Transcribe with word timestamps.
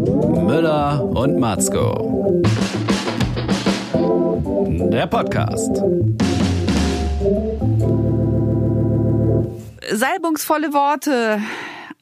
Müller 0.00 1.04
und 1.14 1.38
Matzko. 1.38 2.40
Der 4.90 5.06
Podcast. 5.06 5.82
Salbungsvolle 9.92 10.72
Worte 10.72 11.40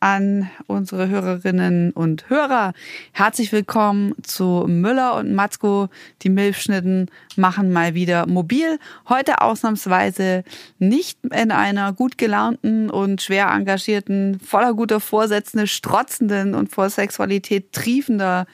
an 0.00 0.50
unsere 0.66 1.08
Hörerinnen 1.08 1.92
und 1.92 2.28
Hörer. 2.30 2.72
Herzlich 3.12 3.52
willkommen 3.52 4.14
zu 4.22 4.64
Müller 4.68 5.16
und 5.16 5.34
Matzko. 5.34 5.88
Die 6.22 6.28
Milchschnitten 6.28 7.10
machen 7.36 7.72
mal 7.72 7.94
wieder 7.94 8.26
mobil. 8.26 8.78
Heute 9.08 9.40
ausnahmsweise 9.40 10.44
nicht 10.78 11.18
in 11.24 11.50
einer 11.50 11.92
gut 11.92 12.18
gelaunten 12.18 12.90
und 12.90 13.22
schwer 13.22 13.48
engagierten, 13.48 14.38
voller 14.40 14.74
guter 14.74 15.00
Vorsätze, 15.00 15.66
strotzenden 15.66 16.54
und 16.54 16.70
vor 16.70 16.90
Sexualität 16.90 17.72
triefender 17.72 18.46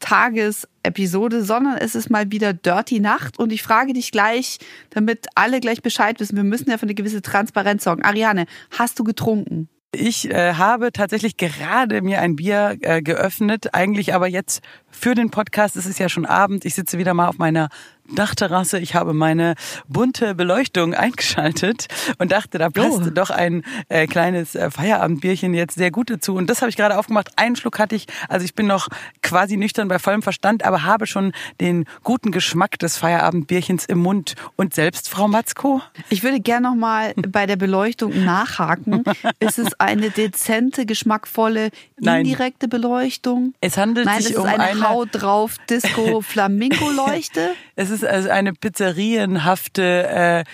Tagesepisode, 0.00 1.42
sondern 1.44 1.78
es 1.78 1.94
ist 1.94 2.10
mal 2.10 2.30
wieder 2.30 2.52
Dirty 2.52 3.00
Nacht. 3.00 3.38
Und 3.38 3.52
ich 3.52 3.62
frage 3.62 3.92
dich 3.92 4.12
gleich, 4.12 4.58
damit 4.90 5.26
alle 5.34 5.60
gleich 5.60 5.82
Bescheid 5.82 6.20
wissen, 6.20 6.36
wir 6.36 6.44
müssen 6.44 6.70
ja 6.70 6.78
für 6.78 6.84
eine 6.84 6.94
gewisse 6.94 7.22
Transparenz 7.22 7.84
sorgen. 7.84 8.02
Ariane, 8.02 8.46
hast 8.70 8.98
du 8.98 9.04
getrunken? 9.04 9.68
Ich 9.92 10.30
äh, 10.30 10.54
habe 10.54 10.92
tatsächlich 10.92 11.36
gerade 11.36 12.02
mir 12.02 12.20
ein 12.20 12.36
Bier 12.36 12.76
äh, 12.80 13.00
geöffnet, 13.02 13.74
eigentlich 13.74 14.14
aber 14.14 14.26
jetzt 14.26 14.62
für 14.90 15.14
den 15.14 15.30
Podcast. 15.30 15.76
Es 15.76 15.86
ist 15.86 15.98
ja 15.98 16.08
schon 16.08 16.26
Abend. 16.26 16.64
Ich 16.64 16.74
sitze 16.74 16.98
wieder 16.98 17.14
mal 17.14 17.28
auf 17.28 17.38
meiner 17.38 17.68
Dachterrasse. 18.14 18.78
Ich 18.78 18.94
habe 18.94 19.12
meine 19.12 19.54
bunte 19.88 20.34
Beleuchtung 20.34 20.94
eingeschaltet 20.94 21.86
und 22.18 22.32
dachte, 22.32 22.58
da 22.58 22.70
passt 22.70 23.02
oh. 23.06 23.10
doch 23.10 23.30
ein 23.30 23.62
äh, 23.88 24.06
kleines 24.06 24.54
äh, 24.54 24.70
Feierabendbierchen 24.70 25.54
jetzt 25.54 25.76
sehr 25.76 25.90
gut 25.90 26.10
dazu. 26.10 26.34
Und 26.34 26.48
das 26.48 26.62
habe 26.62 26.70
ich 26.70 26.76
gerade 26.76 26.98
aufgemacht. 26.98 27.30
Einen 27.36 27.56
Schluck 27.56 27.78
hatte 27.78 27.94
ich. 27.94 28.06
Also 28.28 28.44
ich 28.44 28.54
bin 28.54 28.66
noch 28.66 28.88
quasi 29.22 29.56
nüchtern 29.56 29.88
bei 29.88 29.98
vollem 29.98 30.22
Verstand, 30.22 30.64
aber 30.64 30.84
habe 30.84 31.06
schon 31.06 31.32
den 31.60 31.84
guten 32.02 32.30
Geschmack 32.30 32.78
des 32.78 32.96
Feierabendbierchens 32.96 33.86
im 33.86 33.98
Mund. 33.98 34.34
Und 34.56 34.74
selbst, 34.74 35.08
Frau 35.08 35.28
Matzko? 35.28 35.82
Ich 36.08 36.22
würde 36.22 36.40
gerne 36.40 36.68
noch 36.68 36.76
mal 36.76 37.14
bei 37.28 37.46
der 37.46 37.56
Beleuchtung 37.56 38.24
nachhaken. 38.24 39.04
ist 39.40 39.58
es 39.58 39.78
eine 39.80 40.10
dezente, 40.10 40.86
geschmackvolle, 40.86 41.70
indirekte 41.96 42.66
Nein. 42.66 42.70
Beleuchtung? 42.70 43.54
Es 43.60 43.76
handelt 43.76 44.06
Nein, 44.06 44.22
sich 44.22 44.32
es 44.32 44.38
um 44.38 44.46
eine, 44.46 44.62
eine 44.62 44.88
Haut 44.88 45.08
drauf 45.12 45.56
Disco 45.68 46.20
Flamingo 46.20 46.90
Leuchte. 46.90 47.54
es 47.76 47.90
ist 47.90 47.95
also 48.04 48.30
eine 48.30 48.52
pizzerienhafte 48.52 50.08
äh, 50.08 50.44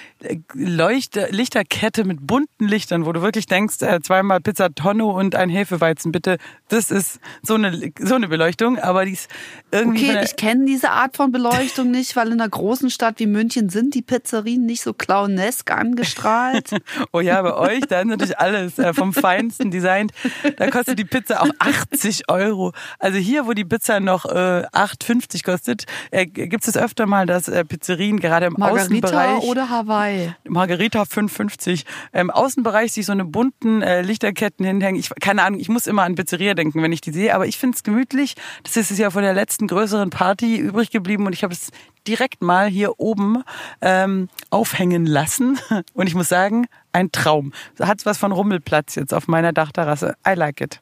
Leuchte, 0.55 1.29
Lichterkette 1.31 2.05
mit 2.05 2.27
bunten 2.27 2.69
Lichtern, 2.69 3.07
wo 3.07 3.13
du 3.13 3.23
wirklich 3.23 3.47
denkst, 3.47 3.83
äh, 3.83 4.01
zweimal 4.01 4.41
Pizza 4.41 4.75
Tonno 4.75 5.11
und 5.19 5.35
ein 5.35 5.49
Hefeweizen, 5.49 6.13
bitte. 6.13 6.39
Das 6.69 6.91
ist 6.91 7.21
so 7.43 7.55
eine 7.55 7.93
so 7.99 8.15
eine 8.15 8.29
Beleuchtung, 8.29 8.79
aber 8.79 9.05
die 9.05 9.13
ist 9.13 9.29
irgendwie. 9.71 10.11
Okay, 10.11 10.25
ich 10.25 10.37
kenne 10.37 10.65
diese 10.65 10.91
Art 10.91 11.17
von 11.17 11.33
Beleuchtung 11.33 11.91
nicht, 11.91 12.15
weil 12.17 12.29
in 12.29 12.41
einer 12.41 12.49
großen 12.49 12.91
Stadt 12.91 13.19
wie 13.19 13.27
München 13.27 13.69
sind 13.69 13.95
die 13.95 14.03
Pizzerien 14.03 14.65
nicht 14.65 14.83
so 14.83 14.93
clownesk 14.93 15.71
angestrahlt. 15.71 16.71
oh 17.13 17.21
ja, 17.21 17.43
bei 17.43 17.55
euch, 17.55 17.81
da 17.89 18.01
ist 18.01 18.07
natürlich 18.07 18.39
alles 18.39 18.79
äh, 18.79 18.95
vom 18.95 19.13
Feinsten 19.13 19.71
designt. 19.71 20.13
Da 20.57 20.71
kostet 20.71 20.99
die 20.99 21.05
Pizza 21.05 21.43
auch 21.43 21.51
80 21.59 22.29
Euro. 22.29 22.73
Also 22.99 23.19
hier, 23.19 23.47
wo 23.47 23.53
die 23.53 23.65
Pizza 23.65 24.01
noch 24.01 24.25
äh, 24.27 24.65
8,50 24.73 25.45
kostet, 25.45 25.85
äh, 26.11 26.27
gibt 26.27 26.67
es 26.67 26.77
öfter 26.77 27.07
mal, 27.07 27.27
dass 27.33 27.49
äh, 27.49 27.65
Pizzerien 27.65 28.21
gerade 28.21 28.47
im 28.47 28.55
Margarita 28.59 28.85
Außenbereich 28.85 29.43
oder 29.45 29.71
Hawaii. 29.71 30.35
Margarita 30.47 31.03
5,50 31.03 31.85
im 32.13 32.31
Außenbereich 32.31 32.93
sich 32.93 33.07
so 33.07 33.13
eine 33.13 33.25
bunten 33.25 33.83
äh, 33.83 34.03
Lichterketten 34.03 34.67
hinhängen. 34.67 35.01
Ich 35.01 35.11
keine 35.21 35.43
Ahnung, 35.43 35.59
ich 35.59 35.69
muss 35.69 35.87
immer 35.87 36.03
an 36.03 36.15
Pizzeria 36.15 36.55
denken, 36.55 36.83
wenn 36.83 36.93
ich 36.93 37.01
die 37.01 37.13
sehe, 37.13 37.35
aber 37.35 37.47
ich 37.47 37.59
finde 37.59 37.77
es 37.77 37.83
gemütlich. 37.83 38.35
Das 38.65 38.77
ist 38.77 38.91
es 38.91 38.99
ja 38.99 39.11
von 39.11 39.23
der 39.23 39.35
letzten 39.35 39.67
größeren 39.67 40.11
Party 40.11 40.57
übrig 40.57 40.91
geblieben 40.91 41.27
und 41.27 41.33
ich 41.33 41.43
habe 41.43 41.55
es 41.55 41.71
direkt 42.07 42.43
mal 42.43 42.69
hier 42.69 42.99
oben 43.01 43.43
ähm, 43.81 44.29
aufhängen 44.51 45.07
lassen 45.07 45.59
und 45.95 46.07
ich 46.07 46.15
muss 46.15 46.29
sagen, 46.29 46.67
ein 46.93 47.11
Traum. 47.13 47.53
Hat 47.81 48.05
was 48.05 48.19
von 48.19 48.33
Rummelplatz 48.33 48.95
jetzt 48.97 49.15
auf 49.15 49.29
meiner 49.29 49.53
Dachterrasse. 49.53 50.15
I 50.27 50.35
like 50.35 50.61
it. 50.61 50.81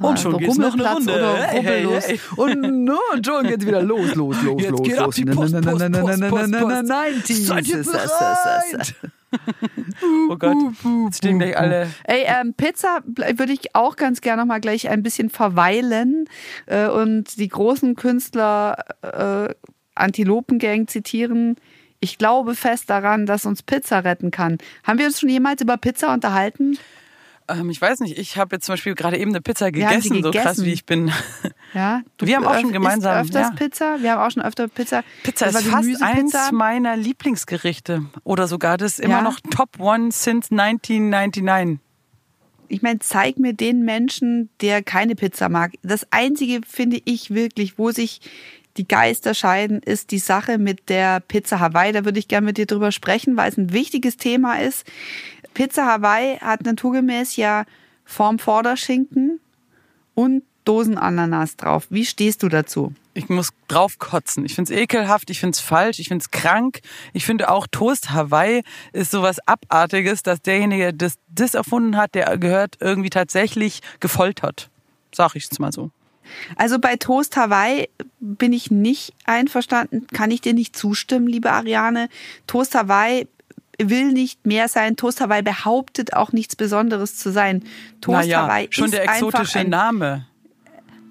Und 0.00 0.18
schon 0.18 0.38
geht's 0.38 0.58
noch 0.58 0.74
eine 0.74 0.92
Runde. 0.92 1.12
Oder 1.12 1.36
Hey, 1.36 1.62
hey. 1.62 2.20
Und, 2.36 2.84
no, 2.84 2.98
und 3.12 3.24
schon 3.24 3.46
geht's 3.46 3.66
wieder 3.66 3.82
los, 3.82 4.14
los, 4.14 4.42
los, 4.42 4.60
Jetzt 4.60 4.70
los, 4.70 4.82
geht 4.82 4.98
ab 4.98 5.06
los. 5.06 5.14
die 5.14 5.24
Post, 5.24 5.54
Post, 5.54 5.64
Post, 5.64 5.90
Post, 5.90 6.30
Post. 6.30 6.54
90s. 6.54 7.46
Seid 7.46 7.68
ihr. 7.68 7.84
Oh 10.30 10.36
Gott, 10.36 10.56
jetzt 11.06 11.18
stehen 11.18 11.38
gleich 11.38 11.56
alle. 11.58 11.90
Ey, 12.04 12.24
ähm, 12.26 12.54
Pizza 12.54 13.00
würde 13.04 13.52
ich 13.52 13.74
auch 13.74 13.96
ganz 13.96 14.20
gerne 14.20 14.42
noch 14.42 14.46
mal 14.46 14.60
gleich 14.60 14.88
ein 14.88 15.02
bisschen 15.02 15.30
verweilen 15.30 16.28
äh, 16.66 16.88
und 16.88 17.38
die 17.38 17.48
großen 17.48 17.94
Künstler 17.96 18.84
äh, 19.02 19.54
Antilopengang 19.94 20.88
zitieren. 20.88 21.56
Ich 22.00 22.18
glaube 22.18 22.54
fest 22.54 22.90
daran, 22.90 23.26
dass 23.26 23.46
uns 23.46 23.62
Pizza 23.62 24.04
retten 24.04 24.30
kann. 24.30 24.58
Haben 24.84 24.98
wir 24.98 25.06
uns 25.06 25.20
schon 25.20 25.28
jemals 25.28 25.60
über 25.60 25.76
Pizza 25.76 26.12
unterhalten? 26.12 26.78
Ähm, 27.48 27.70
ich 27.70 27.80
weiß 27.80 28.00
nicht, 28.00 28.18
ich 28.18 28.36
habe 28.36 28.56
jetzt 28.56 28.66
zum 28.66 28.72
Beispiel 28.74 28.94
gerade 28.94 29.18
eben 29.18 29.30
eine 29.30 29.40
Pizza 29.40 29.66
sie 29.66 29.72
gegessen, 29.72 30.22
so 30.22 30.30
krass 30.30 30.42
gegessen. 30.42 30.64
wie 30.64 30.72
ich 30.72 30.84
bin. 30.84 31.12
Ja, 31.74 32.02
Wir 32.20 32.36
haben 32.36 32.46
auch 32.46 32.58
schon 32.58 32.72
gemeinsam, 32.72 33.16
öfters 33.18 33.48
ja. 33.48 33.54
Pizza. 33.54 33.96
Wir 34.00 34.12
haben 34.12 34.26
auch 34.26 34.30
schon 34.30 34.42
öfter 34.42 34.68
Pizza. 34.68 35.02
Pizza 35.22 35.46
Das 35.46 35.62
ist 35.62 35.68
fast 35.70 36.02
eins 36.02 36.34
meiner 36.52 36.96
Lieblingsgerichte. 36.96 38.04
Oder 38.24 38.48
sogar 38.48 38.76
das 38.78 38.98
immer 38.98 39.16
Ja. 39.18 39.22
noch 39.22 39.38
Top 39.40 39.78
One 39.78 40.10
since 40.12 40.50
1999. 40.50 41.78
Ich 42.68 42.82
meine, 42.82 42.98
zeig 42.98 43.38
mir 43.38 43.52
den 43.52 43.84
Menschen, 43.84 44.48
der 44.60 44.82
keine 44.82 45.14
Pizza 45.14 45.48
mag. 45.48 45.74
Das 45.82 46.06
Einzige, 46.10 46.60
finde 46.66 47.00
ich 47.04 47.32
wirklich, 47.32 47.78
wo 47.78 47.92
sich 47.92 48.20
die 48.76 48.86
Geister 48.88 49.34
scheiden, 49.34 49.80
ist 49.80 50.10
die 50.10 50.18
Sache 50.18 50.58
mit 50.58 50.88
der 50.88 51.20
Pizza 51.20 51.60
Hawaii. 51.60 51.92
Da 51.92 52.04
würde 52.04 52.18
ich 52.18 52.28
gerne 52.28 52.44
mit 52.44 52.58
dir 52.58 52.66
drüber 52.66 52.92
sprechen, 52.92 53.36
weil 53.36 53.50
es 53.50 53.56
ein 53.56 53.72
wichtiges 53.72 54.16
Thema 54.16 54.56
ist. 54.60 54.84
Pizza 55.56 55.86
Hawaii 55.86 56.36
hat 56.36 56.66
naturgemäß 56.66 57.36
ja 57.36 57.64
Form 58.04 58.38
Vorderschinken 58.38 59.40
und 60.14 60.42
Dosenananas 60.66 61.56
drauf. 61.56 61.86
Wie 61.88 62.04
stehst 62.04 62.42
du 62.42 62.50
dazu? 62.50 62.92
Ich 63.14 63.30
muss 63.30 63.54
drauf 63.66 63.98
kotzen. 63.98 64.44
Ich 64.44 64.54
find's 64.54 64.70
ekelhaft, 64.70 65.30
ich 65.30 65.40
find's 65.40 65.60
falsch, 65.60 65.98
ich 65.98 66.08
find's 66.08 66.30
krank. 66.30 66.80
Ich 67.14 67.24
finde 67.24 67.50
auch 67.50 67.66
Toast 67.70 68.10
Hawaii 68.10 68.64
ist 68.92 69.10
sowas 69.10 69.38
Abartiges, 69.46 70.22
dass 70.22 70.42
derjenige, 70.42 70.82
der 70.82 70.92
das, 70.92 71.14
das 71.28 71.54
erfunden 71.54 71.96
hat, 71.96 72.14
der 72.14 72.36
gehört 72.36 72.76
irgendwie 72.80 73.08
tatsächlich 73.08 73.80
gefoltert. 74.00 74.68
Sag 75.14 75.36
ich 75.36 75.44
jetzt 75.44 75.58
mal 75.58 75.72
so. 75.72 75.90
Also 76.56 76.78
bei 76.78 76.96
Toast 76.96 77.34
Hawaii 77.38 77.88
bin 78.20 78.52
ich 78.52 78.70
nicht 78.70 79.14
einverstanden, 79.24 80.06
kann 80.08 80.30
ich 80.30 80.42
dir 80.42 80.52
nicht 80.52 80.76
zustimmen, 80.76 81.28
liebe 81.28 81.50
Ariane. 81.50 82.10
Toast 82.46 82.74
Hawaii 82.74 83.26
will 83.78 84.12
nicht 84.12 84.46
mehr 84.46 84.68
sein. 84.68 84.96
Toast 84.96 85.20
Hawaii 85.20 85.42
behauptet 85.42 86.14
auch 86.14 86.32
nichts 86.32 86.56
Besonderes 86.56 87.16
zu 87.16 87.30
sein. 87.30 87.64
Toast 88.00 88.20
naja, 88.20 88.42
Hawaii 88.42 88.68
schon 88.70 88.86
ist 88.86 88.94
der 88.94 89.04
exotische 89.04 89.60
ein, 89.60 89.70
Name. 89.70 90.26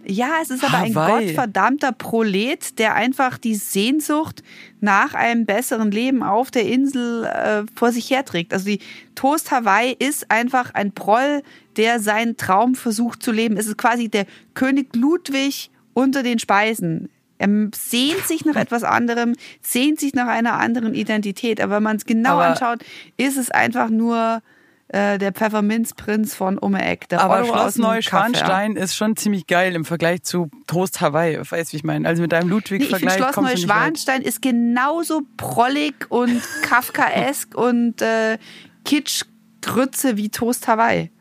Ja, 0.08 0.34
es 0.42 0.52
ist 0.52 0.64
aber 0.64 0.78
ein 0.80 0.96
Hawaii. 0.96 1.26
gottverdammter 1.28 1.92
Prolet, 1.92 2.78
der 2.78 2.94
einfach 2.94 3.38
die 3.38 3.56
Sehnsucht 3.56 4.44
nach 4.80 5.16
einem 5.16 5.46
besseren 5.46 5.90
Leben 5.90 6.22
auf 6.22 6.52
der 6.52 6.68
Insel 6.68 7.26
äh, 7.26 7.64
vor 7.76 7.92
sich 7.92 8.10
herträgt. 8.12 8.54
Also 8.54 8.66
die 8.66 8.80
Toast 9.16 9.52
Hawaii 9.52 9.96
ist 9.98 10.30
einfach 10.30 10.74
ein 10.74 10.92
Proll, 10.92 11.42
der 11.76 12.00
seinen 12.00 12.38
Traum 12.38 12.76
versucht 12.76 13.24
zu 13.24 13.32
leben. 13.32 13.58
Es 13.58 13.68
ist 13.68 13.78
quasi 13.78 14.10
der 14.10 14.28
König 14.54 14.96
Ludwig 14.96 15.72
unter 15.94 16.22
den 16.22 16.38
Speisen. 16.38 17.10
Er 17.38 17.50
sehnt 17.76 18.26
sich 18.26 18.46
nach 18.46 18.56
etwas 18.56 18.84
anderem, 18.84 19.36
sehnt 19.62 20.00
sich 20.00 20.14
nach 20.14 20.28
einer 20.28 20.54
anderen 20.54 20.94
Identität. 20.94 21.60
Aber 21.62 21.76
wenn 21.78 21.84
man 21.84 21.98
es 21.98 22.06
genau 22.06 22.34
Aber- 22.36 22.46
anschaut, 22.48 22.84
ist 23.18 23.38
es 23.38 23.52
einfach 23.52 23.90
nur 23.90 24.42
äh, 24.88 25.18
der 25.18 25.32
Pfefferminzprinz 25.34 26.36
von 26.36 26.58
Umme-Eck. 26.60 27.10
der 27.10 27.20
Aber 27.22 27.42
aus 27.42 27.48
Schloss. 27.48 27.78
Neuschwanstein 27.78 28.76
ist 28.76 28.96
schon 28.96 29.16
ziemlich 29.18 29.48
geil 29.48 29.74
im 29.76 29.84
Vergleich 29.84 30.22
zu 30.24 30.50
Toast 30.68 31.02
Hawaii. 31.02 31.40
Weißt 31.40 31.72
du, 31.72 31.74
wie 31.74 31.78
ich 31.78 31.84
meine? 31.84 32.08
Also 32.08 32.22
mit 32.22 32.32
deinem 32.32 32.48
Nee, 32.48 32.54
Ludwig-Vergleich 32.54 33.16
Schloss 33.16 33.36
nicht 33.38 33.46
weit. 33.48 33.58
Neuschwanstein 33.68 34.22
ist 34.22 34.42
genauso 34.44 35.24
prollig 35.38 35.96
und 36.10 36.40
Kafkaesk 36.62 37.56
und 37.58 38.02
äh, 38.04 38.38
Kitschgrütze 38.86 40.18
wie 40.18 40.30
Toast 40.30 40.68
Hawaii. 40.68 41.12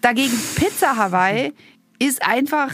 Dagegen 0.00 0.38
Pizza 0.54 0.96
Hawaii 0.96 1.52
ist 1.98 2.24
einfach 2.26 2.72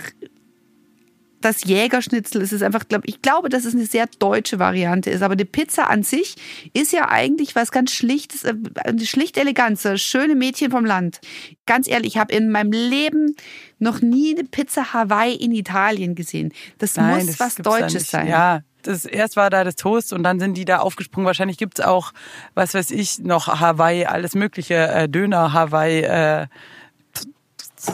das 1.45 1.65
Jägerschnitzel. 1.65 2.41
Es 2.43 2.53
ist 2.53 2.63
einfach, 2.63 2.89
glaub, 2.89 3.03
ich 3.05 3.23
glaube, 3.23 3.49
dass 3.49 3.65
es 3.65 3.75
eine 3.75 3.87
sehr 3.87 4.07
deutsche 4.19 4.59
Variante 4.59 5.11
ist. 5.11 5.23
Aber 5.23 5.37
die 5.37 5.45
Pizza 5.45 5.91
an 5.91 6.03
sich 6.03 6.37
ist 6.73 6.93
ja 6.93 7.09
eigentlich 7.09 7.55
was 7.55 7.71
ganz 7.71 7.93
Schlichtes, 7.93 8.45
äh, 8.45 8.55
eine 8.85 9.05
schlicht 9.05 9.37
Eleganz, 9.37 9.87
schöne 9.97 10.35
Mädchen 10.35 10.71
vom 10.71 10.85
Land. 10.85 11.21
Ganz 11.67 11.89
ehrlich, 11.89 12.15
ich 12.15 12.19
habe 12.19 12.35
in 12.35 12.51
meinem 12.51 12.73
Leben 12.73 13.37
noch 13.79 14.01
nie 14.01 14.35
eine 14.35 14.45
Pizza 14.45 14.93
Hawaii 14.93 15.35
in 15.35 15.53
Italien 15.53 16.15
gesehen. 16.15 16.53
Das 16.79 16.97
Nein, 16.97 17.27
muss 17.27 17.37
das 17.37 17.41
was 17.41 17.55
Deutsches 17.57 18.11
sein. 18.11 18.29
Ja, 18.29 18.63
das 18.83 19.05
erst 19.05 19.37
war 19.37 19.51
da 19.51 19.65
das 19.65 19.77
Toast 19.77 20.13
und 20.13 20.23
dann 20.23 20.41
sind 20.41 20.57
die 20.57 20.65
da 20.65 20.79
aufgesprungen. 20.79 21.27
Wahrscheinlich 21.27 21.59
gibt's 21.59 21.81
auch, 21.81 22.13
was 22.55 22.75
weiß 22.75 22.91
ich, 22.91 23.21
noch 23.21 23.49
Hawaii, 23.61 24.07
alles 24.07 24.35
mögliche, 24.35 24.75
äh, 24.75 25.09
Döner 25.09 25.53
Hawaii, 25.53 26.03
äh, 26.03 26.47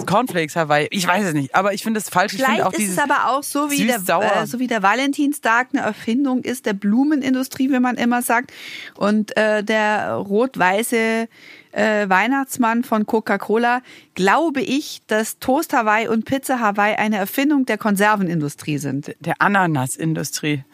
Cornflakes 0.06 0.56
Hawaii. 0.56 0.88
Ich 0.90 1.06
weiß 1.06 1.26
es 1.26 1.34
nicht, 1.34 1.54
aber 1.54 1.72
ich 1.72 1.82
finde 1.82 1.98
es 1.98 2.08
falsch. 2.08 2.34
Ich 2.34 2.38
Vielleicht 2.38 2.56
finde 2.56 2.66
auch 2.66 2.72
ist 2.72 2.90
es 2.90 2.98
aber 2.98 3.30
auch 3.30 3.42
so 3.42 3.70
wie, 3.70 3.86
der, 3.86 3.96
äh, 3.96 4.46
so 4.46 4.58
wie 4.58 4.66
der 4.66 4.82
Valentinstag 4.82 5.68
eine 5.72 5.82
Erfindung 5.82 6.42
ist 6.42 6.66
der 6.66 6.74
Blumenindustrie, 6.74 7.70
wie 7.70 7.80
man 7.80 7.96
immer 7.96 8.22
sagt. 8.22 8.52
Und 8.96 9.36
äh, 9.36 9.64
der 9.64 10.14
rot-weiße 10.14 11.28
äh, 11.72 12.08
Weihnachtsmann 12.08 12.84
von 12.84 13.06
Coca-Cola, 13.06 13.82
glaube 14.14 14.60
ich, 14.60 15.00
dass 15.06 15.38
Toast 15.38 15.72
Hawaii 15.72 16.08
und 16.08 16.24
Pizza 16.24 16.60
Hawaii 16.60 16.96
eine 16.96 17.16
Erfindung 17.16 17.66
der 17.66 17.78
Konservenindustrie 17.78 18.78
sind. 18.78 19.14
der 19.20 19.40
Ananasindustrie. 19.40 20.64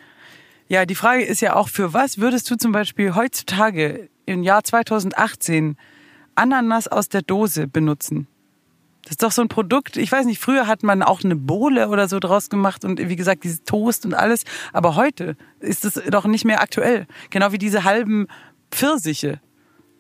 Ja, 0.69 0.87
die 0.87 0.95
Frage 0.95 1.23
ist 1.25 1.41
ja 1.41 1.57
auch, 1.57 1.69
für 1.69 1.93
was 1.93 2.19
würdest 2.19 2.51
du 2.51 2.57
zum 2.57 2.73
Beispiel 2.73 3.15
heutzutage 3.15 4.09
im 4.27 4.43
Jahr 4.43 4.65
2018 4.65 5.77
Ananas 6.35 6.89
aus 6.89 7.09
der 7.09 7.23
Dose 7.23 7.69
benutzen? 7.69 8.27
Das 9.05 9.13
ist 9.13 9.23
doch 9.23 9.33
so 9.33 9.43
ein 9.43 9.49
Produkt, 9.49 9.97
ich 9.99 10.11
weiß 10.11 10.25
nicht, 10.25 10.41
früher 10.41 10.67
hat 10.67 10.83
man 10.83 11.03
auch 11.03 11.23
eine 11.23 11.37
Bohle 11.37 11.89
oder 11.89 12.09
so 12.09 12.19
draus 12.21 12.49
gemacht 12.49 12.85
und 12.87 12.99
wie 12.99 13.17
gesagt, 13.17 13.45
dieses 13.45 13.63
Toast 13.65 14.07
und 14.07 14.15
alles. 14.15 14.45
Aber 14.73 14.97
heute 14.97 15.37
ist 15.61 15.85
es 15.85 16.01
doch 16.09 16.25
nicht 16.27 16.45
mehr 16.47 16.63
aktuell. 16.63 17.07
Genau 17.31 17.53
wie 17.53 17.59
diese 17.59 17.85
halben 17.85 18.29
Pfirsiche, 18.71 19.41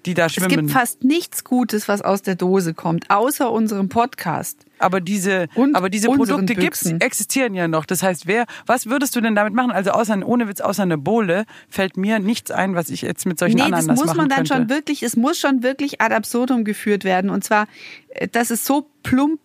die 0.06 0.14
da 0.14 0.26
Es 0.26 0.32
schwimmen. 0.34 0.48
gibt 0.48 0.70
fast 0.70 1.04
nichts 1.04 1.44
Gutes, 1.44 1.86
was 1.86 2.00
aus 2.00 2.22
der 2.22 2.34
Dose 2.34 2.72
kommt, 2.72 3.10
außer 3.10 3.50
unserem 3.50 3.88
Podcast. 3.90 4.64
Aber 4.84 5.00
diese, 5.00 5.46
Und 5.54 5.74
aber 5.74 5.88
diese 5.88 6.08
Produkte 6.08 6.54
gibt's, 6.54 6.84
existieren 6.84 7.54
ja 7.54 7.68
noch. 7.68 7.86
Das 7.86 8.02
heißt, 8.02 8.26
wer, 8.26 8.44
was 8.66 8.86
würdest 8.86 9.16
du 9.16 9.22
denn 9.22 9.34
damit 9.34 9.54
machen? 9.54 9.70
Also 9.70 9.92
außer, 9.92 10.20
ohne 10.26 10.46
Witz, 10.46 10.60
außer 10.60 10.82
eine 10.82 10.98
Bohle 10.98 11.46
fällt 11.70 11.96
mir 11.96 12.18
nichts 12.18 12.50
ein, 12.50 12.74
was 12.74 12.90
ich 12.90 13.02
jetzt 13.02 13.24
mit 13.24 13.38
solchen 13.38 13.56
Nee, 13.56 13.62
Ananas 13.62 13.86
das 13.86 13.96
muss 13.98 14.06
machen 14.08 14.16
man 14.18 14.28
dann 14.28 14.38
könnte. 14.38 14.54
schon 14.54 14.68
wirklich, 14.68 15.02
es 15.02 15.16
muss 15.16 15.40
schon 15.40 15.62
wirklich 15.62 16.02
ad 16.02 16.14
absurdum 16.14 16.64
geführt 16.64 17.04
werden. 17.04 17.30
Und 17.30 17.44
zwar, 17.44 17.66
äh, 18.10 18.28
dass 18.28 18.50
es 18.50 18.66
so 18.66 18.90
plump 19.02 19.40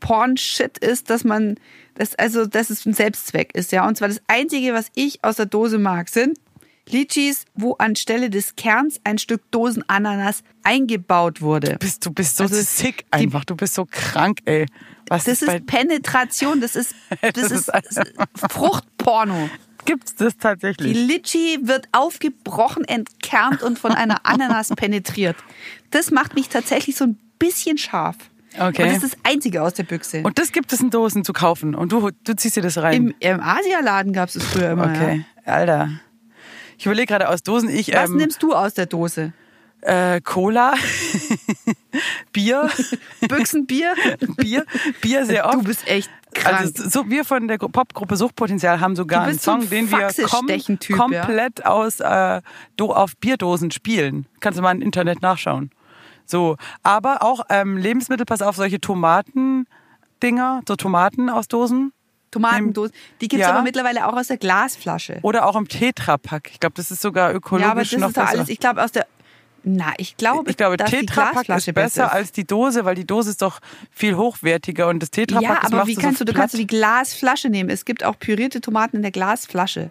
Porn-Shit 0.00 0.78
ist, 0.78 1.10
dass 1.10 1.22
man, 1.22 1.56
das, 1.94 2.16
also, 2.16 2.46
dass 2.46 2.70
es 2.70 2.84
ein 2.86 2.92
Selbstzweck 2.94 3.54
ist, 3.54 3.70
ja. 3.70 3.86
Und 3.86 3.96
zwar 3.96 4.08
das 4.08 4.20
Einzige, 4.26 4.72
was 4.72 4.88
ich 4.94 5.22
aus 5.22 5.36
der 5.36 5.46
Dose 5.46 5.78
mag, 5.78 6.08
sind 6.08 6.38
Litchis, 6.88 7.44
wo 7.54 7.74
anstelle 7.74 8.28
des 8.30 8.56
Kerns 8.56 9.00
ein 9.04 9.18
Stück 9.18 9.50
Dosenananas 9.50 10.42
eingebaut 10.64 11.40
wurde. 11.40 11.76
bist, 11.78 12.04
du 12.04 12.10
bist 12.12 12.36
so 12.36 12.44
Also, 12.44 12.56
sick 12.60 12.98
die- 13.06 13.12
einfach. 13.12 13.44
Du 13.44 13.54
bist 13.56 13.74
so 13.74 13.86
krank, 13.90 14.38
ey. 14.44 14.66
Was 15.08 15.24
Das 15.24 15.42
ist 15.42 15.48
ist 15.52 15.66
Penetration, 15.66 16.60
das 16.60 16.76
ist, 16.76 16.94
das 17.22 17.32
Das 17.34 17.50
ist, 17.52 17.68
ist 17.68 18.02
Fruchtporno. 18.50 19.48
gibt's 19.84 20.14
das 20.16 20.34
Die 20.34 20.38
tatsächlich? 20.40 20.96
Litschi 20.96 21.58
wird 21.62 21.88
aufgebrochen, 21.92 22.84
entkernt 22.84 23.62
und 23.62 23.78
von 23.78 23.92
einer 23.92 24.20
Ananas 24.26 24.68
penetriert. 24.76 25.36
Das 25.90 26.10
macht 26.10 26.34
mich 26.34 26.48
tatsächlich 26.48 26.96
so 26.96 27.04
ein 27.04 27.18
bisschen 27.38 27.78
scharf. 27.78 28.16
Okay. 28.58 28.82
Und 28.82 28.88
das 28.94 29.02
ist 29.02 29.14
das 29.14 29.20
Einzige 29.32 29.62
aus 29.62 29.74
der 29.74 29.84
Büchse. 29.84 30.22
Und 30.22 30.38
das 30.38 30.52
gibt 30.52 30.72
es 30.72 30.80
in 30.80 30.90
Dosen 30.90 31.24
zu 31.24 31.32
kaufen 31.32 31.74
und 31.74 31.90
du, 31.92 32.10
du 32.24 32.36
ziehst 32.36 32.56
dir 32.56 32.62
das 32.62 32.76
rein. 32.78 32.94
Im, 32.94 33.14
im 33.18 33.40
Asialaden 33.40 34.12
gab 34.12 34.28
es 34.28 34.36
es 34.36 34.44
früher 34.44 34.72
immer. 34.72 34.84
okay, 34.86 35.24
Alter. 35.46 35.88
Ich 36.78 36.86
überlege 36.86 37.06
gerade 37.06 37.28
aus 37.28 37.42
Dosen, 37.42 37.68
ich 37.68 37.88
Ja. 37.88 38.02
Was 38.02 38.10
ähm, 38.10 38.16
nimmst 38.16 38.42
du 38.42 38.52
aus 38.54 38.74
der 38.74 38.86
Dose? 38.86 39.32
äh, 39.84 40.20
Cola, 40.20 40.74
Bier, 42.32 42.70
Büchsenbier? 43.28 43.94
Bier, 44.36 44.64
Bier 45.00 45.26
sehr 45.26 45.46
oft. 45.46 45.54
Du 45.54 45.62
bist 45.64 45.86
echt 45.88 46.10
krank. 46.34 46.58
Also 46.60 46.88
so, 46.88 47.10
wir 47.10 47.24
von 47.24 47.48
der 47.48 47.58
Gru- 47.58 47.68
Popgruppe 47.68 48.16
Suchtpotenzial 48.16 48.80
haben 48.80 48.94
sogar 48.96 49.22
einen 49.22 49.32
bist 49.32 49.44
so 49.44 49.50
ein 49.52 49.60
Song, 49.62 49.70
den 49.70 49.90
wir 49.90 50.08
kom 50.28 50.46
komplett 50.96 51.66
aus 51.66 52.00
äh, 52.00 52.42
do 52.76 52.92
auf 52.92 53.16
Bierdosen 53.16 53.70
spielen. 53.70 54.26
Kannst 54.40 54.58
du 54.58 54.62
mal 54.62 54.74
im 54.74 54.82
Internet 54.82 55.20
nachschauen. 55.20 55.70
So, 56.26 56.56
aber 56.84 57.22
auch 57.22 57.40
ähm, 57.50 57.76
Lebensmittel, 57.76 58.24
pass 58.24 58.40
auf, 58.42 58.54
solche 58.56 58.80
Tomaten-Dinger, 58.80 60.62
so 60.66 60.76
Tomaten 60.76 61.28
aus 61.28 61.48
Dosen. 61.48 61.92
Tomatendosen. 62.32 62.92
Die 63.20 63.28
gibt's 63.28 63.46
Ja. 63.46 63.52
aber 63.52 63.62
mittlerweile 63.62 64.06
auch 64.08 64.14
aus 64.16 64.26
der 64.26 64.38
Glasflasche. 64.38 65.18
Oder 65.22 65.46
auch 65.46 65.54
im 65.54 65.68
Tetrapack. 65.68 66.50
Ich 66.52 66.58
glaube, 66.60 66.74
das 66.76 66.90
ist 66.90 67.00
sogar 67.02 67.32
ökologisch 67.32 67.64
ja, 67.66 67.70
aber 67.70 67.80
das 67.82 67.92
noch 67.92 68.08
ist 68.08 68.16
doch 68.16 68.26
alles, 68.26 68.48
ich 68.48 68.58
glaube, 68.58 68.82
aus 68.82 68.90
der. 68.92 69.06
Na, 69.64 69.92
ich 69.96 70.16
glaube, 70.16 70.50
ich 70.50 70.56
glaube, 70.56 70.76
Tetrapack 70.76 71.48
ist 71.48 71.72
besser 71.72 72.06
ist. 72.06 72.12
als 72.12 72.32
die 72.32 72.44
Dose, 72.44 72.84
weil 72.84 72.96
die 72.96 73.06
Dose 73.06 73.30
ist 73.30 73.42
doch 73.42 73.60
viel 73.92 74.16
hochwertiger 74.16 74.88
und 74.88 74.98
das 75.00 75.12
Tetrapack 75.12 75.42
Ja, 75.48 75.54
das 75.54 75.64
aber 75.66 75.76
machst 75.76 75.88
wie 75.88 75.94
kannst 75.94 76.18
so 76.18 76.24
du, 76.24 76.32
du 76.32 76.38
kannst 76.38 76.54
du 76.54 76.58
die 76.58 76.66
Glasflasche 76.66 77.48
nehmen. 77.48 77.70
Es 77.70 77.84
gibt 77.84 78.02
auch 78.02 78.18
pürierte 78.18 78.60
Tomaten 78.60 78.96
in 78.96 79.02
der 79.02 79.12
Glasflasche. 79.12 79.90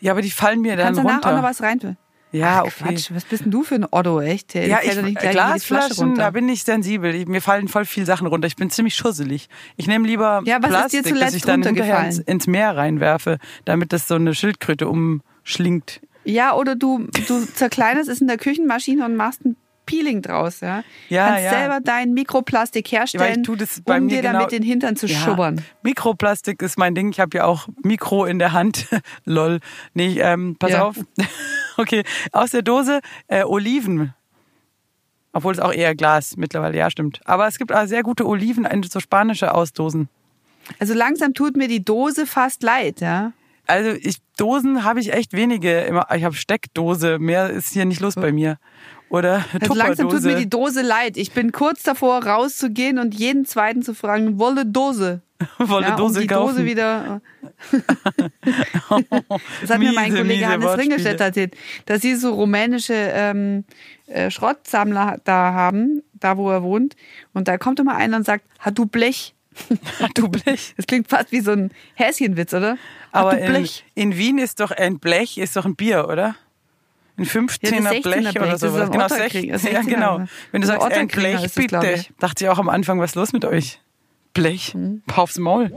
Ja, 0.00 0.12
aber 0.12 0.20
die 0.20 0.30
fallen 0.30 0.60
mir 0.60 0.76
dann 0.76 0.86
Kannst 0.88 0.98
danach 0.98 1.14
runter. 1.14 1.30
auch 1.30 1.36
noch 1.36 1.42
was 1.42 1.62
rein. 1.62 1.96
Ja, 2.36 2.60
Ach, 2.60 2.64
okay. 2.64 2.94
Quatsch, 2.94 3.10
was 3.12 3.24
bist 3.24 3.44
denn 3.44 3.50
du 3.50 3.62
für 3.62 3.76
ein 3.76 3.86
Otto, 3.90 4.20
echt? 4.20 4.54
Der 4.54 4.66
Ja, 4.66 4.80
ich, 4.82 5.00
nicht 5.02 5.18
Flasche 5.18 5.32
Glasflaschen, 5.32 6.14
da 6.16 6.30
bin 6.30 6.48
ich 6.48 6.64
sensibel. 6.64 7.14
Ich, 7.14 7.26
mir 7.26 7.40
fallen 7.40 7.68
voll 7.68 7.84
viel 7.84 8.06
Sachen 8.06 8.26
runter. 8.26 8.46
Ich 8.46 8.56
bin 8.56 8.70
ziemlich 8.70 8.94
schusselig. 8.94 9.48
Ich 9.76 9.86
nehme 9.86 10.06
lieber 10.06 10.42
Ja, 10.44 10.58
was 10.62 10.92
ist 10.92 10.92
dir 10.92 11.02
Plastik, 11.02 11.02
das 11.02 11.12
zuletzt 11.12 11.36
ich 11.36 11.42
dann 11.42 11.62
hinterher 11.62 12.06
ins, 12.06 12.18
ins 12.18 12.46
Meer 12.46 12.76
reinwerfe, 12.76 13.38
damit 13.64 13.92
das 13.92 14.08
so 14.08 14.14
eine 14.14 14.34
Schildkröte 14.34 14.88
umschlingt. 14.88 16.00
Ja, 16.24 16.54
oder 16.54 16.74
du, 16.74 17.06
du 17.28 17.46
zerkleinerst 17.46 18.08
es 18.08 18.20
in 18.20 18.26
der 18.26 18.36
Küchenmaschine 18.36 19.04
und 19.04 19.16
machst 19.16 19.44
ein 19.44 19.56
Peeling 19.86 20.20
draus, 20.20 20.60
ja? 20.60 20.82
Ja, 21.08 21.28
Kannst 21.28 21.44
ja. 21.44 21.50
selber 21.50 21.78
dein 21.82 22.12
Mikroplastik 22.12 22.90
herstellen, 22.92 23.42
bei 23.84 23.98
um 23.98 24.08
dir 24.08 24.20
genau- 24.20 24.32
damit 24.40 24.52
den 24.52 24.62
Hintern 24.62 24.96
zu 24.96 25.06
Ja, 25.06 25.18
schubbern. 25.20 25.62
Mikroplastik 25.82 26.60
ist 26.60 26.76
mein 26.78 26.94
Ding. 26.94 27.10
Ich 27.10 27.20
habe 27.20 27.38
ja 27.38 27.44
auch 27.46 27.68
Mikro 27.82 28.24
in 28.26 28.38
der 28.38 28.52
Hand. 28.52 28.86
Lol. 29.24 29.60
Nee, 29.94 30.18
ähm, 30.20 30.56
pass 30.58 30.72
Ja. 30.72 30.84
auf. 30.84 30.96
okay, 31.76 32.02
aus 32.32 32.50
der 32.50 32.62
Dose 32.62 33.00
äh, 33.28 33.44
Oliven. 33.44 34.12
Obwohl 35.32 35.52
es 35.52 35.60
auch 35.60 35.72
eher 35.72 35.94
Glas 35.94 36.36
mittlerweile, 36.36 36.76
ja, 36.78 36.90
stimmt. 36.90 37.20
Aber 37.24 37.46
es 37.46 37.58
gibt 37.58 37.72
auch 37.72 37.86
sehr 37.86 38.02
gute 38.02 38.26
Oliven, 38.26 38.66
so 38.90 39.00
spanische 39.00 39.54
Ausdosen. 39.54 40.08
Also 40.78 40.94
langsam 40.94 41.34
tut 41.34 41.56
mir 41.56 41.68
die 41.68 41.84
Dose 41.84 42.26
fast 42.26 42.62
leid, 42.62 43.00
ja? 43.00 43.32
Also 43.66 43.90
ich, 43.90 44.16
Dosen 44.36 44.84
habe 44.84 45.00
ich 45.00 45.12
echt 45.12 45.32
wenige. 45.32 45.86
Ich 46.14 46.24
habe 46.24 46.34
Steckdose. 46.34 47.18
Mehr 47.18 47.50
ist 47.50 47.72
hier 47.72 47.84
nicht 47.84 48.00
los 48.00 48.14
bei 48.14 48.32
mir. 48.32 48.58
Oder 49.08 49.44
Also 49.60 49.74
langsam 49.74 50.08
tut 50.08 50.22
mir 50.22 50.36
die 50.36 50.50
Dose 50.50 50.82
leid. 50.82 51.16
Ich 51.16 51.32
bin 51.32 51.52
kurz 51.52 51.82
davor, 51.82 52.24
rauszugehen 52.24 52.98
und 52.98 53.14
jeden 53.14 53.44
zweiten 53.44 53.82
zu 53.82 53.94
fragen, 53.94 54.38
wolle 54.38 54.66
Dose. 54.66 55.22
Wolle 55.58 55.88
ja, 55.88 55.96
Dose 55.96 56.14
um 56.14 56.20
die 56.22 56.26
kaufen. 56.28 56.54
Dose 56.54 56.64
wieder. 56.64 57.20
das 59.60 59.70
hat 59.70 59.78
mir 59.78 59.92
mein 59.92 60.10
Miese, 60.10 60.16
Kollege 60.16 60.24
miese 60.24 60.46
Hannes. 60.46 60.78
Ringelstedt 60.78 61.20
erzählt, 61.20 61.54
dass 61.84 62.00
sie 62.00 62.14
so 62.14 62.32
rumänische 62.32 62.94
ähm, 62.94 63.64
äh, 64.06 64.30
Schrottsammler 64.30 65.18
da 65.24 65.52
haben, 65.52 66.02
da 66.14 66.38
wo 66.38 66.50
er 66.50 66.62
wohnt. 66.62 66.96
Und 67.34 67.48
da 67.48 67.58
kommt 67.58 67.78
immer 67.80 67.96
einer 67.96 68.16
und 68.16 68.24
sagt, 68.24 68.46
hat 68.58 68.78
du 68.78 68.86
Blech? 68.86 69.34
du 70.14 70.28
Blech. 70.28 70.74
Das 70.76 70.86
klingt 70.86 71.08
fast 71.08 71.32
wie 71.32 71.40
so 71.40 71.52
ein 71.52 71.70
Häschenwitz, 71.94 72.54
oder? 72.54 72.72
Hat 72.72 72.78
Aber 73.12 73.32
du 73.32 73.40
in, 73.40 73.46
Blech? 73.46 73.84
in 73.94 74.16
Wien 74.16 74.38
ist 74.38 74.60
doch 74.60 74.70
ein 74.70 74.98
Blech, 74.98 75.38
ist 75.38 75.56
doch 75.56 75.64
ein 75.64 75.76
Bier, 75.76 76.08
oder? 76.08 76.36
Ein 77.18 77.24
15er 77.24 77.74
Ja, 77.74 77.80
das 77.80 77.92
16er 77.92 78.02
Blech 78.02 78.36
oder 78.40 78.58
sowas. 78.58 78.90
Genau, 78.90 79.04
Otterkringer, 79.06 79.58
16, 79.58 79.72
ja, 79.74 79.80
16er. 79.80 79.84
genau. 79.86 80.18
Wenn 80.52 80.62
du 80.62 80.68
Also 80.68 80.80
sagst, 80.82 80.98
ein 80.98 81.08
Blech, 81.08 81.54
bitte. 81.54 82.04
Dachte 82.18 82.44
ich 82.44 82.50
auch 82.50 82.58
am 82.58 82.68
Anfang, 82.68 83.00
was 83.00 83.10
ist 83.12 83.14
los 83.16 83.32
mit 83.32 83.44
euch? 83.44 83.80
Blech, 84.34 84.74
Mhm. 84.74 85.02
aufs 85.14 85.38
Maul. 85.38 85.72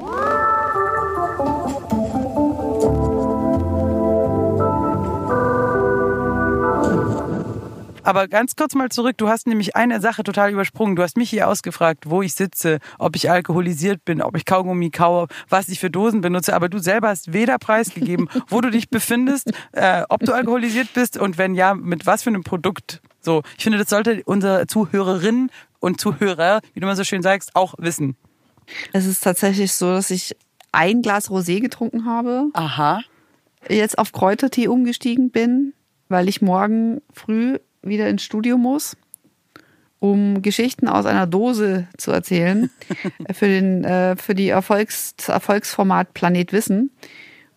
Aber 8.09 8.27
ganz 8.27 8.55
kurz 8.55 8.73
mal 8.73 8.89
zurück, 8.89 9.19
du 9.19 9.29
hast 9.29 9.45
nämlich 9.45 9.75
eine 9.75 10.01
Sache 10.01 10.23
total 10.23 10.51
übersprungen. 10.51 10.95
Du 10.95 11.03
hast 11.03 11.15
mich 11.15 11.29
hier 11.29 11.47
ausgefragt, 11.47 12.09
wo 12.09 12.23
ich 12.23 12.33
sitze, 12.33 12.79
ob 12.97 13.15
ich 13.15 13.29
alkoholisiert 13.29 14.03
bin, 14.03 14.23
ob 14.23 14.35
ich 14.35 14.45
Kaugummi 14.45 14.89
kaue, 14.89 15.27
was 15.47 15.69
ich 15.69 15.79
für 15.79 15.91
Dosen 15.91 16.21
benutze. 16.21 16.55
Aber 16.55 16.69
du 16.69 16.79
selber 16.79 17.09
hast 17.09 17.33
weder 17.33 17.59
preisgegeben, 17.59 18.27
wo 18.47 18.61
du 18.61 18.71
dich 18.71 18.89
befindest, 18.89 19.51
äh, 19.73 20.01
ob 20.09 20.21
du 20.21 20.33
alkoholisiert 20.33 20.91
bist 20.95 21.17
und 21.19 21.37
wenn 21.37 21.53
ja, 21.53 21.75
mit 21.75 22.07
was 22.07 22.23
für 22.23 22.31
einem 22.31 22.43
Produkt. 22.43 22.99
So, 23.21 23.43
ich 23.55 23.63
finde, 23.63 23.77
das 23.77 23.89
sollte 23.89 24.23
unsere 24.25 24.65
Zuhörerinnen 24.65 25.51
und 25.79 26.01
Zuhörer, 26.01 26.61
wie 26.73 26.79
du 26.79 26.87
mal 26.87 26.95
so 26.95 27.03
schön 27.03 27.21
sagst, 27.21 27.55
auch 27.55 27.75
wissen. 27.77 28.17
Es 28.91 29.05
ist 29.05 29.23
tatsächlich 29.23 29.71
so, 29.73 29.91
dass 29.91 30.09
ich 30.09 30.35
ein 30.71 31.03
Glas 31.03 31.29
Rosé 31.29 31.59
getrunken 31.59 32.05
habe, 32.05 32.47
Aha. 32.53 33.01
jetzt 33.69 33.99
auf 33.99 34.13
Kräutertee 34.13 34.67
umgestiegen 34.67 35.29
bin, 35.29 35.73
weil 36.07 36.27
ich 36.27 36.41
morgen 36.41 37.03
früh 37.13 37.59
wieder 37.81 38.09
ins 38.09 38.23
Studio 38.23 38.57
muss, 38.57 38.97
um 39.99 40.41
Geschichten 40.41 40.87
aus 40.87 41.05
einer 41.05 41.27
Dose 41.27 41.87
zu 41.97 42.11
erzählen 42.11 42.69
für 43.31 43.47
den 43.47 43.83
äh, 43.83 44.15
für 44.15 44.35
die 44.35 44.49
Erfolgs 44.49 45.15
das 45.17 45.29
Erfolgsformat 45.29 46.13
Planet 46.13 46.53
Wissen. 46.53 46.91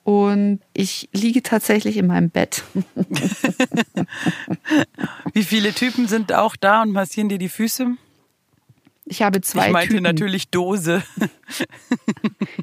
Und 0.04 0.58
ich 0.74 1.08
liege 1.12 1.42
tatsächlich 1.42 1.96
in 1.96 2.08
meinem 2.08 2.30
Bett. 2.30 2.64
Wie 5.32 5.44
viele 5.44 5.72
Typen 5.72 6.08
sind 6.08 6.32
auch 6.32 6.56
da 6.56 6.82
und 6.82 6.90
massieren 6.90 7.28
dir 7.28 7.38
die 7.38 7.48
Füße? 7.48 7.96
Ich 9.04 9.22
habe 9.22 9.40
zwei 9.40 9.66
ich 9.66 9.72
meinte 9.72 9.88
Tüten. 9.90 10.04
natürlich 10.04 10.48
Dose. 10.48 11.02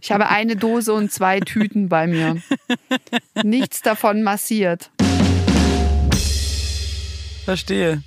Ich 0.01 0.11
habe 0.11 0.29
eine 0.29 0.55
Dose 0.55 0.93
und 0.93 1.11
zwei 1.11 1.39
Tüten 1.39 1.89
bei 1.89 2.07
mir. 2.07 2.41
Nichts 3.43 3.81
davon 3.81 4.23
massiert. 4.23 4.89
Verstehe. 7.49 8.03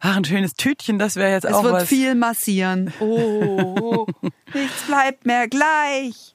ach, 0.00 0.16
ein 0.16 0.24
schönes 0.26 0.52
Tütchen, 0.54 0.98
das 0.98 1.16
wäre 1.16 1.32
jetzt 1.32 1.44
Es 1.44 1.52
auch 1.54 1.62
wird 1.64 1.72
was. 1.74 1.88
viel 1.88 2.14
massieren. 2.14 2.92
Oh, 3.00 4.06
nichts 4.54 4.82
bleibt 4.86 5.24
mehr 5.24 5.48
gleich. 5.48 6.34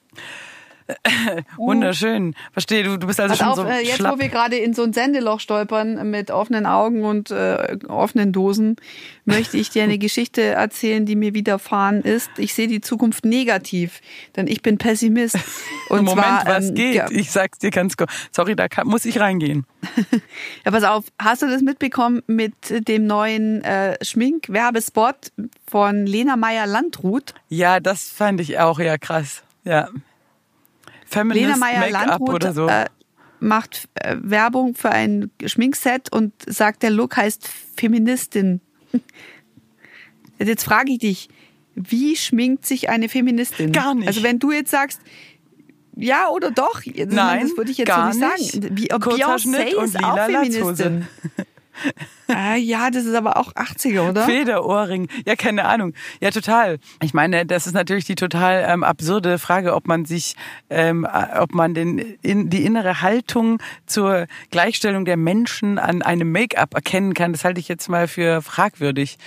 Wunderschön. 1.56 2.34
Verstehe, 2.52 2.82
du, 2.84 2.98
du 2.98 3.06
bist 3.06 3.20
also 3.20 3.32
Pass 3.32 3.38
schon 3.38 3.48
auf, 3.48 3.56
so 3.56 3.64
äh, 3.64 3.84
jetzt 3.84 3.96
schlapp. 3.96 4.16
wo 4.16 4.20
wir 4.20 4.28
gerade 4.28 4.56
in 4.56 4.74
so 4.74 4.82
ein 4.82 4.92
Sendeloch 4.92 5.40
stolpern 5.40 6.10
mit 6.10 6.30
offenen 6.30 6.66
Augen 6.66 7.04
und 7.04 7.30
äh, 7.30 7.78
offenen 7.88 8.32
Dosen, 8.32 8.76
möchte 9.24 9.56
ich 9.56 9.70
dir 9.70 9.84
eine 9.84 9.98
Geschichte 10.02 10.42
erzählen, 10.42 11.06
die 11.06 11.16
mir 11.16 11.34
widerfahren 11.34 12.02
ist. 12.02 12.30
Ich 12.38 12.54
sehe 12.54 12.68
die 12.68 12.80
Zukunft 12.80 13.24
negativ, 13.24 14.00
denn 14.36 14.46
ich 14.46 14.62
bin 14.62 14.78
Pessimist. 14.78 15.36
Und 15.88 16.04
Moment, 16.04 16.26
zwar, 16.26 16.46
was 16.46 16.68
ähm, 16.68 16.74
geht? 16.74 16.94
Ja, 16.94 17.10
Ich 17.10 17.30
sag's 17.30 17.58
dir 17.58 17.70
ganz 17.70 17.96
kurz. 17.96 18.10
Sorry, 18.30 18.56
da 18.56 18.68
kann, 18.68 18.86
muss 18.86 19.04
ich 19.04 19.20
reingehen. 19.20 19.66
ja, 20.64 20.70
pass 20.70 20.84
auf, 20.84 21.04
hast 21.18 21.42
du 21.42 21.46
das 21.48 21.60
mitbekommen 21.62 22.22
mit 22.26 22.54
dem 22.88 23.06
neuen 23.06 23.62
äh, 23.62 24.02
Schminkwerbespot 24.02 25.32
von 25.66 26.06
Lena 26.06 26.36
Meyer-Landrut? 26.36 27.34
Ja, 27.48 27.80
das 27.80 28.08
fand 28.08 28.40
ich 28.40 28.58
auch 28.58 28.78
ja 28.78 28.96
krass. 28.96 29.42
Ja. 29.64 29.88
Feminist 31.12 31.44
Lena 31.44 31.56
Make-up 31.56 31.80
Meyer-Landrut 31.80 32.34
oder 32.34 32.52
so. 32.52 32.66
äh, 32.66 32.86
macht 33.40 33.88
äh, 33.94 34.16
Werbung 34.20 34.74
für 34.74 34.90
ein 34.90 35.30
Schminkset 35.44 36.12
und 36.12 36.32
sagt, 36.46 36.82
der 36.82 36.90
Look 36.90 37.16
heißt 37.16 37.48
Feministin. 37.76 38.60
Jetzt 40.38 40.64
frage 40.64 40.92
ich 40.92 40.98
dich, 40.98 41.28
wie 41.74 42.16
schminkt 42.16 42.66
sich 42.66 42.88
eine 42.88 43.08
Feministin? 43.08 43.72
Gar 43.72 43.94
nicht. 43.94 44.08
Also 44.08 44.22
wenn 44.22 44.38
du 44.38 44.52
jetzt 44.52 44.70
sagst, 44.70 45.00
ja 45.96 46.28
oder 46.28 46.50
doch, 46.50 46.82
jetzt, 46.82 47.12
Nein, 47.12 47.48
das 47.48 47.56
würde 47.56 47.70
ich 47.70 47.78
jetzt 47.78 47.88
gar 47.88 48.12
so 48.12 48.18
nicht 48.18 48.52
sagen. 48.52 48.76
Wie, 48.76 48.90
Beyoncé 48.90 49.82
ist 49.82 50.02
auch 50.02 50.18
Feministin. 50.26 51.06
Ah, 52.34 52.54
ja, 52.54 52.90
das 52.90 53.04
ist 53.04 53.14
aber 53.14 53.36
auch 53.36 53.52
80er, 53.52 54.08
oder? 54.08 54.24
Federohrring. 54.24 55.08
Ja, 55.26 55.36
keine 55.36 55.66
Ahnung. 55.66 55.92
Ja, 56.20 56.30
total. 56.30 56.78
Ich 57.02 57.12
meine, 57.12 57.44
das 57.44 57.66
ist 57.66 57.74
natürlich 57.74 58.06
die 58.06 58.14
total 58.14 58.64
ähm, 58.66 58.84
absurde 58.84 59.38
Frage, 59.38 59.74
ob 59.74 59.86
man 59.86 60.06
sich, 60.06 60.36
ähm, 60.70 61.04
äh, 61.04 61.38
ob 61.38 61.52
man 61.52 61.74
den, 61.74 61.98
in, 62.22 62.48
die 62.48 62.64
innere 62.64 63.02
Haltung 63.02 63.58
zur 63.84 64.28
Gleichstellung 64.50 65.04
der 65.04 65.18
Menschen 65.18 65.78
an 65.78 66.00
einem 66.00 66.32
Make-up 66.32 66.72
erkennen 66.72 67.12
kann. 67.12 67.32
Das 67.32 67.44
halte 67.44 67.60
ich 67.60 67.68
jetzt 67.68 67.90
mal 67.90 68.08
für 68.08 68.40
fragwürdig. 68.40 69.18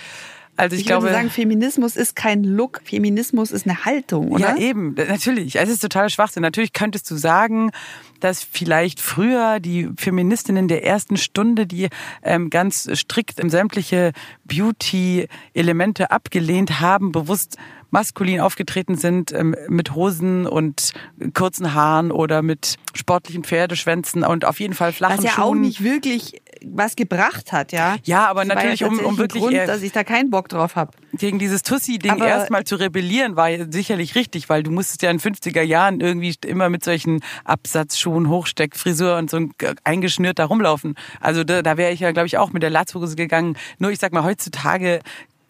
Also 0.56 0.74
ich, 0.74 0.82
Ich, 0.82 0.86
glaube, 0.86 1.04
würde 1.04 1.14
sagen, 1.14 1.30
Feminismus 1.30 1.96
ist 1.96 2.16
kein 2.16 2.42
Look, 2.42 2.80
Feminismus 2.84 3.50
ist 3.50 3.66
eine 3.66 3.84
Haltung, 3.84 4.32
oder? 4.32 4.40
Ja, 4.40 4.56
eben, 4.56 4.94
natürlich. 4.94 5.56
Es 5.56 5.68
ist 5.68 5.80
total 5.80 6.08
Schwachsinn. 6.08 6.42
Natürlich 6.42 6.72
könntest 6.72 7.10
du 7.10 7.16
sagen, 7.16 7.70
dass 8.20 8.42
vielleicht 8.42 9.00
früher 9.00 9.60
die 9.60 9.90
Feministinnen 9.98 10.68
der 10.68 10.84
ersten 10.84 11.16
Stunde, 11.16 11.66
die 11.66 11.88
ähm, 12.22 12.48
ganz 12.50 12.88
strikt 12.94 13.40
sämtliche 13.50 14.12
Beauty-Elemente 14.44 16.10
abgelehnt 16.10 16.80
haben, 16.80 17.12
bewusst 17.12 17.56
maskulin 17.96 18.40
aufgetreten 18.40 18.96
sind, 18.96 19.32
ähm, 19.32 19.56
mit 19.68 19.94
Hosen 19.94 20.46
und 20.46 20.92
kurzen 21.32 21.72
Haaren 21.72 22.12
oder 22.12 22.42
mit 22.42 22.76
sportlichen 22.94 23.42
Pferdeschwänzen 23.42 24.22
und 24.22 24.44
auf 24.44 24.60
jeden 24.60 24.74
Fall 24.74 24.92
flachen 24.92 25.16
Was 25.16 25.24
ja 25.24 25.30
Schuhen. 25.30 25.44
auch 25.44 25.54
nicht 25.54 25.82
wirklich 25.82 26.42
was 26.64 26.94
gebracht 26.96 27.52
hat, 27.52 27.72
ja. 27.72 27.96
Ja, 28.04 28.26
aber 28.26 28.44
Das 28.44 28.54
natürlich, 28.54 28.80
ja 28.80 28.88
um, 28.88 28.98
um 29.00 29.18
wirklich 29.18 29.42
Grund, 29.42 29.54
eher 29.54 29.66
dass 29.66 29.82
ich 29.82 29.92
da 29.92 30.04
keinen 30.04 30.30
Bock 30.30 30.48
drauf 30.48 30.76
habe. 30.76 30.92
gegen 31.14 31.38
dieses 31.38 31.62
Tussi-Ding 31.62 32.18
erstmal 32.18 32.64
zu 32.64 32.76
rebellieren, 32.76 33.36
war 33.36 33.48
sicherlich 33.70 34.14
richtig, 34.14 34.48
weil 34.50 34.62
du 34.62 34.70
musstest 34.70 35.00
ja 35.02 35.10
in 35.10 35.18
50er 35.18 35.62
Jahren 35.62 36.00
irgendwie 36.00 36.34
immer 36.44 36.68
mit 36.68 36.84
solchen 36.84 37.20
Absatzschuhen, 37.44 38.28
Hochsteckfrisur 38.28 39.16
und 39.16 39.30
so 39.30 39.38
ein 39.38 39.52
eingeschnürt 39.84 40.38
da 40.38 40.44
rumlaufen. 40.44 40.96
Also 41.20 41.44
da, 41.44 41.62
da 41.62 41.76
wäre 41.78 41.92
ich 41.92 42.00
ja, 42.00 42.12
glaube 42.12 42.26
ich, 42.26 42.36
auch 42.36 42.52
mit 42.52 42.62
der 42.62 42.70
Latzhose 42.70 43.16
gegangen. 43.16 43.56
Nur 43.78 43.90
ich 43.90 43.98
sag 43.98 44.12
mal, 44.12 44.24
heutzutage, 44.24 45.00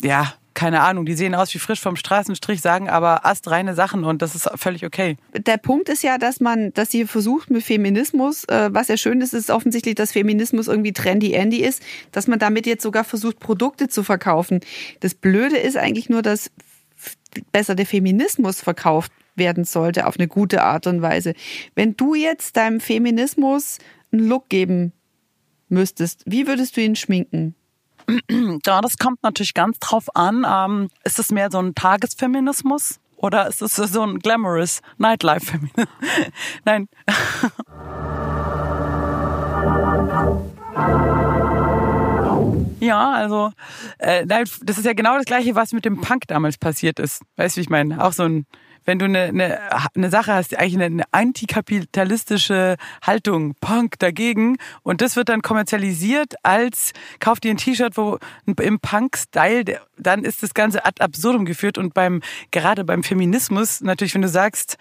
ja, 0.00 0.32
keine 0.56 0.80
Ahnung, 0.80 1.04
die 1.04 1.14
sehen 1.14 1.34
aus 1.34 1.54
wie 1.54 1.58
frisch 1.58 1.80
vom 1.80 1.96
Straßenstrich, 1.96 2.62
sagen 2.62 2.88
aber 2.88 3.26
astreine 3.26 3.74
Sachen 3.74 4.04
und 4.04 4.22
das 4.22 4.34
ist 4.34 4.48
völlig 4.56 4.84
okay. 4.84 5.18
Der 5.36 5.58
Punkt 5.58 5.88
ist 5.90 6.02
ja, 6.02 6.16
dass 6.16 6.40
man, 6.40 6.72
dass 6.72 6.90
sie 6.90 7.06
versucht 7.06 7.50
mit 7.50 7.62
Feminismus, 7.62 8.44
äh, 8.44 8.70
was 8.72 8.88
ja 8.88 8.96
schön 8.96 9.20
ist, 9.20 9.34
ist 9.34 9.50
offensichtlich, 9.50 9.94
dass 9.94 10.12
Feminismus 10.12 10.66
irgendwie 10.66 10.94
trendy 10.94 11.34
Andy 11.34 11.58
ist, 11.58 11.82
dass 12.10 12.26
man 12.26 12.38
damit 12.38 12.66
jetzt 12.66 12.82
sogar 12.82 13.04
versucht, 13.04 13.38
Produkte 13.38 13.88
zu 13.88 14.02
verkaufen. 14.02 14.60
Das 15.00 15.14
Blöde 15.14 15.58
ist 15.58 15.76
eigentlich 15.76 16.08
nur, 16.08 16.22
dass 16.22 16.50
besser 17.52 17.74
der 17.74 17.86
Feminismus 17.86 18.62
verkauft 18.62 19.12
werden 19.34 19.64
sollte 19.64 20.06
auf 20.06 20.18
eine 20.18 20.26
gute 20.26 20.62
Art 20.62 20.86
und 20.86 21.02
Weise. 21.02 21.34
Wenn 21.74 21.96
du 21.96 22.14
jetzt 22.14 22.56
deinem 22.56 22.80
Feminismus 22.80 23.76
einen 24.10 24.26
Look 24.26 24.48
geben 24.48 24.92
müsstest, 25.68 26.22
wie 26.24 26.46
würdest 26.46 26.78
du 26.78 26.80
ihn 26.80 26.96
schminken? 26.96 27.54
Ja, 28.66 28.80
das 28.80 28.98
kommt 28.98 29.22
natürlich 29.22 29.54
ganz 29.54 29.78
drauf 29.78 30.14
an. 30.14 30.46
Ähm, 30.48 30.90
ist 31.04 31.18
es 31.18 31.30
mehr 31.30 31.50
so 31.50 31.58
ein 31.58 31.74
Tagesfeminismus 31.74 33.00
oder 33.16 33.48
ist 33.48 33.62
es 33.62 33.74
so 33.76 34.02
ein 34.02 34.18
glamorous 34.18 34.80
Nightlife-Feminismus? 34.98 35.88
Nein. 36.64 36.88
Ja, 42.80 43.12
also 43.12 43.50
äh, 43.98 44.26
das 44.26 44.58
ist 44.60 44.84
ja 44.84 44.92
genau 44.92 45.16
das 45.16 45.24
gleiche, 45.24 45.54
was 45.54 45.72
mit 45.72 45.84
dem 45.84 46.00
Punk 46.00 46.28
damals 46.28 46.58
passiert 46.58 46.98
ist. 46.98 47.22
Weißt 47.36 47.56
du, 47.56 47.58
wie 47.58 47.62
ich 47.62 47.70
meine? 47.70 48.04
Auch 48.04 48.12
so 48.12 48.24
ein, 48.24 48.46
wenn 48.86 48.98
du 48.98 49.04
eine, 49.04 49.24
eine, 49.24 49.60
eine 49.94 50.10
Sache 50.10 50.32
hast, 50.32 50.56
eigentlich 50.56 50.76
eine, 50.76 50.86
eine 50.86 51.04
antikapitalistische 51.10 52.76
Haltung, 53.02 53.54
Punk 53.60 53.98
dagegen, 53.98 54.56
und 54.82 55.00
das 55.02 55.16
wird 55.16 55.28
dann 55.28 55.42
kommerzialisiert 55.42 56.34
als 56.42 56.92
kauf 57.20 57.40
dir 57.40 57.50
ein 57.50 57.58
T-Shirt, 57.58 57.96
wo 57.96 58.18
im 58.46 58.78
Punk-Style, 58.80 59.80
dann 59.98 60.24
ist 60.24 60.42
das 60.42 60.54
Ganze 60.54 60.84
ad 60.84 61.02
absurdum 61.02 61.44
geführt. 61.44 61.78
Und 61.78 61.94
beim 61.94 62.22
gerade 62.50 62.84
beim 62.84 63.02
Feminismus 63.02 63.80
natürlich, 63.80 64.14
wenn 64.14 64.22
du 64.22 64.28
sagst 64.28 64.78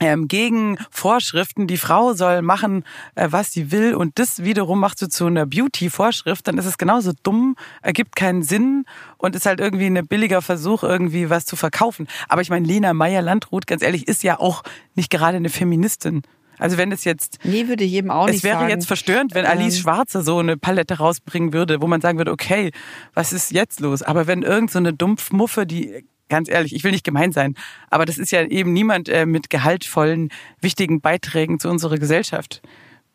ähm, 0.00 0.26
gegen 0.28 0.76
Vorschriften, 0.90 1.66
die 1.66 1.76
Frau 1.76 2.14
soll 2.14 2.42
machen, 2.42 2.84
äh, 3.14 3.28
was 3.30 3.52
sie 3.52 3.70
will 3.70 3.94
und 3.94 4.18
das 4.18 4.42
wiederum 4.42 4.80
machst 4.80 5.00
du 5.02 5.08
zu 5.08 5.26
einer 5.26 5.46
Beauty-Vorschrift, 5.46 6.48
dann 6.48 6.58
ist 6.58 6.64
es 6.66 6.78
genauso 6.78 7.12
dumm, 7.22 7.56
ergibt 7.82 8.16
keinen 8.16 8.42
Sinn 8.42 8.84
und 9.18 9.36
ist 9.36 9.46
halt 9.46 9.60
irgendwie 9.60 9.86
ein 9.86 10.06
billiger 10.06 10.42
Versuch, 10.42 10.82
irgendwie 10.82 11.30
was 11.30 11.44
zu 11.46 11.54
verkaufen. 11.56 12.08
Aber 12.28 12.42
ich 12.42 12.50
meine, 12.50 12.66
Lena 12.66 12.92
Meyer-Landrut, 12.92 13.66
ganz 13.66 13.82
ehrlich, 13.82 14.08
ist 14.08 14.22
ja 14.24 14.40
auch 14.40 14.62
nicht 14.94 15.10
gerade 15.10 15.36
eine 15.36 15.48
Feministin. 15.48 16.22
Also 16.58 16.76
wenn 16.78 16.92
es 16.92 17.02
jetzt 17.04 17.38
Nee, 17.42 17.66
würde 17.66 17.82
ich 17.84 17.92
eben 17.94 18.10
auch 18.10 18.26
nicht 18.26 18.36
es 18.36 18.42
wäre 18.44 18.58
sagen. 18.60 18.70
jetzt 18.70 18.86
verstörend, 18.86 19.34
wenn 19.34 19.44
Alice 19.44 19.76
Ähm, 19.76 19.82
Schwarzer 19.82 20.22
so 20.22 20.38
eine 20.38 20.56
Palette 20.56 20.98
rausbringen 20.98 21.52
würde, 21.52 21.80
wo 21.82 21.88
man 21.88 22.00
sagen 22.00 22.16
würde, 22.18 22.30
okay, 22.30 22.70
was 23.12 23.32
ist 23.32 23.50
jetzt 23.50 23.80
los? 23.80 24.02
Aber 24.02 24.26
wenn 24.28 24.42
irgend 24.42 24.70
so 24.70 24.78
eine 24.78 24.92
Dumpfmuffe, 24.92 25.66
die 25.66 26.04
ganz 26.28 26.48
ehrlich, 26.48 26.74
ich 26.74 26.84
will 26.84 26.92
nicht 26.92 27.04
gemein 27.04 27.32
sein, 27.32 27.54
aber 27.90 28.04
das 28.04 28.18
ist 28.18 28.32
ja 28.32 28.44
eben 28.44 28.72
niemand 28.72 29.08
äh, 29.08 29.26
mit 29.26 29.50
gehaltvollen, 29.50 30.30
wichtigen 30.60 31.00
Beiträgen 31.00 31.58
zu 31.58 31.68
unserer 31.68 31.98
Gesellschaft. 31.98 32.62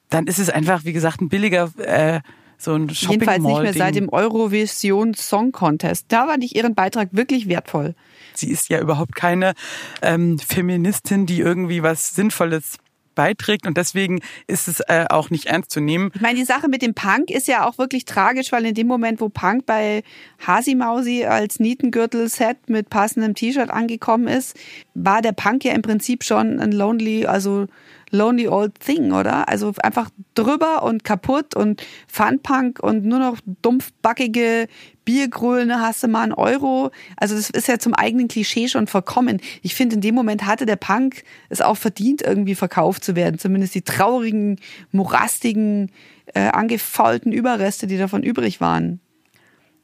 Dann 0.09 0.27
ist 0.27 0.39
es 0.39 0.49
einfach, 0.49 0.85
wie 0.85 0.93
gesagt, 0.93 1.21
ein 1.21 1.29
billiger 1.29 1.71
äh, 1.77 2.21
so 2.59 2.75
ein 2.75 2.89
Shopping 2.89 3.21
Jedenfalls 3.21 3.43
nicht 3.43 3.61
mehr 3.61 3.73
seit 3.73 3.95
dem 3.95 4.09
Eurovision 4.09 5.13
Song 5.13 5.53
Contest. 5.53 6.07
Da 6.09 6.27
fand 6.27 6.43
ich 6.43 6.55
ihren 6.55 6.75
Beitrag 6.75 7.09
wirklich 7.13 7.47
wertvoll. 7.47 7.95
Sie 8.33 8.51
ist 8.51 8.69
ja 8.69 8.81
überhaupt 8.81 9.15
keine 9.15 9.53
ähm, 10.01 10.37
Feministin, 10.39 11.25
die 11.25 11.39
irgendwie 11.39 11.83
was 11.83 12.09
Sinnvolles 12.09 12.77
beiträgt 13.19 13.67
und 13.67 13.75
deswegen 13.75 14.21
ist 14.47 14.69
es 14.69 14.79
äh, 14.87 15.05
auch 15.09 15.29
nicht 15.29 15.47
ernst 15.47 15.71
zu 15.71 15.81
nehmen. 15.81 16.09
Ich 16.15 16.21
meine, 16.21 16.39
die 16.39 16.45
Sache 16.45 16.69
mit 16.69 16.81
dem 16.81 16.93
Punk 16.93 17.29
ist 17.29 17.49
ja 17.49 17.67
auch 17.67 17.77
wirklich 17.77 18.05
tragisch, 18.05 18.53
weil 18.53 18.65
in 18.65 18.73
dem 18.73 18.87
Moment, 18.87 19.19
wo 19.19 19.27
Punk 19.27 19.65
bei 19.65 20.03
Hasimausi 20.47 21.25
als 21.25 21.59
Nietengürtel-Set 21.59 22.69
mit 22.69 22.89
passendem 22.89 23.35
T-Shirt 23.35 23.71
angekommen 23.71 24.29
ist, 24.29 24.55
war 24.93 25.21
der 25.21 25.33
Punk 25.33 25.65
ja 25.65 25.73
im 25.73 25.81
Prinzip 25.81 26.23
schon 26.23 26.61
ein 26.61 26.71
lonely, 26.71 27.25
also 27.25 27.67
lonely 28.09 28.47
old 28.47 28.79
thing, 28.79 29.11
oder? 29.11 29.49
Also 29.49 29.73
einfach 29.83 30.09
drüber 30.33 30.83
und 30.83 31.03
kaputt 31.03 31.55
und 31.57 31.85
Fun-Punk 32.07 32.79
und 32.79 33.03
nur 33.03 33.19
noch 33.19 33.37
dumpfbackige 33.61 34.67
Biergrölen, 35.09 35.81
hast 35.81 36.03
du 36.03 36.07
mal 36.07 36.21
einen 36.21 36.33
Euro. 36.33 36.91
Also 37.17 37.35
das 37.35 37.49
ist 37.49 37.67
ja 37.67 37.79
zum 37.79 37.95
eigenen 37.95 38.27
Klischee 38.27 38.67
schon 38.67 38.85
verkommen. 38.85 39.41
Ich 39.63 39.73
finde, 39.73 39.95
in 39.95 40.01
dem 40.01 40.13
Moment 40.13 40.45
hatte 40.45 40.67
der 40.67 40.75
Punk 40.75 41.23
es 41.49 41.61
auch 41.61 41.77
verdient, 41.77 42.21
irgendwie 42.21 42.53
verkauft 42.53 43.03
zu 43.03 43.15
werden. 43.15 43.39
Zumindest 43.39 43.73
die 43.73 43.81
traurigen, 43.81 44.59
morastigen, 44.91 45.91
äh, 46.35 46.41
angefaulten 46.49 47.31
Überreste, 47.31 47.87
die 47.87 47.97
davon 47.97 48.21
übrig 48.21 48.61
waren. 48.61 48.99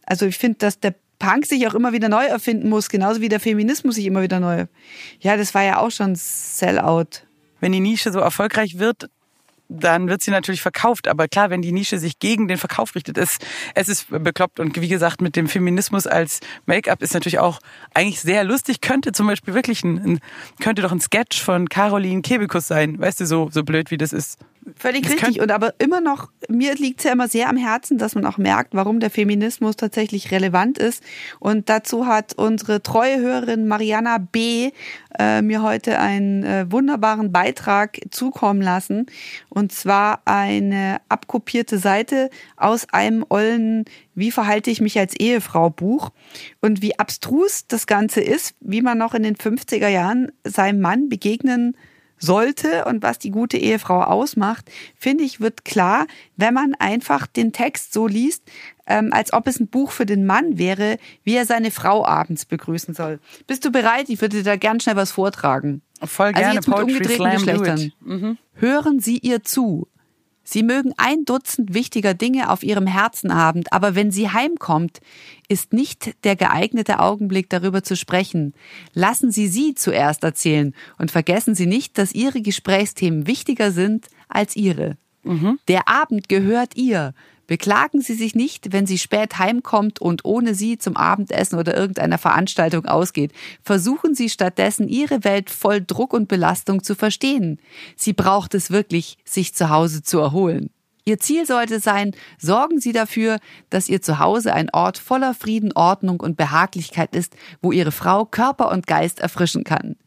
Also 0.05 0.27
ich 0.27 0.38
finde, 0.38 0.60
dass 0.60 0.79
der 0.79 0.94
Punk 1.17 1.48
sich 1.48 1.65
auch 1.65 1.74
immer 1.74 1.91
wieder 1.91 2.08
neu 2.08 2.25
erfinden 2.25 2.70
muss, 2.70 2.89
genauso 2.89 3.20
wie 3.20 3.29
der 3.29 3.39
Feminismus 3.39 3.96
sich 3.96 4.05
immer 4.05 4.22
wieder 4.22 4.39
neu. 4.39 4.67
Ja, 5.22 5.38
das 5.38 5.55
war 5.55 5.63
ja 5.63 5.79
auch 5.79 5.89
schon 5.89 6.13
Sellout. 6.13 7.25
wenn 7.60 7.72
die 7.72 7.79
Nische 7.79 8.12
so 8.12 8.20
erfolgreich 8.20 8.77
wird, 8.77 9.10
dann 9.69 10.10
wird 10.10 10.22
sie 10.22 10.31
natürlich 10.31 10.62
verkauft. 10.62 11.07
Aber 11.07 11.27
klar, 11.27 11.50
wenn 11.50 11.62
die 11.62 11.72
Nische 11.72 12.00
sich 12.00 12.19
gegen 12.19 12.48
den 12.48 12.57
Verkauf 12.57 12.95
richtet, 12.95 13.17
ist 13.17 13.45
es 13.74 13.89
ist 13.89 14.07
bekloppt. 14.10 14.60
Und 14.60 14.79
wie 14.79 14.88
gesagt, 14.88 15.22
mit 15.22 15.36
dem 15.36 15.48
Feminismus 15.48 16.07
als 16.07 16.39
Make-up 16.65 17.01
ist 17.01 17.13
natürlich 17.13 17.39
auch 17.39 17.60
eigentlich 17.93 18.22
sehr 18.22 18.43
lustig. 18.43 18.81
Könnte 18.81 19.12
zum 19.12 19.27
Beispiel 19.27 19.53
wirklich 19.53 19.84
ein, 19.84 19.98
ein 19.98 20.19
könnte 20.60 20.81
doch 20.81 20.91
ein 20.91 21.01
Sketch 21.01 21.41
von 21.41 21.69
Caroline 21.69 22.22
Kebekus 22.22 22.67
sein. 22.67 23.00
Weißt 23.00 23.19
du, 23.19 23.25
so, 23.25 23.50
so 23.51 23.63
blöd 23.63 23.91
wie 23.91 23.98
das 23.98 24.13
ist. 24.13 24.39
Völlig 24.75 25.03
Das 25.03 25.13
richtig. 25.13 25.41
Und 25.41 25.51
aber 25.51 25.75
immer 25.77 26.01
noch, 26.01 26.31
mir 26.50 26.74
liegt 26.74 27.00
es 27.00 27.03
ja 27.03 27.12
immer 27.12 27.27
sehr 27.27 27.50
am 27.50 27.57
Herzen, 27.57 28.00
dass 28.00 28.15
man 28.15 28.25
auch 28.25 28.39
merkt, 28.39 28.74
warum 28.74 29.00
der 29.00 29.12
Feminismus 29.12 29.75
tatsächlich 29.75 30.31
relevant 30.31 30.79
ist. 30.79 31.03
Und 31.39 31.69
dazu 31.69 32.07
hat 32.07 32.34
unsere 32.34 32.81
treue 32.81 33.19
Hörerin 33.19 33.67
Mariana 33.67 34.17
B. 34.17 34.72
Äh, 35.19 35.43
mir 35.43 35.62
heute 35.62 36.00
einen 36.00 36.43
äh, 36.43 36.72
wunderbaren 36.72 37.31
Beitrag 37.31 38.00
zukommen 38.10 38.62
lassen. 38.62 39.05
Und 39.50 39.72
zwar 39.72 40.22
eine 40.25 40.98
abkopierte 41.10 41.77
Seite 41.77 42.31
aus 42.57 42.88
einem 42.91 43.24
ollen 43.29 43.86
Wie 44.15 44.31
verhalte 44.31 44.72
ich 44.72 44.81
mich 44.81 44.98
als 44.98 45.15
Ehefrau 45.15 45.69
Buch. 45.69 46.10
Und 46.60 46.81
wie 46.81 46.98
abstrus 46.98 47.67
das 47.67 47.86
Ganze 47.86 48.22
ist, 48.22 48.55
wie 48.62 48.81
man 48.81 48.98
noch 48.98 49.13
in 49.13 49.22
den 49.22 49.36
50er 49.36 49.89
Jahren 49.89 50.31
seinem 50.43 50.81
Mann 50.81 51.07
begegnen 51.07 51.77
sollte 52.17 52.86
und 52.86 53.03
was 53.03 53.19
die 53.19 53.31
gute 53.31 53.57
Ehefrau 53.57 54.01
ausmacht, 54.01 54.69
finde 54.98 55.24
ich, 55.24 55.39
wird 55.39 55.65
klar, 55.65 56.07
wenn 56.38 56.53
man 56.53 56.75
einfach 56.75 57.27
den 57.27 57.53
Text 57.53 57.93
so 57.93 58.07
liest, 58.07 58.43
ähm, 58.88 59.10
als 59.12 59.34
ob 59.34 59.48
es 59.48 59.60
ein 59.60 59.67
Buch 59.67 59.91
für 59.91 60.05
den 60.05 60.25
Mann 60.25 60.57
wäre, 60.57 60.98
wie 61.24 61.36
er 61.36 61.45
seine 61.45 61.72
Frau 61.72 62.05
abends 62.05 62.45
begrüßen 62.45 62.93
soll. 62.93 63.19
Bist 63.48 63.65
du 63.65 63.72
bereit? 63.72 64.10
Ich 64.10 64.22
würde 64.22 64.38
dir 64.38 64.43
da 64.43 64.55
gern 64.55 64.79
schnell 64.79 64.95
was 64.95 65.12
vortragen. 65.12 65.81
Voll 66.03 66.27
Also 66.27 66.39
gerne 66.39 66.55
jetzt 66.55 66.67
mit 66.67 66.75
Poetry 66.75 66.93
umgedrehten 66.93 67.15
Slam, 67.15 67.38
Geschlechtern. 67.38 67.91
Mhm. 68.01 68.38
Hören 68.53 69.00
Sie 69.00 69.17
ihr 69.17 69.43
zu. 69.43 69.88
Sie 70.46 70.64
mögen 70.64 70.94
ein 70.96 71.25
Dutzend 71.25 71.74
wichtiger 71.74 72.14
Dinge 72.14 72.52
auf 72.52 72.64
Ihrem 72.64 72.86
Herzen 72.86 73.34
haben, 73.34 73.64
aber 73.72 73.96
wenn 73.96 74.12
sie 74.12 74.30
heimkommt, 74.30 75.02
ist 75.50 75.74
nicht 75.74 76.24
der 76.24 76.36
geeignete 76.36 77.00
Augenblick 77.00 77.50
darüber 77.50 77.84
zu 77.84 77.96
sprechen. 77.98 78.54
Lassen 78.94 79.32
Sie 79.32 79.48
sie 79.48 79.74
zuerst 79.74 80.24
erzählen 80.24 80.74
und 81.00 81.12
vergessen 81.12 81.56
Sie 81.56 81.66
nicht, 81.66 81.98
dass 81.98 82.14
Ihre 82.14 82.42
Gesprächsthemen 82.42 83.28
wichtiger 83.28 83.72
sind 83.72 84.06
als 84.30 84.56
Ihre. 84.56 84.98
Der 85.68 85.90
Abend 85.90 86.30
gehört 86.30 86.78
ihr. 86.78 87.14
Beklagen 87.48 88.02
Sie 88.02 88.16
sich 88.16 88.34
nicht, 88.36 88.74
wenn 88.74 88.86
sie 88.86 88.98
spät 88.98 89.38
heimkommt 89.38 90.00
und 90.02 90.25
ohne 90.25 90.56
Sie 90.56 90.78
zum 90.78 90.98
Abendessen 90.98 91.60
oder 91.60 91.75
irgendeiner 91.75 92.18
Veranstaltung 92.18 92.86
ausgeht. 92.86 93.32
Versuchen 93.62 94.16
Sie 94.16 94.30
stattdessen, 94.30 94.88
Ihre 94.88 95.24
Welt 95.24 95.50
voll 95.50 95.82
Druck 95.86 96.14
und 96.14 96.28
Belastung 96.28 96.84
zu 96.84 96.96
verstehen. 96.96 97.60
Sie 97.96 98.14
braucht 98.14 98.56
es 98.56 98.72
wirklich, 98.72 99.18
sich 99.25 99.54
zu 99.54 99.70
Hause 99.70 100.02
zu 100.02 100.20
erholen. 100.20 100.70
Ihr 101.08 101.20
Ziel 101.20 101.46
sollte 101.46 101.80
sein, 101.80 102.16
sorgen 102.40 102.80
Sie 102.80 102.92
dafür, 102.92 103.38
dass 103.70 103.90
Ihr 103.90 104.02
Zuhause 104.02 104.54
ein 104.54 104.72
Ort 104.72 104.98
voller 104.98 105.36
Frieden, 105.36 105.72
Ordnung 105.74 106.20
und 106.20 106.36
Behaglichkeit 106.36 107.16
ist, 107.16 107.36
wo 107.62 107.72
Ihre 107.72 107.92
Frau 107.92 108.25
Körper 108.25 108.72
und 108.72 108.88
Geist 108.88 109.20
erfrischen 109.20 109.64
kann. 109.64 109.98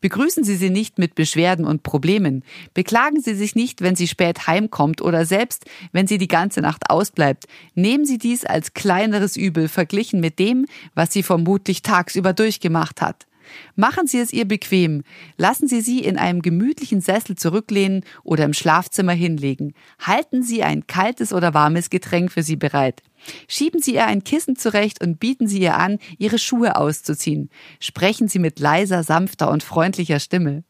Begrüßen 0.00 0.44
Sie 0.44 0.56
sie 0.56 0.70
nicht 0.70 0.98
mit 0.98 1.14
Beschwerden 1.14 1.64
und 1.64 1.82
Problemen. 1.82 2.44
Beklagen 2.74 3.20
Sie 3.20 3.34
sich 3.34 3.54
nicht, 3.54 3.80
wenn 3.80 3.96
sie 3.96 4.08
spät 4.08 4.46
heimkommt 4.46 5.02
oder 5.02 5.24
selbst, 5.24 5.66
wenn 5.92 6.06
sie 6.06 6.18
die 6.18 6.28
ganze 6.28 6.60
Nacht 6.60 6.90
ausbleibt. 6.90 7.46
Nehmen 7.74 8.04
Sie 8.04 8.18
dies 8.18 8.44
als 8.44 8.74
kleineres 8.74 9.36
Übel 9.36 9.68
verglichen 9.68 10.20
mit 10.20 10.38
dem, 10.38 10.66
was 10.94 11.12
sie 11.12 11.22
vermutlich 11.22 11.82
tagsüber 11.82 12.32
durchgemacht 12.32 13.00
hat. 13.00 13.26
Machen 13.76 14.06
Sie 14.06 14.18
es 14.18 14.32
ihr 14.32 14.46
bequem. 14.46 15.02
Lassen 15.36 15.68
Sie 15.68 15.80
sie 15.80 16.00
in 16.00 16.18
einem 16.18 16.42
gemütlichen 16.42 17.00
Sessel 17.00 17.36
zurücklehnen 17.36 18.04
oder 18.22 18.44
im 18.44 18.54
Schlafzimmer 18.54 19.12
hinlegen. 19.12 19.74
Halten 19.98 20.42
Sie 20.42 20.62
ein 20.62 20.86
kaltes 20.86 21.32
oder 21.32 21.54
warmes 21.54 21.90
Getränk 21.90 22.32
für 22.32 22.42
sie 22.42 22.56
bereit. 22.56 23.02
Schieben 23.48 23.80
Sie 23.80 23.94
ihr 23.94 24.06
ein 24.06 24.24
Kissen 24.24 24.56
zurecht 24.56 25.02
und 25.02 25.20
bieten 25.20 25.46
Sie 25.46 25.60
ihr 25.60 25.76
an, 25.76 25.98
ihre 26.18 26.38
Schuhe 26.38 26.76
auszuziehen. 26.76 27.50
Sprechen 27.80 28.28
Sie 28.28 28.38
mit 28.38 28.58
leiser, 28.58 29.02
sanfter 29.02 29.50
und 29.50 29.62
freundlicher 29.62 30.20
Stimme. 30.20 30.64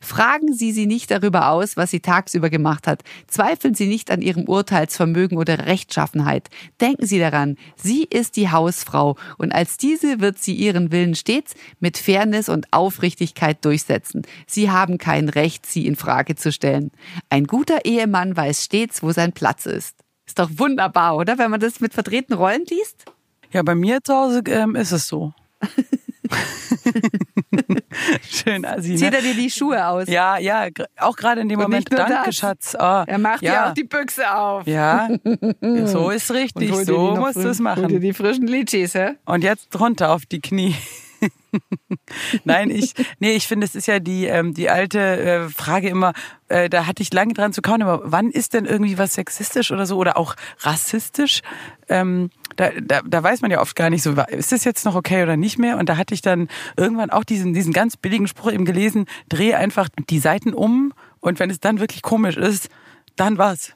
Fragen 0.00 0.52
Sie 0.52 0.72
sie 0.72 0.86
nicht 0.86 1.10
darüber 1.10 1.48
aus, 1.48 1.76
was 1.76 1.90
sie 1.90 2.00
tagsüber 2.00 2.50
gemacht 2.50 2.86
hat. 2.86 3.02
Zweifeln 3.26 3.74
Sie 3.74 3.86
nicht 3.86 4.10
an 4.10 4.22
ihrem 4.22 4.48
Urteilsvermögen 4.48 5.38
oder 5.38 5.66
Rechtschaffenheit. 5.66 6.48
Denken 6.80 7.06
Sie 7.06 7.18
daran, 7.18 7.56
sie 7.76 8.04
ist 8.04 8.36
die 8.36 8.50
Hausfrau 8.50 9.16
und 9.38 9.52
als 9.52 9.76
diese 9.76 10.20
wird 10.20 10.38
sie 10.38 10.54
ihren 10.54 10.92
Willen 10.92 11.14
stets 11.14 11.54
mit 11.80 11.98
Fairness 11.98 12.48
und 12.48 12.72
Aufrichtigkeit 12.72 13.64
durchsetzen. 13.64 14.22
Sie 14.46 14.70
haben 14.70 14.98
kein 14.98 15.28
Recht, 15.28 15.66
sie 15.66 15.86
in 15.86 15.96
Frage 15.96 16.34
zu 16.34 16.52
stellen. 16.52 16.90
Ein 17.30 17.46
guter 17.46 17.84
Ehemann 17.84 18.36
weiß 18.36 18.64
stets, 18.64 19.02
wo 19.02 19.12
sein 19.12 19.32
Platz 19.32 19.66
ist. 19.66 19.96
Ist 20.26 20.38
doch 20.38 20.50
wunderbar, 20.56 21.16
oder? 21.16 21.38
Wenn 21.38 21.50
man 21.50 21.60
das 21.60 21.80
mit 21.80 21.94
verdrehten 21.94 22.34
Rollen 22.34 22.64
liest? 22.66 23.04
Ja, 23.52 23.62
bei 23.62 23.74
mir 23.74 24.02
zu 24.02 24.14
Hause 24.14 24.42
ähm, 24.48 24.74
ist 24.74 24.92
es 24.92 25.06
so. 25.06 25.32
Schön, 28.30 28.64
Assi, 28.64 28.96
Zieht 28.96 29.10
ne? 29.10 29.16
er 29.16 29.22
dir 29.22 29.34
die 29.34 29.50
Schuhe 29.50 29.86
aus? 29.86 30.08
Ja, 30.08 30.38
ja, 30.38 30.68
auch 30.98 31.16
gerade 31.16 31.40
in 31.40 31.48
dem 31.48 31.58
Und 31.58 31.64
Moment. 31.64 31.88
Danke, 31.92 32.22
das. 32.26 32.36
Schatz. 32.36 32.74
Ah, 32.74 33.04
Er 33.06 33.18
macht 33.18 33.42
ja. 33.42 33.52
ja 33.54 33.70
auch 33.70 33.74
die 33.74 33.84
Büchse 33.84 34.34
auf. 34.34 34.66
Ja, 34.66 35.08
so 35.84 36.10
ist 36.10 36.30
richtig. 36.32 36.70
dir 36.70 36.84
So 36.84 37.16
musst 37.16 37.36
du 37.36 37.40
es 37.40 37.46
Hol 37.46 37.54
dir 37.56 37.62
machen. 37.62 38.00
die 38.00 38.12
frischen 38.12 38.46
Litschis, 38.46 38.94
hä? 38.94 39.12
Und 39.24 39.44
jetzt 39.44 39.78
runter 39.78 40.10
auf 40.12 40.26
die 40.26 40.40
Knie. 40.40 40.74
Nein, 42.44 42.70
ich, 42.70 42.92
nee, 43.18 43.32
ich 43.32 43.46
finde, 43.46 43.64
es 43.66 43.74
ist 43.74 43.86
ja 43.86 43.98
die, 43.98 44.26
ähm, 44.26 44.52
die 44.54 44.68
alte 44.68 44.98
äh, 45.00 45.48
Frage 45.48 45.88
immer, 45.88 46.12
äh, 46.48 46.68
da 46.68 46.86
hatte 46.86 47.02
ich 47.02 47.12
lange 47.14 47.32
dran 47.32 47.52
zu 47.52 47.62
kauen, 47.62 47.82
aber 47.82 48.00
wann 48.04 48.30
ist 48.30 48.52
denn 48.54 48.66
irgendwie 48.66 48.98
was 48.98 49.14
sexistisch 49.14 49.70
oder 49.70 49.86
so 49.86 49.96
oder 49.96 50.16
auch 50.18 50.34
rassistisch? 50.60 51.40
Ähm, 51.88 52.30
da, 52.56 52.70
da, 52.80 53.00
da 53.04 53.22
weiß 53.22 53.40
man 53.42 53.50
ja 53.50 53.60
oft 53.60 53.76
gar 53.76 53.90
nicht 53.90 54.02
so, 54.02 54.12
ist 54.28 54.52
das 54.52 54.64
jetzt 54.64 54.84
noch 54.84 54.94
okay 54.94 55.22
oder 55.22 55.36
nicht 55.36 55.58
mehr? 55.58 55.78
Und 55.78 55.88
da 55.88 55.96
hatte 55.96 56.14
ich 56.14 56.22
dann 56.22 56.48
irgendwann 56.76 57.10
auch 57.10 57.24
diesen, 57.24 57.54
diesen 57.54 57.72
ganz 57.72 57.96
billigen 57.96 58.26
Spruch 58.28 58.52
eben 58.52 58.64
gelesen, 58.64 59.06
dreh 59.28 59.54
einfach 59.54 59.88
die 60.10 60.18
Seiten 60.18 60.52
um 60.54 60.92
und 61.20 61.38
wenn 61.38 61.50
es 61.50 61.60
dann 61.60 61.80
wirklich 61.80 62.02
komisch 62.02 62.36
ist, 62.36 62.68
dann 63.16 63.38
war's 63.38 63.72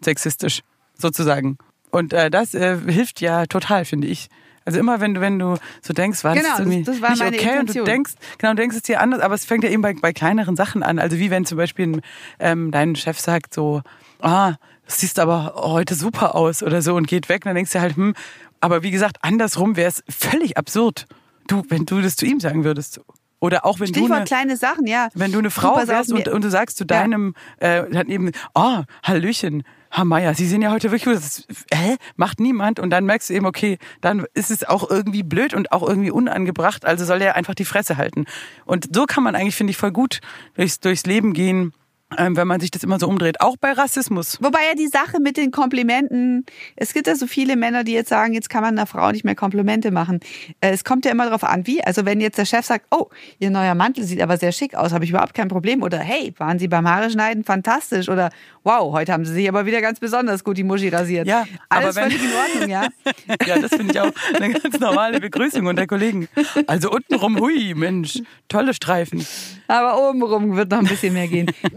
sexistisch, 0.00 0.60
sozusagen. 0.96 1.58
Und 1.90 2.12
äh, 2.12 2.30
das 2.30 2.54
äh, 2.54 2.78
hilft 2.86 3.20
ja 3.20 3.46
total, 3.46 3.84
finde 3.84 4.08
ich. 4.08 4.28
Also 4.64 4.78
immer 4.78 5.00
wenn 5.00 5.14
du, 5.14 5.20
wenn 5.20 5.38
du 5.38 5.56
so 5.80 5.92
denkst, 5.92 6.22
war 6.24 6.34
Genau, 6.34 6.48
das 6.50 6.60
irgendwie 6.60 6.84
das 6.84 7.00
war 7.00 7.10
nicht 7.10 7.22
okay 7.22 7.34
und 7.34 7.40
du 7.40 7.50
Intention. 7.60 7.84
denkst, 7.84 8.12
genau, 8.38 8.52
du 8.52 8.56
denkst 8.56 8.76
es 8.76 8.82
dir 8.82 9.00
anders, 9.00 9.20
aber 9.20 9.34
es 9.34 9.44
fängt 9.44 9.64
ja 9.64 9.70
eben 9.70 9.82
bei, 9.82 9.92
bei 9.94 10.12
kleineren 10.12 10.56
Sachen 10.56 10.82
an. 10.82 10.98
Also 10.98 11.18
wie 11.18 11.30
wenn 11.30 11.44
zum 11.44 11.58
Beispiel 11.58 12.00
ähm, 12.38 12.70
dein 12.70 12.94
Chef 12.94 13.18
sagt 13.18 13.54
so, 13.54 13.82
ah, 14.20 14.54
siehst 14.98 15.18
aber 15.18 15.54
heute 15.56 15.94
super 15.94 16.34
aus 16.34 16.62
oder 16.62 16.82
so 16.82 16.94
und 16.94 17.06
geht 17.06 17.28
weg, 17.28 17.44
dann 17.44 17.54
denkst 17.54 17.72
du 17.72 17.80
halt, 17.80 17.96
hm, 17.96 18.14
aber 18.60 18.82
wie 18.82 18.90
gesagt, 18.90 19.18
andersrum 19.22 19.76
wäre 19.76 19.88
es 19.88 20.02
völlig 20.08 20.56
absurd. 20.56 21.06
Du, 21.48 21.62
wenn 21.68 21.84
du 21.86 22.00
das 22.00 22.16
zu 22.16 22.24
ihm 22.26 22.38
sagen 22.40 22.64
würdest. 22.64 23.00
Oder 23.40 23.66
auch 23.66 23.80
wenn 23.80 23.88
du 23.88 23.94
Stichwort 23.94 24.12
eine, 24.18 24.24
kleine 24.24 24.56
Sachen, 24.56 24.86
ja. 24.86 25.08
wenn 25.14 25.32
du 25.32 25.38
eine 25.38 25.48
Du, 25.48 25.54
Frau 25.54 25.70
auf, 25.74 25.88
wärst 25.88 26.12
und, 26.12 26.28
und 26.28 26.44
du 26.44 26.48
sagst 26.50 26.76
zu 26.76 26.84
Ja. 26.84 26.86
deinem, 27.00 27.34
äh, 27.58 27.82
dann 27.90 28.08
eben, 28.08 28.30
oh, 28.54 28.82
Hallöchen, 29.02 29.64
Herr 29.90 30.04
Meier, 30.04 30.34
Sie 30.34 30.46
sehen 30.46 30.62
ja 30.62 30.70
heute 30.70 30.92
wirklich, 30.92 31.16
aus. 31.16 31.44
hä, 31.74 31.96
macht 32.14 32.38
niemand 32.38 32.78
und 32.78 32.90
dann 32.90 33.04
merkst 33.04 33.28
du 33.30 33.34
eben, 33.34 33.44
okay, 33.44 33.78
dann 34.00 34.24
ist 34.34 34.52
es 34.52 34.62
auch 34.62 34.88
irgendwie 34.88 35.24
blöd 35.24 35.54
und 35.54 35.72
auch 35.72 35.82
irgendwie 35.86 36.12
unangebracht, 36.12 36.84
also 36.84 37.04
soll 37.04 37.20
er 37.20 37.34
einfach 37.34 37.56
die 37.56 37.64
Fresse 37.64 37.96
halten. 37.96 38.26
Und 38.64 38.94
so 38.94 39.06
kann 39.06 39.24
man 39.24 39.34
eigentlich, 39.34 39.56
finde 39.56 39.72
ich, 39.72 39.76
voll 39.76 39.90
gut 39.90 40.20
durchs, 40.54 40.78
durchs 40.78 41.04
Leben 41.04 41.32
gehen, 41.32 41.72
ähm, 42.18 42.36
wenn 42.36 42.46
man 42.48 42.60
sich 42.60 42.70
das 42.70 42.82
immer 42.82 42.98
so 42.98 43.08
umdreht, 43.08 43.40
auch 43.40 43.56
bei 43.56 43.72
Rassismus. 43.72 44.38
Wobei 44.40 44.60
ja 44.68 44.74
die 44.76 44.88
Sache 44.88 45.20
mit 45.20 45.36
den 45.36 45.50
Komplimenten, 45.50 46.44
es 46.76 46.92
gibt 46.94 47.06
ja 47.06 47.14
so 47.14 47.26
viele 47.26 47.56
Männer, 47.56 47.84
die 47.84 47.92
jetzt 47.92 48.08
sagen, 48.08 48.32
jetzt 48.34 48.48
kann 48.50 48.62
man 48.62 48.76
einer 48.78 48.86
Frau 48.86 49.10
nicht 49.10 49.24
mehr 49.24 49.34
Komplimente 49.34 49.90
machen. 49.90 50.20
Äh, 50.60 50.70
Es 50.72 50.84
kommt 50.84 51.04
ja 51.04 51.10
immer 51.10 51.24
darauf 51.26 51.44
an, 51.44 51.66
wie. 51.66 51.82
Also 51.84 52.04
wenn 52.04 52.20
jetzt 52.20 52.38
der 52.38 52.44
Chef 52.44 52.64
sagt, 52.66 52.86
oh, 52.90 53.08
Ihr 53.38 53.50
neuer 53.50 53.74
Mantel 53.74 54.04
sieht 54.04 54.20
aber 54.22 54.36
sehr 54.36 54.52
schick 54.52 54.74
aus, 54.74 54.92
habe 54.92 55.04
ich 55.04 55.10
überhaupt 55.10 55.34
kein 55.34 55.48
Problem. 55.48 55.82
Oder 55.82 55.98
hey, 55.98 56.32
waren 56.38 56.58
Sie 56.58 56.68
beim 56.68 56.88
Haare 56.88 57.10
schneiden 57.10 57.44
fantastisch. 57.44 58.08
Oder 58.08 58.30
wow, 58.64 58.92
heute 58.92 59.12
haben 59.12 59.24
Sie 59.24 59.32
sich 59.34 59.48
aber 59.48 59.66
wieder 59.66 59.80
ganz 59.80 59.98
besonders 60.00 60.44
gut 60.44 60.56
die 60.56 60.64
Muschi 60.64 60.88
rasiert. 60.88 61.26
Ja, 61.26 61.44
Alles 61.68 61.96
aber 61.96 61.96
wenn- 61.96 62.10
völlig 62.12 62.24
in 62.24 62.30
Ordnung, 62.38 62.70
ja. 62.70 62.86
Ja, 63.46 63.58
das 63.58 63.70
finde 63.74 63.92
ich 63.92 64.00
auch 64.00 64.12
eine 64.34 64.50
ganz 64.52 64.78
normale 64.78 65.20
Begrüßung 65.20 65.66
unter 65.66 65.86
Kollegen. 65.86 66.28
Also 66.66 66.90
untenrum, 66.90 67.38
hui, 67.40 67.74
Mensch, 67.74 68.20
tolle 68.48 68.74
Streifen. 68.74 69.26
Aber 69.68 70.08
obenrum 70.08 70.56
wird 70.56 70.70
noch 70.70 70.78
ein 70.78 70.86
bisschen 70.86 71.12
mehr 71.14 71.28
gehen. 71.28 71.50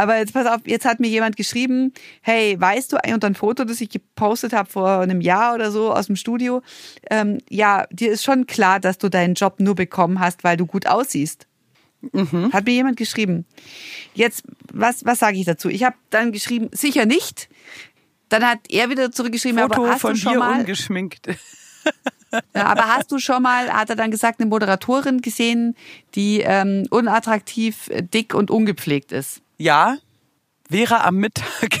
Aber 0.00 0.16
jetzt 0.16 0.32
pass 0.32 0.46
auf, 0.46 0.62
jetzt 0.64 0.86
hat 0.86 0.98
mir 0.98 1.08
jemand 1.08 1.36
geschrieben, 1.36 1.92
hey, 2.22 2.58
weißt 2.58 2.92
du, 2.92 2.96
und 3.12 3.22
ein 3.22 3.34
Foto, 3.34 3.64
das 3.64 3.82
ich 3.82 3.90
gepostet 3.90 4.54
habe 4.54 4.70
vor 4.70 5.00
einem 5.00 5.20
Jahr 5.20 5.54
oder 5.54 5.70
so 5.70 5.92
aus 5.92 6.06
dem 6.06 6.16
Studio, 6.16 6.62
ähm, 7.10 7.36
ja, 7.50 7.86
dir 7.90 8.10
ist 8.10 8.24
schon 8.24 8.46
klar, 8.46 8.80
dass 8.80 8.96
du 8.96 9.10
deinen 9.10 9.34
Job 9.34 9.56
nur 9.58 9.74
bekommen 9.74 10.18
hast, 10.18 10.42
weil 10.42 10.56
du 10.56 10.64
gut 10.64 10.86
aussiehst. 10.86 11.46
Hat 12.50 12.64
mir 12.64 12.72
jemand 12.72 12.96
geschrieben. 12.96 13.44
Jetzt, 14.14 14.44
was, 14.72 15.04
was 15.04 15.18
sage 15.18 15.36
ich 15.36 15.44
dazu? 15.44 15.68
Ich 15.68 15.84
habe 15.84 15.96
dann 16.08 16.32
geschrieben, 16.32 16.70
sicher 16.72 17.04
nicht. 17.04 17.50
Dann 18.30 18.42
hat 18.42 18.60
er 18.70 18.88
wieder 18.88 19.12
zurückgeschrieben, 19.12 19.60
Foto 19.60 19.82
aber 19.82 19.92
hast 19.92 20.00
von 20.00 20.14
du 20.14 20.18
schon 20.18 20.32
dir 20.32 20.38
mal, 20.38 20.60
ungeschminkt. 20.60 21.28
ja, 22.54 22.66
aber 22.66 22.86
hast 22.86 23.10
du 23.12 23.18
schon 23.18 23.42
mal, 23.42 23.72
hat 23.72 23.90
er 23.90 23.96
dann 23.96 24.10
gesagt, 24.10 24.40
eine 24.40 24.48
Moderatorin 24.48 25.20
gesehen, 25.20 25.76
die 26.14 26.40
ähm, 26.40 26.86
unattraktiv, 26.90 27.90
dick 28.12 28.34
und 28.34 28.50
ungepflegt 28.50 29.12
ist? 29.12 29.42
Ja, 29.58 29.96
wäre 30.68 31.04
am 31.04 31.16
Mittag. 31.16 31.80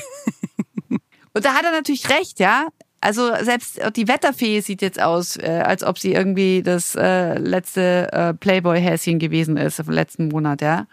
Und 1.32 1.44
da 1.44 1.54
hat 1.54 1.64
er 1.64 1.70
natürlich 1.70 2.10
recht, 2.10 2.40
ja. 2.40 2.66
Also 3.00 3.32
selbst 3.40 3.80
die 3.96 4.08
Wetterfee 4.08 4.60
sieht 4.60 4.82
jetzt 4.82 5.00
aus, 5.00 5.36
äh, 5.36 5.62
als 5.64 5.82
ob 5.84 5.98
sie 5.98 6.12
irgendwie 6.12 6.62
das 6.62 6.94
äh, 6.96 7.38
letzte 7.38 8.12
äh, 8.12 8.34
Playboy-Häschen 8.34 9.18
gewesen 9.18 9.56
ist 9.56 9.78
im 9.78 9.90
letzten 9.90 10.28
Monat, 10.28 10.60
ja. 10.60 10.86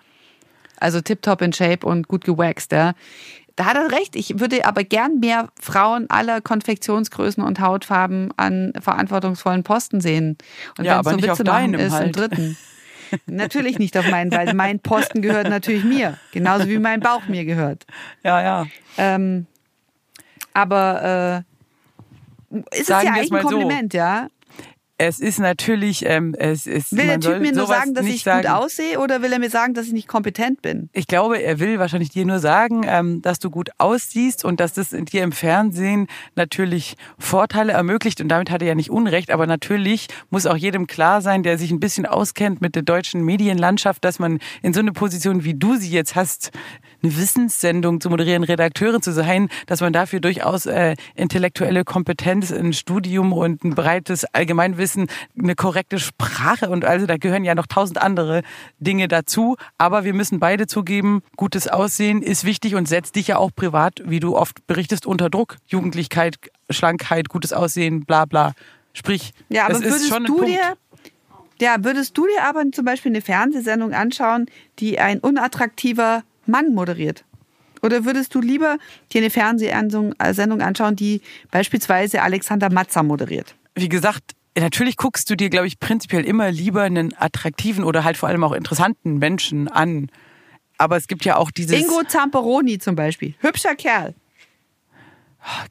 Also 0.80 1.02
tiptop 1.02 1.42
in 1.42 1.54
Shape 1.54 1.86
und 1.86 2.08
gut 2.08 2.24
gewaxt, 2.24 2.72
ja. 2.72 2.94
Da 3.58 3.66
hat 3.66 3.76
er 3.76 3.92
recht. 3.92 4.16
Ich 4.16 4.40
würde 4.40 4.66
aber 4.66 4.84
gern 4.84 5.20
mehr 5.20 5.50
Frauen 5.60 6.06
aller 6.10 6.42
Konfektionsgrößen 6.42 7.44
und 7.44 7.60
Hautfarben 7.60 8.32
an 8.38 8.72
verantwortungsvollen 8.80 9.64
Posten 9.64 10.00
sehen. 10.00 10.38
Und 10.78 10.86
Ja, 10.86 10.94
wenn 10.94 11.00
es 11.02 11.08
aber 11.08 11.10
so 11.10 11.16
nicht 11.16 11.24
Witze 11.28 11.34
auf 11.34 11.44
deinem 11.44 11.80
ist 11.80 11.88
im 11.88 11.92
halt. 11.92 12.16
dritten. 12.16 12.58
Natürlich 13.26 13.80
nicht 13.80 13.98
auf 13.98 14.08
meinen, 14.12 14.32
weil 14.32 14.54
mein 14.54 14.80
Posten 14.80 15.24
gehört 15.24 15.50
natürlich 15.50 15.84
mir. 15.84 16.18
Genauso 16.34 16.68
wie 16.68 16.78
mein 16.78 17.00
Bauch 17.00 17.28
mir 17.28 17.46
gehört. 17.46 17.86
Ja, 18.24 18.42
ja. 18.42 18.68
Ähm, 18.98 19.48
aber 20.54 21.44
äh, 22.52 22.58
ist 22.76 22.82
es 22.82 22.88
Sagen 22.88 23.08
ja 23.08 23.14
es 23.14 23.18
eigentlich 23.18 23.32
ein 23.32 23.34
mal 23.34 23.42
so. 23.42 23.58
Kompliment, 23.58 23.94
ja? 23.96 24.28
Es 25.00 25.20
ist 25.20 25.40
natürlich, 25.40 26.06
ähm, 26.08 26.34
es 26.38 26.66
ist. 26.66 26.96
Will 26.96 27.06
der 27.06 27.20
Typ 27.20 27.40
mir 27.40 27.52
nur 27.52 27.68
sagen, 27.68 27.94
dass 27.94 28.06
ich 28.06 28.24
sagen. 28.24 28.42
gut 28.42 28.52
aussehe 28.52 29.00
oder 29.00 29.22
will 29.22 29.32
er 29.32 29.38
mir 29.38 29.52
sagen, 29.52 29.76
dass 29.76 29.86
ich 29.86 29.94
nicht 29.94 30.08
kompetent 30.08 30.64
bin? 30.64 30.90
Ich 30.92 31.06
glaube, 31.06 31.40
er 31.40 31.60
will 31.60 31.78
wahrscheinlich 31.78 32.10
dir 32.10 32.26
nur 32.26 32.40
sagen, 32.40 32.82
ähm, 32.84 33.22
dass 33.22 33.38
du 33.38 33.52
gut 33.52 33.70
aussiehst 33.78 34.44
und 34.44 34.60
dass 34.60 34.74
das 34.74 34.94
in 34.94 35.06
dir 35.06 35.24
im 35.24 35.32
Fernsehen 35.32 36.08
natürlich 36.36 36.96
Vorteile 37.20 37.74
ermöglicht. 37.74 38.22
Und 38.22 38.30
damit 38.30 38.50
hat 38.50 38.64
er 38.64 38.70
ja 38.70 38.76
nicht 38.76 38.90
Unrecht. 38.90 39.30
Aber 39.30 39.46
natürlich 39.46 40.08
muss 40.32 40.48
auch 40.48 40.58
jedem 40.58 40.88
klar 40.88 41.22
sein, 41.22 41.44
der 41.44 41.60
sich 41.60 41.70
ein 41.70 41.80
bisschen 41.80 42.08
auskennt 42.08 42.62
mit 42.62 42.74
der 42.74 42.82
deutschen 42.82 43.24
Medienlandschaft, 43.24 44.04
dass 44.04 44.18
man 44.18 44.40
in 44.64 44.74
so 44.74 44.80
eine 44.80 44.94
Position, 44.94 45.44
wie 45.44 45.54
du 45.54 45.76
sie 45.76 45.92
jetzt 45.92 46.16
hast, 46.16 46.52
eine 47.04 47.16
Wissenssendung 47.18 48.02
zu 48.02 48.10
moderieren, 48.10 48.44
Redakteurin 48.44 49.02
zu 49.02 49.12
sein, 49.12 49.50
dass 49.66 49.82
man 49.82 49.94
dafür 49.94 50.20
durchaus 50.20 50.66
äh, 50.66 50.96
intellektuelle 51.16 51.84
Kompetenz, 51.84 52.52
ein 52.52 52.74
Studium 52.74 53.34
und 53.34 53.64
ein 53.64 53.76
breites 53.76 54.26
Allgemeinwissen, 54.34 55.08
eine 55.38 55.56
korrekte 55.56 56.00
Sprache 56.00 56.70
und 56.70 56.86
also 56.86 57.06
da 57.06 57.18
gehören 57.18 57.44
ja 57.44 57.56
noch 57.56 57.68
tausend 57.68 58.02
andere 58.02 58.42
Dinge 58.80 59.08
dazu. 59.08 59.58
Aber 59.78 60.04
wir 60.04 60.14
müssen 60.14 60.40
beide 60.40 60.68
zugeben, 60.68 61.22
gutes 61.36 61.68
Aussehen 61.68 62.22
ist 62.22 62.44
wichtig 62.46 62.76
und 62.76 62.88
setzt 62.88 63.16
dich 63.16 63.28
ja 63.28 63.38
auch 63.38 63.52
privat, 63.56 64.02
wie 64.06 64.20
du 64.20 64.36
oft 64.36 64.66
berichtest, 64.68 65.06
unter 65.06 65.30
Druck. 65.30 65.58
Jugendlichkeit, 65.68 66.38
Schlankheit, 66.70 67.30
gutes 67.30 67.54
Aussehen, 67.54 68.06
bla 68.06 68.26
bla. 68.26 68.54
Sprich, 68.94 69.34
Ja, 69.50 69.66
aber 69.66 69.74
das 69.74 69.84
ist 69.84 70.08
schon 70.10 70.24
ein 70.24 70.26
du 70.26 70.38
Punkt. 70.38 70.50
dir, 70.50 70.76
ja, 71.60 71.76
würdest 71.84 72.18
du 72.18 72.26
dir 72.26 72.44
aber 72.44 72.64
zum 72.72 72.86
Beispiel 72.86 73.12
eine 73.12 73.22
Fernsehsendung 73.22 73.94
anschauen, 73.94 74.48
die 74.80 75.00
ein 75.00 75.20
unattraktiver 75.20 76.24
Mann 76.48 76.74
moderiert? 76.74 77.24
Oder 77.82 78.06
würdest 78.06 78.34
du 78.34 78.42
lieber 78.42 78.78
dir 79.14 79.22
eine 79.22 79.30
Fernsehsendung 79.30 80.14
äh, 80.20 80.64
anschauen, 80.64 80.96
die 80.96 81.22
beispielsweise 81.52 82.24
Alexander 82.24 82.72
Matzer 82.72 83.04
moderiert? 83.04 83.56
wie 83.78 83.90
gesagt, 83.90 84.32
natürlich 84.58 84.98
guckst 84.98 85.30
du 85.30 85.36
dir, 85.36 85.50
glaube 85.50 85.68
ich, 85.68 85.80
prinzipiell 85.80 86.26
immer 86.26 86.52
lieber 86.52 86.84
einen 86.84 87.14
attraktiven 87.18 87.84
oder 87.84 88.04
halt 88.04 88.18
vor 88.18 88.28
allem 88.28 88.44
auch 88.44 88.54
interessanten 88.54 89.18
Menschen 89.20 89.68
an. 89.68 90.10
Aber 90.78 90.98
es 90.98 91.08
gibt 91.08 91.26
ja 91.26 91.38
auch 91.38 91.52
dieses. 91.52 91.80
Ingo 91.80 92.04
Zamperoni 92.04 92.80
zum 92.80 92.96
Beispiel. 92.96 93.36
Hübscher 93.40 93.76
Kerl. 93.76 94.16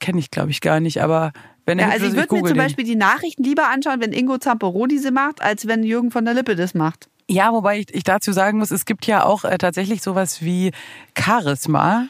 Kenne 0.01 0.21
ich, 0.21 0.31
glaube 0.31 0.51
ich, 0.51 0.61
gar 0.61 0.81
nicht, 0.81 1.03
aber 1.03 1.33
wenn 1.67 1.79
er 1.79 1.89
Ja, 1.89 1.93
also 1.93 2.07
ich 2.07 2.15
würde 2.15 2.35
mir 2.35 2.41
zum 2.41 2.49
den. 2.49 2.57
Beispiel 2.57 2.85
die 2.85 2.97
Nachrichten 2.97 3.43
lieber 3.43 3.69
anschauen, 3.69 4.01
wenn 4.01 4.13
Ingo 4.13 4.39
Zamperoni 4.39 4.99
sie 4.99 5.11
macht, 5.11 5.43
als 5.43 5.67
wenn 5.67 5.83
Jürgen 5.83 6.11
von 6.11 6.25
der 6.25 6.35
Lippe 6.35 6.57
das 6.57 6.75
macht. 6.75 7.09
Ja, 7.29 7.53
wobei 7.53 7.81
ich, 7.81 7.93
ich 7.95 8.05
dazu 8.05 8.33
sagen 8.33 8.59
muss, 8.59 8.71
es 8.71 8.85
gibt 8.85 9.07
ja 9.07 9.25
auch 9.25 9.45
äh, 9.45 9.59
tatsächlich 9.59 10.03
sowas 10.03 10.43
wie 10.43 10.71
Charisma. 11.19 12.07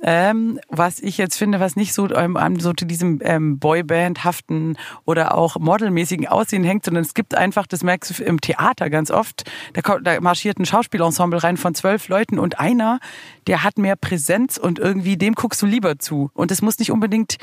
Ähm, 0.00 0.60
was 0.68 1.00
ich 1.00 1.18
jetzt 1.18 1.36
finde, 1.36 1.58
was 1.58 1.74
nicht 1.74 1.92
so 1.92 2.08
ähm, 2.14 2.36
an 2.36 2.60
so 2.60 2.72
zu 2.72 2.84
diesem 2.84 3.18
ähm, 3.24 3.58
Boyband-haften 3.58 4.78
oder 5.04 5.36
auch 5.36 5.56
modelmäßigen 5.58 6.28
Aussehen 6.28 6.62
hängt, 6.62 6.84
sondern 6.84 7.02
es 7.02 7.14
gibt 7.14 7.34
einfach, 7.34 7.66
das 7.66 7.82
merkst 7.82 8.16
du 8.16 8.22
im 8.22 8.40
Theater 8.40 8.90
ganz 8.90 9.10
oft, 9.10 9.50
da, 9.72 9.82
kommt- 9.82 10.06
da 10.06 10.20
marschiert 10.20 10.60
ein 10.60 10.66
Schauspielensemble 10.66 11.42
rein 11.42 11.56
von 11.56 11.74
zwölf 11.74 12.06
Leuten 12.06 12.38
und 12.38 12.60
einer, 12.60 13.00
der 13.48 13.64
hat 13.64 13.76
mehr 13.76 13.96
Präsenz 13.96 14.56
und 14.56 14.78
irgendwie 14.78 15.16
dem 15.16 15.34
guckst 15.34 15.60
du 15.62 15.66
lieber 15.66 15.98
zu. 15.98 16.30
Und 16.32 16.52
es 16.52 16.62
muss 16.62 16.78
nicht 16.78 16.92
unbedingt 16.92 17.38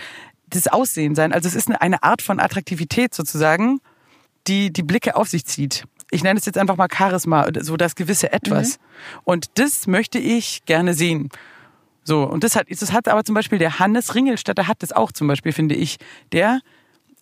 das 0.47 0.69
Aussehen 0.69 1.13
sein. 1.13 1.33
Also 1.33 1.49
es 1.49 1.55
ist 1.55 1.67
eine, 1.67 1.81
eine 1.81 2.03
Art 2.03 2.21
von 2.21 2.39
Attraktivität 2.39 3.13
sozusagen, 3.13 3.81
die 4.47 4.71
die 4.71 4.83
Blicke 4.83 5.17
auf 5.17 5.27
sich 5.27 5.43
zieht. 5.45 5.83
Ich 6.15 6.23
nenne 6.23 6.39
es 6.39 6.45
jetzt 6.45 6.57
einfach 6.57 6.77
mal 6.77 6.87
Charisma, 6.89 7.45
so 7.59 7.75
das 7.75 7.95
gewisse 7.95 8.31
Etwas. 8.31 8.79
Und 9.25 9.47
das 9.55 9.85
möchte 9.85 10.17
ich 10.17 10.63
gerne 10.65 10.93
sehen. 10.93 11.29
So, 12.05 12.23
und 12.23 12.45
das 12.45 12.55
hat, 12.55 12.67
das 12.69 12.93
hat 12.93 13.09
aber 13.09 13.25
zum 13.25 13.35
Beispiel 13.35 13.59
der 13.59 13.79
Hannes 13.79 14.15
Ringelstädter 14.15 14.69
hat 14.69 14.81
das 14.81 14.93
auch 14.93 15.11
zum 15.11 15.27
Beispiel, 15.27 15.51
finde 15.51 15.75
ich. 15.75 15.97
Der 16.31 16.61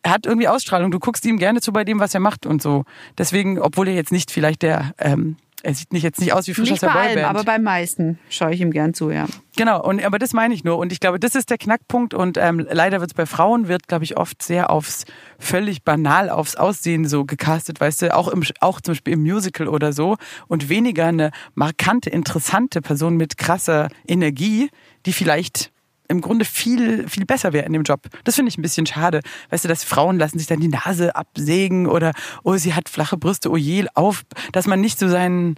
hat 0.06 0.28
irgendwie 0.28 0.48
Ausstrahlung. 0.48 0.92
Du 0.92 1.00
guckst 1.00 1.26
ihm 1.26 1.40
gerne 1.40 1.60
zu 1.60 1.74
bei 1.74 1.84
dem, 1.84 2.00
was 2.00 2.14
er 2.14 2.20
macht 2.20 2.46
und 2.46 2.62
so. 2.62 2.86
Deswegen, 3.18 3.58
obwohl 3.58 3.88
er 3.88 3.96
jetzt 3.96 4.12
nicht 4.12 4.30
vielleicht 4.30 4.62
der, 4.62 4.94
ähm, 5.00 5.38
er 5.64 5.74
sieht 5.74 5.94
nicht 5.94 6.04
jetzt 6.04 6.20
nicht 6.20 6.34
aus 6.34 6.46
wie 6.48 6.54
frisch 6.54 6.66
aus 6.66 6.72
Nicht 6.72 6.84
der 6.84 6.90
bei 6.90 6.96
allem, 6.96 7.16
Boyband. 7.16 7.36
aber 7.36 7.44
beim 7.46 7.64
meisten 7.64 8.20
schaue 8.30 8.54
ich 8.54 8.60
ihm 8.60 8.72
gern 8.72 8.94
zu, 8.94 9.10
ja. 9.10 9.26
Genau, 9.56 9.82
und, 9.82 10.04
aber 10.04 10.20
das 10.20 10.34
meine 10.34 10.54
ich 10.54 10.64
nur. 10.64 10.78
Und 10.78 10.92
ich 10.92 11.00
glaube, 11.00 11.20
das 11.20 11.36
ist 11.36 11.50
der 11.50 11.58
Knackpunkt. 11.58 12.14
Und 12.14 12.38
ähm, 12.38 12.66
leider 12.70 13.00
wird 13.00 13.12
es 13.12 13.14
bei 13.14 13.26
Frauen, 13.26 13.68
wird, 13.68 13.88
glaube 13.88 14.04
ich, 14.04 14.18
oft 14.18 14.42
sehr 14.42 14.70
aufs, 14.70 15.06
völlig 15.40 15.84
banal 15.84 16.30
aufs 16.30 16.56
Aussehen 16.56 17.08
so 17.08 17.24
gecastet, 17.24 17.80
weißt 17.80 18.04
du, 18.04 18.16
auch, 18.16 18.28
im, 18.28 18.44
auch 18.60 18.82
zum 18.82 18.94
Beispiel 18.94 19.14
im 19.14 19.22
Musical 19.22 19.68
oder 19.68 19.94
so. 19.94 20.18
Und 20.48 20.70
weniger 20.70 21.06
eine 21.06 21.32
markante, 21.56 22.10
interessante 22.10 22.82
Person 22.82 23.16
mit 23.16 23.38
krasser 23.38 23.88
Energie, 24.08 24.70
die 25.06 25.14
vielleicht 25.14 25.73
im 26.08 26.22
Grunde 26.22 26.46
viel, 26.46 27.08
viel 27.08 27.26
besser 27.26 27.54
wäre 27.54 27.66
in 27.66 27.74
dem 27.74 27.84
Job. 27.84 28.08
Das 28.24 28.36
finde 28.36 28.50
ich 28.50 28.58
ein 28.58 28.62
bisschen 28.62 28.86
schade. 28.86 29.22
Weißt 29.50 29.64
du, 29.64 29.70
dass 29.70 29.84
Frauen 29.84 30.18
lassen 30.18 30.38
sich 30.38 30.48
dann 30.48 30.60
die 30.60 30.68
Nase 30.68 31.16
absägen 31.16 31.88
oder, 31.88 32.14
oh, 32.44 32.56
sie 32.56 32.74
hat 32.74 32.90
flache 32.90 33.18
Brüste, 33.18 33.50
oh 33.50 33.58
je, 33.58 33.86
auf, 33.94 34.24
dass 34.52 34.68
man 34.68 34.82
nicht 34.82 35.00
zu 35.00 35.10
seinen, 35.10 35.56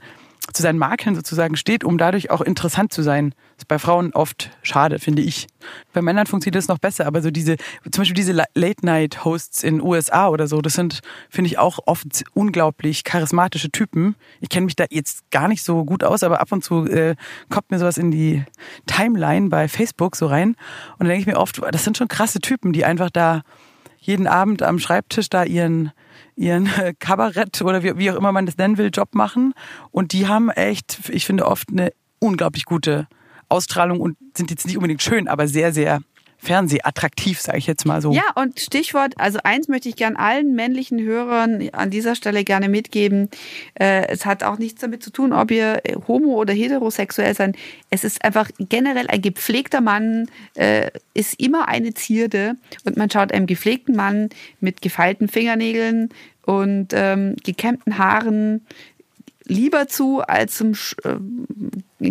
zu 0.53 0.61
seinen 0.61 0.77
Makeln 0.77 1.15
sozusagen 1.15 1.55
steht, 1.55 1.83
um 1.83 1.97
dadurch 1.97 2.29
auch 2.29 2.41
interessant 2.41 2.93
zu 2.93 3.01
sein. 3.01 3.31
Das 3.55 3.63
ist 3.63 3.67
bei 3.67 3.79
Frauen 3.79 4.13
oft 4.13 4.51
schade, 4.61 4.99
finde 4.99 5.21
ich. 5.21 5.47
Bei 5.93 6.01
Männern 6.01 6.27
funktioniert 6.27 6.55
das 6.55 6.67
noch 6.67 6.77
besser, 6.77 7.05
aber 7.05 7.21
so 7.21 7.31
diese, 7.31 7.57
zum 7.91 8.01
Beispiel 8.01 8.15
diese 8.15 8.33
Late-Night-Hosts 8.53 9.63
in 9.63 9.81
USA 9.81 10.29
oder 10.29 10.47
so, 10.47 10.61
das 10.61 10.73
sind, 10.73 11.01
finde 11.29 11.49
ich, 11.49 11.57
auch 11.57 11.79
oft 11.85 12.23
unglaublich 12.33 13.03
charismatische 13.03 13.71
Typen. 13.71 14.15
Ich 14.39 14.49
kenne 14.49 14.65
mich 14.65 14.75
da 14.75 14.85
jetzt 14.89 15.29
gar 15.31 15.47
nicht 15.47 15.63
so 15.63 15.83
gut 15.83 16.03
aus, 16.03 16.23
aber 16.23 16.41
ab 16.41 16.51
und 16.51 16.63
zu 16.63 16.85
äh, 16.85 17.15
kommt 17.49 17.71
mir 17.71 17.79
sowas 17.79 17.97
in 17.97 18.11
die 18.11 18.43
Timeline 18.85 19.49
bei 19.49 19.67
Facebook 19.67 20.15
so 20.15 20.27
rein. 20.27 20.49
Und 20.49 20.99
dann 20.99 21.09
denke 21.09 21.21
ich 21.21 21.27
mir 21.27 21.39
oft, 21.39 21.61
das 21.71 21.83
sind 21.83 21.97
schon 21.97 22.07
krasse 22.07 22.39
Typen, 22.39 22.73
die 22.73 22.85
einfach 22.85 23.09
da 23.09 23.41
jeden 23.99 24.27
Abend 24.27 24.61
am 24.61 24.79
Schreibtisch 24.79 25.29
da 25.29 25.43
ihren 25.43 25.91
ihren 26.35 26.67
äh, 26.77 26.93
Kabarett 26.99 27.61
oder 27.61 27.83
wie, 27.83 27.97
wie 27.97 28.11
auch 28.11 28.15
immer 28.15 28.31
man 28.31 28.45
das 28.45 28.57
nennen 28.57 28.77
will, 28.77 28.89
Job 28.93 29.15
machen. 29.15 29.53
Und 29.91 30.13
die 30.13 30.27
haben 30.27 30.49
echt, 30.49 31.09
ich 31.09 31.25
finde, 31.25 31.45
oft 31.45 31.69
eine 31.69 31.91
unglaublich 32.19 32.65
gute 32.65 33.07
Ausstrahlung 33.49 33.99
und 33.99 34.17
sind 34.35 34.49
jetzt 34.49 34.65
nicht 34.65 34.77
unbedingt 34.77 35.01
schön, 35.01 35.27
aber 35.27 35.47
sehr, 35.47 35.71
sehr 35.71 36.01
fernsehattraktiv, 36.45 37.41
sage 37.41 37.57
ich 37.57 37.67
jetzt 37.67 37.85
mal 37.85 38.01
so. 38.01 38.11
Ja, 38.13 38.23
und 38.35 38.59
Stichwort, 38.59 39.13
also 39.17 39.39
eins 39.43 39.67
möchte 39.67 39.89
ich 39.89 39.95
gern 39.95 40.15
allen 40.15 40.55
männlichen 40.55 41.01
Hörern 41.01 41.69
an 41.73 41.89
dieser 41.89 42.15
Stelle 42.15 42.43
gerne 42.43 42.69
mitgeben. 42.69 43.29
Äh, 43.73 44.07
es 44.07 44.25
hat 44.25 44.43
auch 44.43 44.57
nichts 44.57 44.81
damit 44.81 45.03
zu 45.03 45.09
tun, 45.09 45.33
ob 45.33 45.51
ihr 45.51 45.81
homo 46.07 46.35
oder 46.35 46.53
heterosexuell 46.53 47.33
seid. 47.33 47.55
Es 47.89 48.03
ist 48.03 48.23
einfach 48.23 48.49
generell 48.59 49.07
ein 49.07 49.21
gepflegter 49.21 49.81
Mann, 49.81 50.27
äh, 50.53 50.91
ist 51.13 51.39
immer 51.39 51.67
eine 51.67 51.93
Zierde 51.93 52.55
und 52.85 52.95
man 52.97 53.09
schaut 53.09 53.31
einem 53.31 53.47
gepflegten 53.47 53.95
Mann 53.95 54.29
mit 54.59 54.81
gefeilten 54.81 55.27
Fingernägeln 55.27 56.09
und 56.45 56.89
ähm, 56.93 57.35
gekämmten 57.43 57.97
Haaren 57.97 58.61
lieber 59.47 59.87
zu 59.87 60.21
als 60.21 60.57
zum 60.57 60.71
sch- 60.73 60.95
äh, 61.03 61.19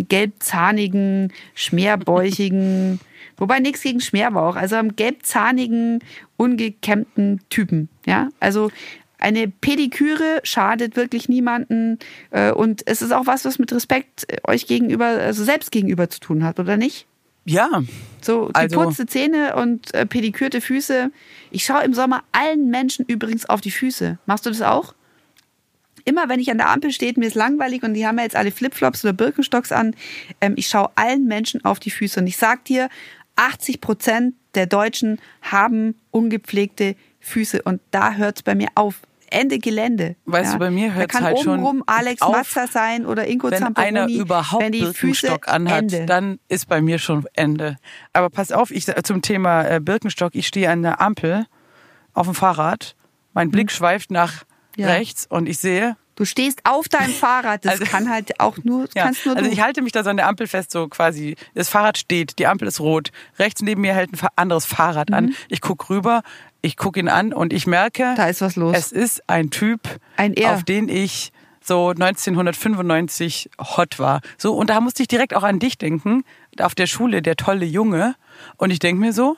gelbzahnigen, 0.01 1.31
schmerbäuchigen, 1.53 2.99
wobei 3.37 3.59
nichts 3.59 3.81
gegen 3.81 3.99
Schmerbauch, 4.01 4.55
also 4.55 4.75
am 4.75 4.95
gelbzahnigen, 4.95 5.99
ungekämmten 6.37 7.41
Typen. 7.49 7.89
Ja, 8.05 8.29
also 8.39 8.71
eine 9.17 9.47
Pediküre 9.47 10.41
schadet 10.43 10.95
wirklich 10.95 11.29
niemanden 11.29 11.99
äh, 12.31 12.51
und 12.51 12.83
es 12.85 13.01
ist 13.01 13.11
auch 13.11 13.25
was, 13.25 13.45
was 13.45 13.59
mit 13.59 13.71
Respekt 13.73 14.25
äh, 14.27 14.37
euch 14.45 14.67
gegenüber, 14.67 15.05
also 15.05 15.43
selbst 15.43 15.71
gegenüber 15.71 16.09
zu 16.09 16.19
tun 16.19 16.43
hat, 16.43 16.59
oder 16.59 16.77
nicht? 16.77 17.07
Ja, 17.45 17.83
So 18.21 18.49
Also- 18.53 18.77
geputzte 18.79 19.05
Zähne 19.05 19.55
und 19.55 19.93
äh, 19.93 20.05
pedikürte 20.05 20.61
Füße. 20.61 21.11
Ich 21.51 21.63
schaue 21.63 21.83
im 21.83 21.93
Sommer 21.93 22.23
allen 22.31 22.69
Menschen 22.69 23.05
übrigens 23.05 23.47
auf 23.47 23.61
die 23.61 23.71
Füße. 23.71 24.17
Machst 24.25 24.45
du 24.45 24.49
das 24.49 24.61
auch? 24.63 24.93
Immer 26.05 26.27
wenn 26.29 26.39
ich 26.39 26.51
an 26.51 26.57
der 26.57 26.69
Ampel 26.69 26.91
stehe, 26.91 27.13
mir 27.15 27.27
ist 27.27 27.35
langweilig 27.35 27.83
und 27.83 27.93
die 27.93 28.05
haben 28.05 28.17
ja 28.17 28.23
jetzt 28.23 28.35
alle 28.35 28.51
Flipflops 28.51 29.03
oder 29.03 29.13
Birkenstocks 29.13 29.71
an, 29.71 29.95
ähm, 30.41 30.53
ich 30.55 30.67
schaue 30.67 30.91
allen 30.95 31.25
Menschen 31.25 31.63
auf 31.65 31.79
die 31.79 31.89
Füße. 31.91 32.19
Und 32.19 32.27
ich 32.27 32.37
sag 32.37 32.65
dir, 32.65 32.89
80 33.35 33.81
Prozent 33.81 34.35
der 34.55 34.65
Deutschen 34.65 35.19
haben 35.41 35.95
ungepflegte 36.11 36.95
Füße. 37.19 37.61
Und 37.61 37.81
da 37.91 38.13
hört 38.13 38.37
es 38.37 38.43
bei 38.43 38.55
mir 38.55 38.69
auf. 38.75 39.01
Ende 39.31 39.57
Gelände. 39.57 40.15
Weißt 40.25 40.53
du, 40.53 40.59
bei 40.59 40.69
mir 40.69 40.93
hört's 40.93 41.11
Da 41.11 41.19
kann 41.19 41.23
halt 41.25 41.39
schon 41.39 41.53
obenrum 41.59 41.83
Alex 41.87 42.21
auf, 42.21 42.31
Mazza 42.31 42.67
sein 42.67 43.07
oder 43.07 43.27
Ingo 43.27 43.49
Wenn 43.49 43.57
Zamperoni. 43.57 43.87
einer 43.87 44.07
überhaupt 44.07 44.63
wenn 44.63 44.71
die 44.71 44.81
Birkenstock 44.81 45.45
Füße 45.45 45.47
anhat, 45.47 45.79
Ende. 45.79 46.05
dann 46.05 46.39
ist 46.47 46.69
bei 46.69 46.79
mir 46.79 46.99
schon 46.99 47.25
Ende. 47.33 47.77
Aber 48.13 48.29
pass 48.29 48.51
auf, 48.51 48.69
ich 48.69 48.85
zum 49.03 49.23
Thema 49.23 49.63
äh, 49.63 49.79
Birkenstock, 49.81 50.35
ich 50.35 50.45
stehe 50.45 50.69
an 50.69 50.83
der 50.83 51.01
Ampel 51.01 51.47
auf 52.13 52.27
dem 52.27 52.35
Fahrrad, 52.35 52.95
mein 53.33 53.49
Blick 53.49 53.71
schweift 53.71 54.11
nach. 54.11 54.45
Ja. 54.77 54.87
rechts 54.87 55.25
und 55.25 55.47
ich 55.47 55.57
sehe, 55.57 55.95
Du 56.15 56.25
stehst 56.25 56.61
auf 56.63 56.87
deinem 56.87 57.11
Fahrrad. 57.13 57.65
Das 57.65 57.73
Also- 57.73 57.85
kann 57.85 58.09
halt 58.09 58.39
auch 58.39 58.57
nur, 58.63 58.87
Ja, 58.95 59.03
kannst 59.03 59.25
nur 59.25 59.35
also 59.37 59.49
ich 59.49 59.61
halte 59.61 59.81
mich 59.81 59.91
da 59.91 60.03
so 60.03 60.09
an 60.09 60.17
der 60.17 60.27
Ampel 60.27 60.47
fest, 60.47 60.71
so 60.71 60.87
quasi. 60.87 61.35
Das 61.53 61.69
Fahrrad 61.69 61.97
steht, 61.97 62.39
die 62.39 62.47
Ampel 62.47 62.67
ist 62.67 62.79
rot. 62.79 63.11
Rechts 63.39 63.61
neben 63.61 63.81
mir 63.81 63.93
hält 63.93 64.11
ein 64.13 64.27
anderes 64.35 64.65
Fahrrad 64.65 65.11
an. 65.11 65.35
Ich 65.49 65.61
guck 65.61 65.89
rüber, 65.89 66.23
ich 66.61 66.77
guck 66.77 66.97
ihn 66.97 67.09
an 67.09 67.33
und 67.33 67.53
ich 67.53 67.67
merke, 67.67 68.11
Mhm. 68.11 68.15
Da 68.15 68.27
ist 68.27 68.41
was 68.41 68.55
los. 68.55 68.75
es 68.75 68.91
ist 68.91 69.29
ein 69.29 69.49
Typ, 69.49 69.81
Ein 70.17 70.33
Er. 70.33 70.53
auf 70.53 70.63
den 70.63 70.89
ich 70.89 71.31
so 71.61 71.89
1995 72.59 73.49
hot 73.59 73.99
war. 73.99 74.21
So 74.37 74.53
und 74.55 74.69
da 74.69 74.79
musste 74.81 75.01
ich 75.01 75.07
direkt 75.07 75.35
auch 75.35 75.43
an 75.43 75.59
dich 75.59 75.77
denken, 75.77 76.23
auf 76.59 76.75
der 76.75 76.87
Schule, 76.87 77.21
der 77.21 77.35
tolle 77.35 77.65
Junge. 77.65 78.15
Und 78.57 78.69
ich 78.71 78.79
denk 78.79 78.99
mir 78.99 79.13
so, 79.13 79.35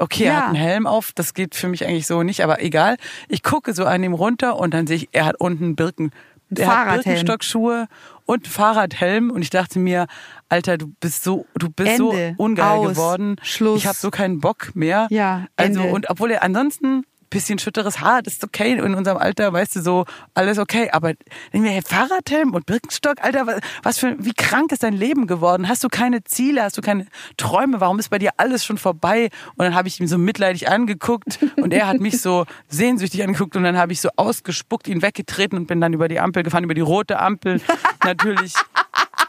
okay, 0.00 0.24
er 0.24 0.32
Ja. 0.32 0.38
hat 0.40 0.46
einen 0.46 0.54
Helm 0.56 0.86
auf, 0.86 1.12
das 1.14 1.34
geht 1.34 1.54
für 1.54 1.68
mich 1.68 1.86
eigentlich 1.86 2.06
so 2.06 2.22
nicht, 2.22 2.42
aber 2.42 2.62
egal. 2.62 2.96
Ich 3.28 3.42
gucke 3.42 3.72
so 3.74 3.84
an 3.84 4.02
ihm 4.02 4.12
runter 4.14 4.58
und 4.58 4.74
dann 4.74 4.86
sehe 4.86 4.96
ich, 4.96 5.08
er 5.12 5.26
hat 5.26 5.36
unten 5.38 5.76
Birken, 5.76 6.10
er 6.56 6.66
hat. 6.86 6.94
Birkenstockschuhe 7.04 7.86
und 8.26 8.48
Fahrradhelm 8.48 9.30
und 9.30 9.42
ich 9.42 9.50
dachte 9.50 9.78
mir, 9.78 10.06
Alter, 10.48 10.78
du 10.78 10.88
bist 11.00 11.22
so, 11.22 11.46
du 11.54 11.68
bist 11.70 12.00
Ende. 12.00 12.34
so 12.36 12.42
ungeil 12.42 12.78
Aus. 12.78 12.88
geworden. 12.90 13.36
Schluss. 13.42 13.78
Ich 13.78 13.86
habe 13.86 13.96
so 13.96 14.10
keinen 14.10 14.40
Bock 14.40 14.70
mehr. 14.74 15.06
Ja, 15.10 15.46
also 15.56 15.80
Ende. 15.82 15.92
und 15.94 16.10
obwohl 16.10 16.30
er 16.32 16.42
ansonsten 16.42 17.04
bisschen 17.30 17.58
schütteres 17.58 18.00
Haar, 18.00 18.22
das 18.22 18.34
ist 18.34 18.44
okay 18.44 18.72
in 18.72 18.94
unserem 18.94 19.16
Alter, 19.16 19.52
weißt 19.52 19.76
du, 19.76 19.82
so 19.82 20.04
alles 20.34 20.58
okay. 20.58 20.90
Aber 20.92 21.14
denk 21.52 21.64
mir, 21.64 21.70
hey, 21.70 21.82
Fahrradhelm 21.82 22.54
und 22.54 22.66
Birkenstock, 22.66 23.22
Alter, 23.22 23.46
was, 23.46 23.60
was 23.82 23.98
für, 23.98 24.16
wie 24.18 24.34
krank 24.34 24.72
ist 24.72 24.82
dein 24.82 24.92
Leben 24.92 25.26
geworden? 25.26 25.68
Hast 25.68 25.84
du 25.84 25.88
keine 25.88 26.24
Ziele, 26.24 26.62
hast 26.62 26.76
du 26.76 26.82
keine 26.82 27.06
Träume? 27.36 27.80
Warum 27.80 27.98
ist 27.98 28.10
bei 28.10 28.18
dir 28.18 28.30
alles 28.36 28.64
schon 28.64 28.78
vorbei? 28.78 29.30
Und 29.56 29.64
dann 29.64 29.74
habe 29.74 29.88
ich 29.88 30.00
ihn 30.00 30.08
so 30.08 30.18
mitleidig 30.18 30.68
angeguckt 30.68 31.38
und 31.56 31.72
er 31.72 31.86
hat 31.86 32.00
mich 32.00 32.20
so 32.20 32.46
sehnsüchtig 32.68 33.22
angeguckt 33.22 33.56
und 33.56 33.62
dann 33.62 33.78
habe 33.78 33.92
ich 33.92 34.00
so 34.00 34.10
ausgespuckt, 34.16 34.88
ihn 34.88 35.02
weggetreten 35.02 35.56
und 35.56 35.66
bin 35.66 35.80
dann 35.80 35.92
über 35.92 36.08
die 36.08 36.20
Ampel 36.20 36.42
gefahren, 36.42 36.64
über 36.64 36.74
die 36.74 36.80
rote 36.80 37.18
Ampel. 37.18 37.60
Natürlich 38.04 38.54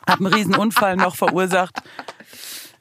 habe 0.08 0.26
einen 0.26 0.34
riesen 0.34 0.56
Unfall 0.56 0.96
noch 0.96 1.16
verursacht. 1.16 1.82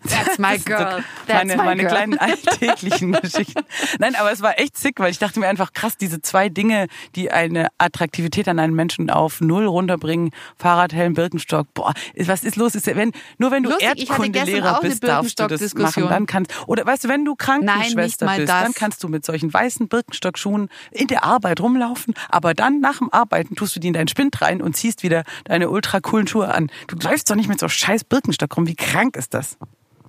That's 0.08 0.38
my 0.38 0.58
girl. 0.58 1.02
That's 1.26 1.46
meine, 1.46 1.56
my 1.56 1.64
meine 1.64 1.82
girl. 1.82 1.92
kleinen 1.92 2.18
alltäglichen 2.18 3.12
Geschichten. 3.12 3.62
Nein, 3.98 4.14
aber 4.14 4.32
es 4.32 4.40
war 4.40 4.58
echt 4.58 4.78
sick, 4.78 4.98
weil 4.98 5.10
ich 5.10 5.18
dachte 5.18 5.40
mir 5.40 5.48
einfach 5.48 5.72
krass, 5.72 5.96
diese 5.96 6.22
zwei 6.22 6.48
Dinge, 6.48 6.86
die 7.14 7.30
eine 7.30 7.68
Attraktivität 7.78 8.48
an 8.48 8.58
einen 8.58 8.74
Menschen 8.74 9.10
auf 9.10 9.40
null 9.40 9.66
runterbringen, 9.66 10.30
Fahrradhelm, 10.56 11.14
Birkenstock, 11.14 11.72
boah, 11.74 11.92
was 12.16 12.44
ist 12.44 12.56
los? 12.56 12.74
Ist, 12.74 12.86
wenn, 12.86 13.12
nur 13.38 13.50
wenn 13.50 13.62
du 13.62 13.70
Lustig, 13.70 14.08
Erdkundelehrer 14.08 14.80
bist, 14.80 15.04
darfst 15.04 15.38
du 15.38 15.46
das 15.46 15.74
machen. 15.74 16.08
Dann 16.08 16.26
kannst, 16.26 16.52
oder 16.66 16.86
weißt 16.86 17.04
du, 17.04 17.08
wenn 17.08 17.24
du 17.24 17.34
Krankenschwester 17.34 18.26
Nein, 18.26 18.38
bist, 18.38 18.48
das. 18.48 18.62
dann 18.62 18.74
kannst 18.74 19.04
du 19.04 19.08
mit 19.08 19.24
solchen 19.24 19.52
weißen 19.52 19.88
Birkenstockschuhen 19.88 20.68
in 20.90 21.08
der 21.08 21.24
Arbeit 21.24 21.60
rumlaufen, 21.60 22.14
aber 22.28 22.54
dann 22.54 22.80
nach 22.80 22.98
dem 22.98 23.12
Arbeiten 23.12 23.54
tust 23.54 23.76
du 23.76 23.80
die 23.80 23.88
in 23.88 23.94
deinen 23.94 24.08
Spind 24.08 24.40
rein 24.40 24.62
und 24.62 24.76
ziehst 24.76 25.02
wieder 25.02 25.24
deine 25.44 25.70
ultra 25.70 26.00
coolen 26.00 26.26
Schuhe 26.26 26.52
an. 26.52 26.70
Du 26.86 26.96
läufst 26.96 27.30
doch 27.30 27.36
nicht 27.36 27.48
mit 27.48 27.60
so 27.60 27.68
scheiß 27.68 28.04
Birkenstock 28.04 28.56
rum. 28.56 28.66
Wie 28.66 28.76
krank 28.76 29.16
ist 29.16 29.34
das? 29.34 29.58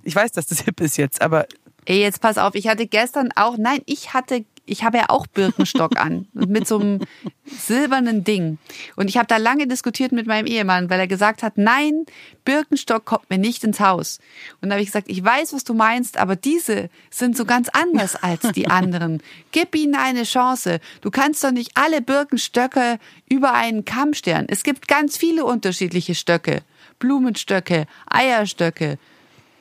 Ich 0.02 0.14
weiß, 0.14 0.32
dass 0.32 0.46
das 0.46 0.60
hip 0.64 0.80
ist 0.80 0.96
jetzt, 0.96 1.22
aber 1.22 1.46
Ey, 1.84 2.00
jetzt 2.00 2.20
pass 2.20 2.38
auf, 2.38 2.54
ich 2.54 2.68
hatte 2.68 2.86
gestern 2.86 3.30
auch, 3.34 3.56
nein, 3.58 3.80
ich 3.86 4.14
hatte, 4.14 4.44
ich 4.66 4.84
habe 4.84 4.98
ja 4.98 5.06
auch 5.08 5.26
Birkenstock 5.26 5.98
an 5.98 6.28
mit 6.32 6.68
so 6.68 6.78
einem 6.78 7.00
silbernen 7.44 8.22
Ding. 8.22 8.58
Und 8.94 9.08
ich 9.08 9.16
habe 9.16 9.26
da 9.26 9.36
lange 9.36 9.66
diskutiert 9.66 10.12
mit 10.12 10.28
meinem 10.28 10.46
Ehemann, 10.46 10.90
weil 10.90 11.00
er 11.00 11.08
gesagt 11.08 11.42
hat, 11.42 11.58
nein, 11.58 12.06
Birkenstock 12.44 13.04
kommt 13.04 13.28
mir 13.30 13.38
nicht 13.38 13.64
ins 13.64 13.80
Haus. 13.80 14.20
Und 14.60 14.68
da 14.68 14.74
habe 14.74 14.82
ich 14.82 14.90
gesagt, 14.90 15.10
ich 15.10 15.24
weiß, 15.24 15.54
was 15.54 15.64
du 15.64 15.74
meinst, 15.74 16.18
aber 16.18 16.36
diese 16.36 16.88
sind 17.10 17.36
so 17.36 17.44
ganz 17.44 17.68
anders 17.72 18.14
als 18.14 18.52
die 18.52 18.66
anderen. 18.70 19.20
Gib 19.50 19.74
ihnen 19.74 19.96
eine 19.96 20.22
Chance. 20.22 20.78
Du 21.00 21.10
kannst 21.10 21.42
doch 21.42 21.50
nicht 21.50 21.72
alle 21.74 22.00
Birkenstöcke 22.00 23.00
über 23.28 23.54
einen 23.54 23.84
Kamm 23.84 24.14
stellen. 24.14 24.46
Es 24.48 24.62
gibt 24.62 24.86
ganz 24.86 25.16
viele 25.16 25.44
unterschiedliche 25.44 26.14
Stöcke. 26.14 26.62
Blumenstöcke, 27.00 27.86
Eierstöcke. 28.06 28.98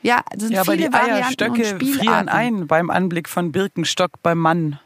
Ja, 0.04 0.22
es 0.32 0.44
sind 0.44 0.54
Ja, 0.54 0.62
aber 0.62 0.74
viele 0.74 0.88
die 0.88 0.94
Varianten 0.94 1.24
Eierstöcke 1.24 1.64
frieren 1.86 2.30
ein 2.30 2.68
beim 2.68 2.90
Anblick 2.90 3.30
von 3.30 3.52
Birkenstock 3.52 4.22
beim 4.24 4.38
Mann. 4.38 4.80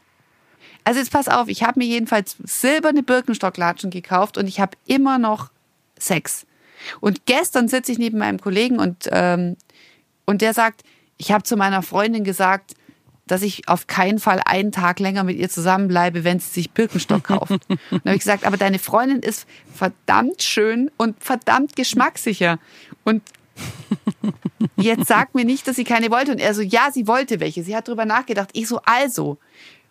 Also 0.84 1.00
jetzt 1.00 1.10
pass 1.10 1.28
auf, 1.28 1.48
ich 1.48 1.62
habe 1.64 1.80
mir 1.80 1.86
jedenfalls 1.86 2.36
silberne 2.44 3.02
Birkenstocklatschen 3.02 3.90
gekauft 3.90 4.38
und 4.38 4.46
ich 4.46 4.60
habe 4.60 4.76
immer 4.86 5.18
noch 5.18 5.50
Sex. 5.98 6.46
Und 7.00 7.26
gestern 7.26 7.68
sitze 7.68 7.92
ich 7.92 7.98
neben 7.98 8.18
meinem 8.18 8.40
Kollegen 8.40 8.78
und, 8.78 9.08
ähm, 9.10 9.56
und 10.26 10.42
der 10.42 10.54
sagt, 10.54 10.82
ich 11.16 11.32
habe 11.32 11.42
zu 11.42 11.56
meiner 11.56 11.82
Freundin 11.82 12.22
gesagt, 12.22 12.74
dass 13.26 13.42
ich 13.42 13.68
auf 13.68 13.88
keinen 13.88 14.20
Fall 14.20 14.40
einen 14.44 14.70
Tag 14.70 15.00
länger 15.00 15.24
mit 15.24 15.36
ihr 15.36 15.48
zusammenbleibe, 15.48 16.22
wenn 16.22 16.38
sie 16.38 16.50
sich 16.50 16.70
Birkenstock 16.70 17.24
kauft. 17.24 17.50
Und 17.50 17.64
dann 17.90 18.00
habe 18.04 18.14
ich 18.14 18.20
gesagt, 18.20 18.44
aber 18.44 18.56
deine 18.56 18.78
Freundin 18.78 19.20
ist 19.20 19.46
verdammt 19.74 20.42
schön 20.42 20.90
und 20.96 21.22
verdammt 21.22 21.74
geschmackssicher. 21.74 22.58
Und 23.02 23.22
jetzt 24.76 25.06
sag 25.06 25.34
mir 25.34 25.44
nicht, 25.44 25.66
dass 25.68 25.76
sie 25.76 25.84
keine 25.84 26.10
wollte. 26.10 26.32
Und 26.32 26.38
er 26.38 26.54
so, 26.54 26.62
ja, 26.62 26.90
sie 26.92 27.06
wollte 27.06 27.40
welche. 27.40 27.62
Sie 27.62 27.74
hat 27.76 27.88
drüber 27.88 28.04
nachgedacht. 28.04 28.50
Ich 28.52 28.68
so, 28.68 28.80
also. 28.84 29.38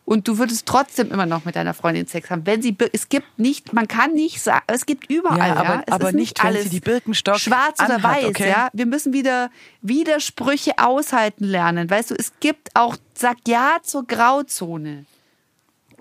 Und 0.08 0.28
du 0.28 0.38
würdest 0.38 0.68
trotzdem 0.68 1.12
immer 1.12 1.26
noch 1.26 1.46
mit 1.46 1.56
deiner 1.56 1.74
Freundin 1.74 2.06
Sex 2.06 2.30
haben. 2.30 2.46
Wenn 2.46 2.62
sie, 2.62 2.78
es 2.94 3.10
gibt 3.10 3.40
nicht, 3.40 3.74
man 3.74 3.88
kann 3.88 4.14
nicht 4.14 4.40
sagen, 4.40 4.64
es 4.68 4.86
gibt 4.86 5.10
überall, 5.10 5.40
Ja, 5.40 5.48
ja. 5.48 5.56
aber- 5.56 5.84
es 5.88 5.94
aber 5.94 6.10
ist 6.10 6.16
nicht, 6.16 6.38
wenn 6.44 6.48
alles 6.50 6.64
sie 6.66 6.70
die 6.70 6.80
Birkenstock 6.80 7.40
schwarz 7.40 7.80
oder 7.80 7.96
anhat, 7.96 8.18
weiß, 8.18 8.26
okay? 8.26 8.50
ja. 8.50 8.70
Wir 8.72 8.86
müssen 8.86 9.14
wieder 9.14 9.50
Widersprüche 9.82 10.74
aushalten 10.78 11.46
lernen. 11.46 11.90
Weißt 11.90 12.12
du, 12.12 12.16
es 12.16 12.34
gibt 12.40 12.70
auch, 12.76 12.98
sag 13.16 13.38
ja 13.48 13.78
zur 13.82 14.06
Grauzone. 14.06 15.06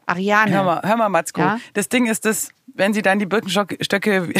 Ariane. 0.05 0.51
Hör 0.53 0.65
mal, 0.65 0.83
hör 0.85 0.97
mal, 0.99 1.09
Matzko. 1.09 1.41
Ja? 1.41 1.59
Das 1.73 1.89
Ding 1.89 2.05
ist 2.07 2.27
das, 2.27 2.51
wenn 2.75 2.93
sie 2.93 3.01
dann 3.01 3.19
die 3.19 3.25
Birkenstöcke, 3.25 4.35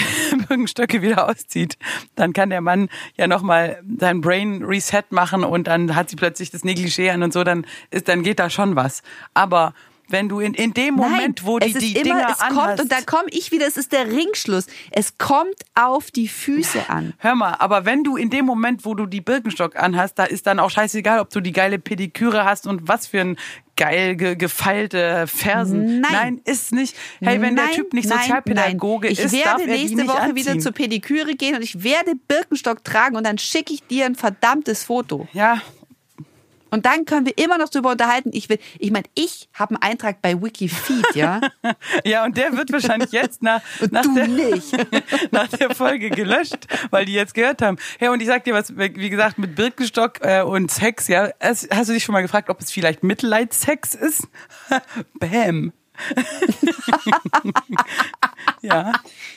Birkenstöcke 0.47 1.03
wieder 1.03 1.29
auszieht, 1.29 1.77
dann 2.15 2.33
kann 2.33 2.51
der 2.51 2.61
Mann 2.61 2.89
ja 3.17 3.27
nochmal 3.27 3.83
sein 3.99 4.21
Brain 4.21 4.63
Reset 4.63 5.05
machen 5.11 5.45
und 5.45 5.67
dann 5.67 5.95
hat 5.95 6.11
sie 6.11 6.17
plötzlich 6.17 6.51
das 6.51 6.65
Negligé 6.65 7.11
an 7.11 7.23
und 7.23 7.33
so, 7.33 7.45
dann 7.45 7.67
ist, 7.91 8.09
dann 8.09 8.23
geht 8.23 8.39
da 8.39 8.51
schon 8.51 8.77
was. 8.77 9.03
Aber 9.35 9.75
wenn 10.09 10.29
du 10.29 10.41
in, 10.41 10.55
in 10.55 10.75
dem 10.75 10.95
Moment, 10.95 11.41
Nein, 11.41 11.47
wo 11.47 11.59
die 11.59 11.69
es 11.71 11.77
ist 11.77 11.83
die 11.83 11.93
immer, 11.97 12.05
Dinger 12.05 12.29
es 12.31 12.39
kommt 12.39 12.59
anhast, 12.59 12.83
und 12.83 12.93
da 12.93 13.01
komme 13.03 13.29
ich 13.31 13.51
wieder, 13.53 13.67
es 13.67 13.77
ist 13.77 13.93
der 13.93 14.11
Ringschluss. 14.11 14.67
Es 14.91 15.19
kommt 15.19 15.55
auf 15.75 16.11
die 16.11 16.29
Füße 16.29 16.89
an. 16.89 17.15
Hör 17.19 17.35
mal, 17.35 17.55
aber 17.59 17.85
wenn 17.85 18.05
du 18.05 18.17
in 18.17 18.31
dem 18.31 18.45
Moment, 18.45 18.85
wo 18.85 18.95
du 18.95 19.07
die 19.07 19.21
Birkenstock 19.21 19.77
anhast, 19.77 20.19
da 20.19 20.25
ist 20.25 20.47
dann 20.47 20.59
auch 20.59 20.71
scheißegal, 20.71 21.21
ob 21.21 21.31
du 21.31 21.41
die 21.41 21.53
geile 21.53 21.79
Pediküre 21.79 22.45
hast 22.45 22.67
und 22.67 22.87
was 22.89 23.07
für 23.07 23.21
ein 23.21 23.37
geil 23.77 24.15
ge 24.17 24.37
gefeilte 24.37 25.27
Fersen. 25.27 26.01
Nein. 26.01 26.41
ist 26.45 26.73
nicht. 26.73 26.97
Hey, 27.21 27.41
wenn 27.41 27.57
der 27.57 27.67
Nein, 27.67 27.75
Typ 27.75 27.93
nicht 27.93 28.09
nein, 28.09 28.19
Sozialpädagoge 28.21 29.07
nein. 29.07 29.13
ich 29.13 29.19
ist, 29.21 29.33
werde 29.33 29.45
darf 29.45 29.61
er 29.61 29.67
die 29.67 29.73
nächste 29.73 29.97
nicht 29.97 30.09
Woche 30.09 30.21
anziehen. 30.21 30.37
wieder 30.37 30.59
zur 30.61 30.73
Pediküre 30.73 31.35
gehen 31.35 31.57
und 31.57 31.63
ich 31.63 31.83
werde 31.83 32.13
Birkenstock 32.29 32.85
tragen 32.85 33.17
und 33.17 33.27
dann 33.27 33.39
schicke 33.39 33.75
ich 33.75 33.83
dir 33.87 34.07
ein 34.07 34.15
verdammtes 34.15 34.85
Foto. 34.85 35.27
Ja, 35.33 35.61
Und 36.75 36.87
dann 36.87 37.05
können 37.05 37.25
wir 37.25 37.39
immer 37.39 37.57
noch 37.57 37.69
drüber 37.69 37.93
unterhalten. 37.93 38.31
Ich 38.33 38.49
will, 38.49 38.59
ich 38.81 38.91
meine, 38.91 39.05
ich 39.15 39.49
habe 39.55 39.77
einen 39.77 39.93
Eintrag 39.93 40.21
bei 40.21 40.43
Wikifeed, 40.43 41.15
ja. 41.15 41.41
ja, 42.05 42.25
und 42.25 42.37
der 42.37 42.57
wird 42.57 42.73
wahrscheinlich 42.73 43.13
jetzt 43.13 43.45
nach, 43.45 43.63
nach, 43.93 44.03
der, 44.13 44.27
nicht. 44.27 44.77
nach 45.31 45.47
der 45.47 45.73
Folge 45.73 46.11
gelöscht, 46.11 46.67
weil 46.91 47.05
die 47.05 47.13
jetzt 47.13 47.33
gehört 47.33 47.63
haben. 47.63 47.77
Hey, 48.01 48.09
und 48.09 48.21
ich 48.21 48.27
sag 48.27 48.43
dir 48.43 48.55
was, 48.55 48.77
wie 48.77 49.09
gesagt, 49.09 49.39
mit 49.39 49.55
Birkenstock 49.55 50.19
äh, 50.23 50.43
und 50.43 50.69
Sex, 50.69 51.07
ja, 51.07 51.31
hast 51.41 51.71
du 51.71 51.93
dich 51.93 52.03
schon 52.03 52.13
mal 52.13 52.23
gefragt, 52.23 52.51
ob 52.51 52.61
es 52.61 52.73
vielleicht 52.73 53.05
Mitleidssex 53.05 53.95
ist? 53.95 54.27
Bam. 55.21 55.73
ja. 58.63 58.93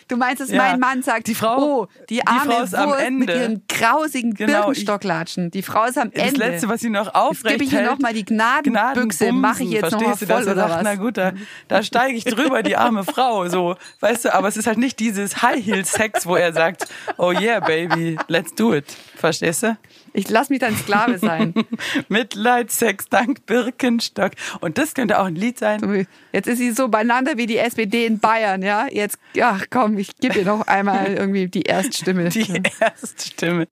Du 0.07 0.15
meinst, 0.17 0.41
dass 0.41 0.49
Ja. 0.49 0.57
mein 0.57 0.79
Mann 0.79 1.03
sagt, 1.03 1.27
Die 1.27 1.35
Frau- 1.35 1.81
oh, 1.81 1.87
die 2.09 2.15
die 2.15 2.27
arme 2.27 2.51
Frau 2.53 2.63
ist 2.63 2.75
am 2.75 2.89
Wurst 2.89 3.01
Ende. 3.01 3.25
mit 3.25 3.35
ihren 3.35 3.61
grausigen 3.67 4.33
Genau, 4.33 4.65
Birkenstocklatschen. 4.65 5.51
Die 5.51 5.61
Frau 5.61 5.85
ist 5.85 5.97
am 5.97 6.11
Das 6.11 6.27
Ende. 6.29 6.39
Letzte, 6.39 6.69
was 6.69 6.81
sie 6.81 6.89
noch 6.89 7.05
Jetzt 7.07 7.15
aufrecht 7.15 7.53
gebe 7.55 7.63
ich 7.65 7.73
ihr 7.73 7.79
hält, 7.79 7.91
noch 7.91 7.99
mal 7.99 8.13
die 8.13 8.25
Gnadenbüchse, 8.25 9.31
mache 9.33 9.63
ich 9.63 9.71
jetzt 9.71 9.91
noch 9.91 9.99
mal 10.01 10.15
verstehst 10.15 10.29
du, 10.29 10.33
voll 10.33 10.47
er 10.47 10.53
oder 10.53 10.69
was? 10.69 10.83
Na 10.83 10.95
gut, 10.95 11.17
da, 11.17 11.33
da 11.67 11.83
steige 11.83 12.17
ich 12.17 12.23
drüber, 12.25 12.63
die 12.63 12.75
arme 12.77 13.03
Frau, 13.03 13.47
so, 13.49 13.75
weißt 13.99 14.25
du, 14.25 14.33
aber 14.33 14.47
es 14.47 14.57
ist 14.57 14.67
halt 14.67 14.77
nicht 14.77 14.99
dieses 14.99 15.41
High-Heel-Sex, 15.41 16.25
wo 16.25 16.35
er 16.35 16.53
sagt, 16.53 16.87
oh 17.17 17.31
yeah, 17.31 17.59
baby, 17.59 18.17
let's 18.27 18.53
do 18.55 18.73
it, 18.73 18.85
verstehst 19.15 19.63
du? 19.63 19.77
Ich 20.17 20.29
lass 20.29 20.49
mich 20.49 20.57
dann 20.57 20.75
Sklave 20.75 21.19
sein. 21.19 21.53
Mitleidssex 22.09 23.07
dank 23.07 23.45
Birkenstock 23.45 24.31
und 24.61 24.79
das 24.79 24.95
könnte 24.95 25.19
auch 25.19 25.25
ein 25.25 25.35
Lied 25.35 25.59
sein. 25.59 26.07
Jetzt 26.33 26.47
ist 26.47 26.57
sie 26.57 26.71
so 26.71 26.87
beieinander 26.87 27.37
wie 27.37 27.45
die 27.45 27.59
SPD 27.59 28.07
in 28.07 28.17
Bayern, 28.17 28.63
ja. 28.63 28.87
Jetzt, 28.89 29.19
ja, 29.35 29.59
komm, 29.69 29.99
ich 29.99 30.17
gebe 30.17 30.39
ihr 30.39 30.45
noch 30.45 30.65
einmal 30.65 31.13
irgendwie 31.13 31.47
die 31.47 31.61
Erststimme. 31.61 32.29
Die 32.29 32.47
erste 32.79 33.27
Stimme. 33.27 33.67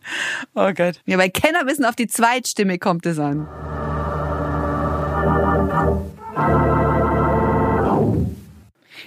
Oh 0.53 0.71
Gott. 0.71 1.01
Ja, 1.07 1.17
bei 1.17 1.29
Kenner 1.29 1.65
wissen, 1.65 1.83
auf 1.83 1.95
die 1.95 2.05
Zweitstimme 2.05 2.77
kommt 2.77 3.07
es 3.07 3.17
an. 3.17 3.47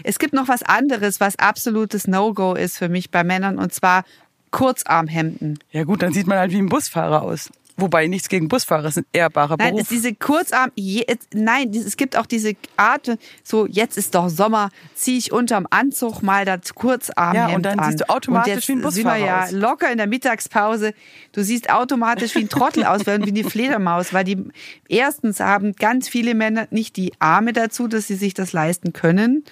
Es 0.02 0.18
gibt 0.18 0.34
noch 0.34 0.48
was 0.48 0.64
anderes, 0.64 1.20
was 1.20 1.38
absolutes 1.38 2.08
No-Go 2.08 2.54
ist 2.54 2.78
für 2.78 2.88
mich 2.88 3.12
bei 3.12 3.22
Männern 3.22 3.58
und 3.58 3.72
zwar 3.72 4.02
Kurzarmhemden. 4.50 5.58
Ja 5.70 5.84
gut, 5.84 6.02
dann 6.02 6.12
sieht 6.12 6.26
man 6.26 6.38
halt 6.38 6.52
wie 6.52 6.58
ein 6.58 6.68
Busfahrer 6.68 7.22
aus. 7.22 7.50
Wobei 7.80 8.08
nichts 8.08 8.28
gegen 8.28 8.48
Busfahrer, 8.48 8.88
ist 8.88 8.98
ein 8.98 9.06
ehrbarer 9.12 9.54
Nein, 9.56 9.80
diese 9.88 10.12
Kurzarm, 10.12 10.72
je, 10.74 11.06
nein, 11.32 11.70
es 11.70 11.96
gibt 11.96 12.16
auch 12.16 12.26
diese 12.26 12.54
Art, 12.76 13.16
so 13.44 13.66
jetzt 13.66 13.96
ist 13.96 14.16
doch 14.16 14.28
Sommer, 14.28 14.70
ziehe 14.96 15.16
ich 15.16 15.30
unterm 15.30 15.64
Anzug 15.70 16.20
mal 16.20 16.44
das 16.44 16.74
Kurzarmhemd 16.74 17.50
Ja, 17.50 17.54
und 17.54 17.62
dann 17.62 17.78
an. 17.78 17.84
siehst 17.92 18.00
du 18.00 18.08
automatisch 18.10 18.54
jetzt 18.54 18.68
wie 18.68 18.72
ein 18.72 18.78
sind 18.90 19.04
wir 19.04 19.12
Busfahrer 19.12 19.18
ja 19.24 19.44
aus. 19.44 19.52
locker 19.52 19.92
in 19.92 19.98
der 19.98 20.08
Mittagspause. 20.08 20.92
Du 21.30 21.44
siehst 21.44 21.70
automatisch 21.70 22.34
wie 22.34 22.40
ein 22.40 22.48
Trottel 22.48 22.82
aus, 22.84 23.06
wie 23.06 23.10
eine 23.12 23.44
Fledermaus, 23.44 24.12
weil 24.12 24.24
die 24.24 24.42
erstens 24.88 25.38
haben 25.38 25.74
ganz 25.74 26.08
viele 26.08 26.34
Männer 26.34 26.66
nicht 26.72 26.96
die 26.96 27.12
Arme 27.20 27.52
dazu, 27.52 27.86
dass 27.86 28.08
sie 28.08 28.16
sich 28.16 28.34
das 28.34 28.52
leisten 28.52 28.92
können. 28.92 29.44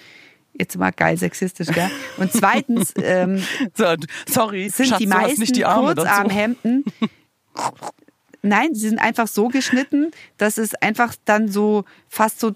Jetzt 0.59 0.77
mal 0.77 0.91
geil 0.91 1.17
sexistisch, 1.17 1.67
gell? 1.67 1.89
Und 2.17 2.31
zweitens 2.31 2.93
ähm, 3.01 3.43
so, 3.75 3.95
sorry, 4.27 4.69
sind 4.69 4.87
Schatz, 4.89 4.99
die 4.99 5.07
meisten 5.07 5.41
nicht 5.41 5.55
die 5.55 5.65
Arme. 5.65 5.93
Kurzarmhemden. 5.95 6.83
Nein, 8.41 8.73
sie 8.73 8.89
sind 8.89 8.99
einfach 8.99 9.27
so 9.27 9.49
geschnitten, 9.49 10.11
dass 10.37 10.57
es 10.57 10.73
einfach 10.75 11.15
dann 11.25 11.47
so 11.49 11.85
fast 12.07 12.39
so 12.39 12.53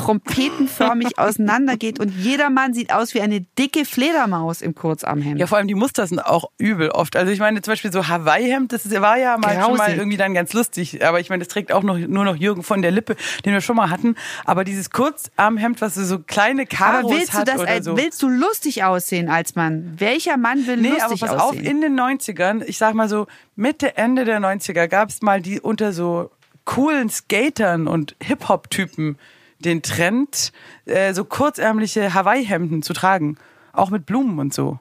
trompetenförmig 0.00 1.18
auseinandergeht 1.18 2.00
und 2.00 2.10
jeder 2.10 2.50
Mann 2.50 2.74
sieht 2.74 2.92
aus 2.92 3.14
wie 3.14 3.20
eine 3.20 3.40
dicke 3.58 3.84
Fledermaus 3.84 4.62
im 4.62 4.74
Kurzarmhemd. 4.74 5.38
Ja, 5.38 5.46
vor 5.46 5.58
allem 5.58 5.68
die 5.68 5.74
Muster 5.74 6.06
sind 6.06 6.20
auch 6.20 6.50
übel 6.58 6.90
oft. 6.90 7.16
Also 7.16 7.30
ich 7.30 7.38
meine 7.38 7.60
zum 7.62 7.72
Beispiel 7.72 7.92
so 7.92 8.08
Hawaii-Hemd, 8.08 8.72
das 8.72 8.90
war 8.90 9.18
ja 9.18 9.36
mal 9.36 9.60
schon 9.62 9.76
mal 9.76 9.94
irgendwie 9.94 10.16
dann 10.16 10.34
ganz 10.34 10.52
lustig. 10.52 11.04
Aber 11.04 11.20
ich 11.20 11.28
meine, 11.28 11.44
das 11.44 11.48
trägt 11.48 11.72
auch 11.72 11.82
noch, 11.82 11.98
nur 11.98 12.24
noch 12.24 12.36
Jürgen 12.36 12.62
von 12.62 12.82
der 12.82 12.90
Lippe, 12.90 13.16
den 13.44 13.52
wir 13.52 13.60
schon 13.60 13.76
mal 13.76 13.90
hatten. 13.90 14.16
Aber 14.44 14.64
dieses 14.64 14.90
Kurzarmhemd, 14.90 15.80
was 15.80 15.94
so 15.94 16.18
kleine 16.18 16.66
Karos 16.66 17.04
aber 17.04 17.10
willst 17.10 17.34
du 17.34 17.38
hat 17.38 17.48
das, 17.48 17.60
oder 17.60 17.82
so. 17.82 17.96
willst 17.96 18.22
du 18.22 18.28
lustig 18.28 18.84
aussehen 18.84 19.28
als 19.28 19.54
Mann? 19.54 19.94
Welcher 19.98 20.36
Mann 20.36 20.66
will 20.66 20.76
Nee, 20.78 20.92
aber 21.00 21.10
lustig 21.10 21.20
pass 21.20 21.30
auf, 21.38 21.50
aussehen? 21.50 21.66
in 21.66 21.80
den 21.80 22.00
90ern, 22.00 22.62
ich 22.66 22.78
sag 22.78 22.94
mal 22.94 23.08
so 23.08 23.26
Mitte, 23.56 23.96
Ende 23.96 24.24
der 24.24 24.40
90er 24.40 24.88
gab 24.88 25.10
es 25.10 25.20
mal 25.22 25.42
die 25.42 25.60
unter 25.60 25.92
so 25.92 26.30
coolen 26.64 27.10
Skatern 27.10 27.86
und 27.86 28.16
Hip-Hop-Typen 28.22 29.18
den 29.60 29.82
Trend, 29.82 30.52
äh, 30.86 31.14
so 31.14 31.24
kurzärmliche 31.24 32.14
Hawaii-Hemden 32.14 32.82
zu 32.82 32.92
tragen. 32.92 33.36
Auch 33.72 33.90
mit 33.90 34.06
Blumen 34.06 34.38
und 34.38 34.52
so. 34.52 34.80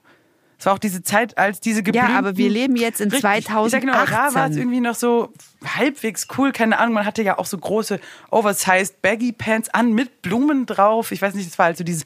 Es 0.57 0.65
war 0.65 0.73
auch 0.73 0.79
diese 0.79 1.03
Zeit, 1.03 1.37
als 1.37 1.61
diese 1.61 1.79
ja, 1.79 1.83
geblümten... 1.83 2.15
aber 2.15 2.35
wir 2.35 2.49
leben 2.49 2.75
jetzt 2.75 2.99
in 2.99 3.09
Richtig. 3.09 3.47
Ich 3.47 3.47
sag 3.47 3.79
genau, 3.79 3.93
da 3.93 3.99
war 3.99 4.27
es 4.27 4.33
2018. 4.33 4.57
irgendwie 4.57 4.81
noch 4.81 4.95
so 4.95 5.31
halbwegs 5.63 6.27
cool, 6.37 6.51
keine 6.51 6.79
Ahnung. 6.79 6.95
Man 6.95 7.05
hatte 7.05 7.23
ja 7.23 7.37
auch 7.37 7.45
so 7.45 7.57
große 7.57 7.99
oversized 8.29 9.01
Baggy 9.01 9.31
Pants 9.31 9.69
an 9.69 9.93
mit 9.93 10.21
Blumen 10.21 10.65
drauf. 10.65 11.13
Ich 11.13 11.21
weiß 11.21 11.33
nicht, 11.35 11.49
das 11.49 11.57
war 11.57 11.67
halt 11.67 11.77
so 11.77 11.85
dieses, 11.85 12.03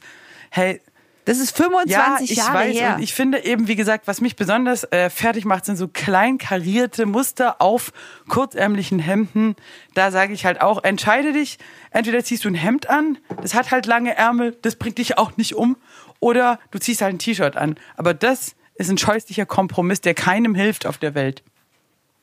hey, 0.50 0.80
Das 1.24 1.38
ist 1.38 1.56
25 1.56 1.90
ja, 1.90 2.18
ich 2.20 2.36
Jahre 2.36 2.54
weiß. 2.54 2.76
her. 2.76 2.94
Und 2.96 3.02
ich 3.02 3.14
finde 3.14 3.44
eben, 3.44 3.66
wie 3.66 3.76
gesagt, 3.76 4.06
was 4.06 4.20
mich 4.20 4.36
besonders 4.36 4.84
äh, 4.84 5.08
fertig 5.08 5.44
macht, 5.44 5.64
sind 5.64 5.76
so 5.76 5.88
klein 5.88 6.36
karierte 6.38 7.06
Muster 7.06 7.62
auf 7.62 7.92
kurzärmlichen 8.28 8.98
Hemden. 8.98 9.56
Da 9.94 10.10
sage 10.10 10.34
ich 10.34 10.44
halt 10.44 10.60
auch, 10.60 10.84
entscheide 10.84 11.32
dich. 11.32 11.58
Entweder 11.90 12.22
ziehst 12.22 12.44
du 12.44 12.48
ein 12.48 12.54
Hemd 12.54 12.90
an, 12.90 13.18
das 13.40 13.54
hat 13.54 13.70
halt 13.70 13.86
lange 13.86 14.14
Ärmel, 14.16 14.56
das 14.62 14.76
bringt 14.76 14.98
dich 14.98 15.16
auch 15.16 15.36
nicht 15.36 15.54
um. 15.54 15.76
Oder 16.20 16.58
du 16.70 16.78
ziehst 16.78 17.00
halt 17.00 17.14
ein 17.14 17.18
T-Shirt 17.18 17.56
an. 17.56 17.76
Aber 17.96 18.14
das 18.14 18.54
ist 18.74 18.90
ein 18.90 18.98
scheußlicher 18.98 19.46
Kompromiss, 19.46 20.00
der 20.00 20.14
keinem 20.14 20.54
hilft 20.54 20.86
auf 20.86 20.98
der 20.98 21.14
Welt. 21.14 21.42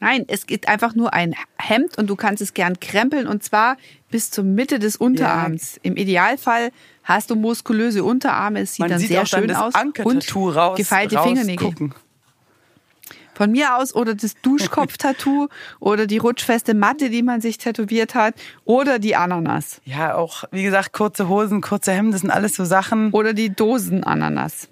Nein, 0.01 0.25
es 0.27 0.47
gibt 0.47 0.67
einfach 0.67 0.95
nur 0.95 1.13
ein 1.13 1.35
Hemd 1.59 1.99
und 1.99 2.07
du 2.07 2.15
kannst 2.15 2.41
es 2.41 2.55
gern 2.55 2.79
krempeln 2.79 3.27
und 3.27 3.43
zwar 3.43 3.77
bis 4.09 4.31
zur 4.31 4.43
Mitte 4.43 4.79
des 4.79 4.95
Unterarms. 4.95 5.79
Im 5.83 5.95
Idealfall 5.95 6.71
hast 7.03 7.29
du 7.29 7.35
muskulöse 7.35 8.03
Unterarme, 8.03 8.61
es 8.61 8.73
sieht 8.73 8.79
Man 8.79 8.89
dann 8.89 8.99
sieht 8.99 9.09
sehr 9.09 9.19
dann 9.19 9.27
schön 9.27 9.47
das 9.47 9.57
aus 9.59 9.73
und 10.03 10.35
raus, 10.55 10.75
gefeilte 10.75 11.19
Fingernägel. 11.19 11.67
rausgucken. 11.67 11.93
Von 13.35 13.51
mir 13.51 13.77
aus 13.77 13.93
oder 13.93 14.15
das 14.15 14.33
Duschkopf-Tattoo 14.41 15.49
oder 15.79 16.07
die 16.07 16.17
rutschfeste 16.17 16.73
Matte, 16.73 17.11
die 17.11 17.21
man 17.21 17.39
sich 17.39 17.59
tätowiert 17.59 18.15
hat 18.15 18.33
oder 18.65 18.97
die 18.97 19.15
Ananas 19.15 19.81
Ja, 19.85 20.15
auch, 20.15 20.45
wie 20.51 20.63
gesagt, 20.63 20.93
kurze 20.93 21.29
Hosen, 21.29 21.61
kurze 21.61 21.91
Hemden, 21.91 22.11
das 22.11 22.21
sind 22.21 22.31
alles 22.31 22.55
so 22.55 22.65
Sachen. 22.65 23.11
oder 23.11 23.33
die 23.33 23.53
Dosen-Ananas. 23.53 24.67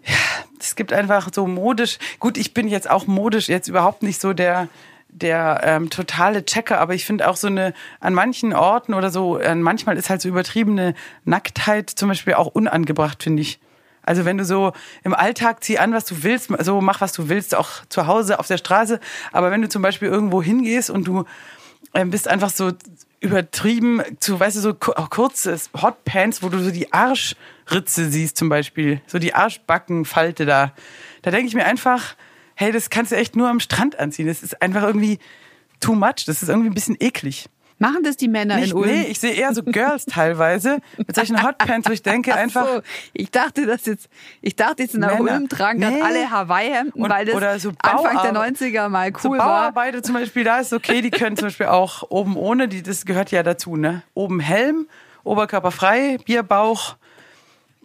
es 0.60 0.76
gibt 0.76 0.92
einfach 0.92 1.30
so 1.32 1.46
modisch. 1.46 2.00
Gut, 2.20 2.36
ich 2.38 2.56
bin 2.56 2.68
jetzt 2.68 2.90
auch 2.90 3.06
modisch 3.06 3.48
jetzt 3.48 3.68
überhaupt 3.68 4.02
nicht 4.02 4.20
so 4.20 4.34
der 4.34 4.70
der 5.10 5.62
ähm, 5.64 5.90
totale 5.90 6.46
Checker, 6.46 6.80
aber 6.80 6.94
ich 6.94 7.06
finde 7.06 7.28
auch 7.28 7.36
so 7.36 7.48
eine 7.48 7.74
an 8.00 8.14
manchen 8.14 8.54
Orten 8.54 8.94
oder 8.94 9.10
so, 9.10 9.38
äh, 9.38 9.56
manchmal 9.56 9.98
ist 9.98 10.10
halt 10.10 10.22
so 10.22 10.30
übertriebene 10.30 10.94
Nacktheit 11.26 11.90
zum 11.90 12.10
Beispiel 12.10 12.36
auch 12.36 12.48
unangebracht, 12.48 13.24
finde 13.24 13.42
ich. 13.42 13.60
Also 14.04 14.26
wenn 14.26 14.38
du 14.38 14.46
so 14.46 14.72
im 15.04 15.14
Alltag 15.14 15.64
zieh 15.64 15.78
an, 15.78 15.94
was 15.94 16.06
du 16.06 16.24
willst, 16.24 16.50
so 16.62 16.82
mach 16.82 17.02
was 17.02 17.12
du 17.14 17.30
willst, 17.30 17.54
auch 17.56 17.86
zu 17.90 18.08
Hause 18.08 18.40
auf 18.40 18.48
der 18.48 18.58
Straße. 18.58 19.00
Aber 19.32 19.52
wenn 19.52 19.62
du 19.62 19.70
zum 19.70 19.82
Beispiel 19.82 20.08
irgendwo 20.08 20.42
hingehst 20.42 20.90
und 20.90 21.06
du 21.06 21.26
ähm, 21.94 22.10
bist 22.10 22.28
einfach 22.28 22.50
so 22.50 22.72
übertrieben 23.20 24.02
zu, 24.20 24.40
weißt 24.40 24.58
du, 24.58 24.62
so 24.62 24.74
ku- 24.74 24.94
auch 24.94 25.10
kurzes 25.10 25.70
Hotpants, 25.80 26.42
wo 26.42 26.50
du 26.50 26.60
so 26.60 26.72
die 26.72 26.92
Arschritze 26.94 28.10
siehst 28.10 28.38
zum 28.38 28.50
Beispiel, 28.50 29.02
so 29.06 29.20
die 29.20 29.36
Arschbackenfalte 29.36 30.46
da. 30.46 30.72
Da 31.22 31.32
denke 31.32 31.48
ich 31.48 31.54
mir 31.56 31.66
einfach, 31.66 32.16
hey, 32.60 32.74
das 32.74 32.90
kannst 32.90 33.14
du 33.14 33.16
echt 33.16 33.38
nur 33.38 33.48
am 33.48 33.62
Strand 33.62 33.98
anziehen. 33.98 34.28
Das 34.28 34.44
ist 34.44 34.62
einfach 34.62 34.84
irgendwie 34.84 35.18
too 35.80 35.94
much. 35.96 36.26
Das 36.28 36.44
ist 36.44 36.50
irgendwie 36.50 36.70
ein 36.70 36.74
bisschen 36.74 36.98
eklig. 37.00 37.48
Machen 37.82 38.04
das 38.04 38.18
die 38.18 38.28
Männer 38.28 38.58
Nicht, 38.58 38.72
in 38.72 38.78
Ulm? 38.78 38.90
nee, 38.92 39.04
ich 39.04 39.22
sehe 39.22 39.32
eher 39.32 39.54
so 39.54 39.64
Girls 39.64 40.04
teilweise 40.10 40.80
mit 40.98 41.16
solchen 41.16 41.42
Hotpants, 41.42 41.88
wo 41.88 41.94
ich 41.94 42.04
denke 42.04 42.34
Ach 42.34 42.38
einfach, 42.38 42.68
so, 42.68 42.82
ich 43.14 43.32
dachte, 43.32 43.66
dass 43.66 43.86
jetzt, 43.86 44.10
ich 44.42 44.58
dachte 44.58 44.84
jetzt 44.84 44.96
in 44.96 45.00
der 45.00 45.12
Männer. 45.14 45.36
Ulm 45.36 45.48
tragen 45.48 45.80
dann 45.80 45.94
Nee. 45.94 46.02
alle 46.02 46.30
Hawaii-Hemden, 46.30 47.10
weil 47.10 47.26
das 47.26 47.36
oder 47.36 47.58
so 47.58 47.70
Anfang 47.82 48.22
der 48.22 48.34
Bauarbe- 48.34 48.54
90er 48.58 48.90
mal 48.90 49.14
so 49.18 49.30
cool 49.30 49.38
war. 49.38 49.46
Bauarbeiter 49.48 50.04
zum 50.04 50.16
Beispiel, 50.16 50.44
da 50.44 50.60
ist 50.60 50.74
okay, 50.74 51.02
die 51.02 51.12
können 51.12 51.38
zum 51.38 51.46
Beispiel 51.48 51.68
auch 51.68 52.04
oben 52.10 52.36
ohne, 52.36 52.68
die, 52.68 52.84
das 52.84 53.06
gehört 53.06 53.32
ja 53.32 53.44
dazu, 53.44 53.78
ne? 53.78 54.04
Oben 54.14 54.42
Helm, 54.42 54.90
Oberkörper 55.24 55.72
frei, 55.72 56.18
Bierbauch. 56.26 56.98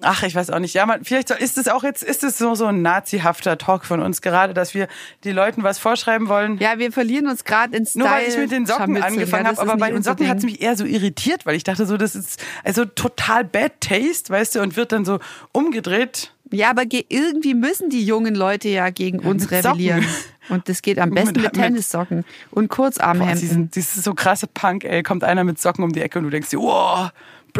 Ach, 0.00 0.24
ich 0.24 0.34
weiß 0.34 0.50
auch 0.50 0.58
nicht. 0.58 0.74
Ja, 0.74 0.86
man, 0.86 1.04
vielleicht 1.04 1.30
ist 1.30 1.56
es 1.56 1.68
auch 1.68 1.84
jetzt, 1.84 2.02
ist 2.02 2.24
es 2.24 2.36
so, 2.36 2.54
so 2.56 2.66
ein 2.66 2.82
nazihafter 2.82 3.56
Talk 3.58 3.84
von 3.84 4.00
uns 4.02 4.20
gerade, 4.22 4.52
dass 4.52 4.74
wir 4.74 4.88
die 5.22 5.30
Leuten 5.30 5.62
was 5.62 5.78
vorschreiben 5.78 6.28
wollen. 6.28 6.58
Ja, 6.58 6.78
wir 6.78 6.90
verlieren 6.90 7.28
uns 7.28 7.44
gerade 7.44 7.76
in 7.76 7.86
Style. 7.86 8.04
Nur 8.04 8.12
weil 8.12 8.28
ich 8.28 8.36
mit 8.36 8.50
den 8.50 8.66
Socken 8.66 9.00
angefangen 9.00 9.44
ja, 9.44 9.50
habe, 9.56 9.60
aber 9.62 9.76
bei 9.78 9.92
den 9.92 10.02
Socken 10.02 10.28
hat 10.28 10.38
es 10.38 10.44
mich 10.44 10.60
eher 10.60 10.76
so 10.76 10.84
irritiert, 10.84 11.46
weil 11.46 11.54
ich 11.54 11.62
dachte 11.62 11.86
so, 11.86 11.96
das 11.96 12.16
ist 12.16 12.42
also 12.64 12.84
total 12.84 13.44
bad 13.44 13.72
taste, 13.80 14.30
weißt 14.30 14.56
du, 14.56 14.62
und 14.62 14.76
wird 14.76 14.90
dann 14.90 15.04
so 15.04 15.20
umgedreht. 15.52 16.32
Ja, 16.50 16.70
aber 16.70 16.86
ge- 16.86 17.06
irgendwie 17.08 17.54
müssen 17.54 17.88
die 17.88 18.04
jungen 18.04 18.34
Leute 18.34 18.68
ja 18.68 18.90
gegen 18.90 19.20
uns 19.20 19.44
mit 19.50 19.64
rebellieren. 19.64 20.02
Socken. 20.02 20.24
Und 20.50 20.68
das 20.68 20.82
geht 20.82 20.98
am 20.98 21.10
besten 21.14 21.34
Mit- 21.40 21.42
mit, 21.44 21.52
Tennissocken 21.54 22.24
und 22.50 22.68
Boah, 22.68 22.74
Kurzarmhemden. 22.76 23.38
diesen, 23.40 23.70
dieses 23.70 24.02
so 24.04 24.12
krasse 24.14 24.46
Punk, 24.48 24.84
ey, 24.84 25.02
kommt 25.02 25.24
einer 25.24 25.44
mit 25.44 25.60
Socken 25.60 25.84
um 25.84 25.92
die 25.92 26.00
Ecke 26.02 26.18
und 26.18 26.24
du 26.24 26.30
denkst 26.30 26.50
dir, 26.50 26.58
wow, 26.58 27.10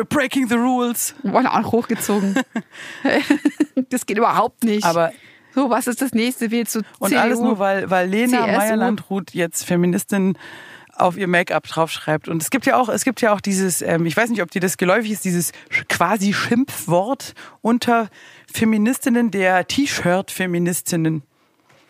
breaking 0.03 0.49
the 0.49 0.57
rules. 0.57 1.15
Wurde 1.23 1.53
auch 1.53 1.71
hochgezogen. 1.73 2.35
das 3.91 4.07
geht 4.07 4.19
überhaupt 4.19 4.65
nicht. 4.65 4.85
Aber 4.85 5.13
so, 5.55 5.71
was 5.71 5.87
ist 5.87 6.03
das 6.03 6.13
nächste? 6.13 6.51
Willst 6.51 6.75
du 6.75 6.81
Und 6.99 7.11
CDU? 7.11 7.21
alles 7.21 7.39
nur, 7.39 7.59
weil, 7.59 7.89
weil 7.91 8.09
Lena. 8.09 8.47
Meyer-Landrut 8.47 9.33
jetzt 9.33 9.65
Feministin 9.65 10.37
auf 10.97 11.17
ihr 11.17 11.29
Make-up 11.29 11.67
draufschreibt. 11.67 12.29
Und 12.29 12.43
es 12.43 12.51
gibt 12.51 12.67
ja 12.67 12.77
auch, 12.77 12.89
es 12.89 13.05
gibt 13.05 13.21
ja 13.21 13.33
auch 13.33 13.41
dieses, 13.41 13.83
ähm, 13.83 14.07
ich 14.07 14.17
weiß 14.17 14.31
nicht, 14.31 14.43
ob 14.43 14.51
dir 14.51 14.61
das 14.61 14.77
geläufig 14.77 15.13
ist, 15.13 15.25
dieses 15.25 15.53
quasi 15.89 16.33
Schimpfwort 16.33 17.35
unter 17.63 18.09
Feministinnen 18.53 19.31
der 19.31 19.67
T-Shirt-Feministinnen. 19.67 21.23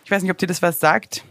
Ich 0.04 0.10
weiß 0.10 0.22
nicht, 0.22 0.30
ob 0.30 0.38
dir 0.38 0.46
das 0.46 0.62
was 0.62 0.80
sagt. 0.80 1.24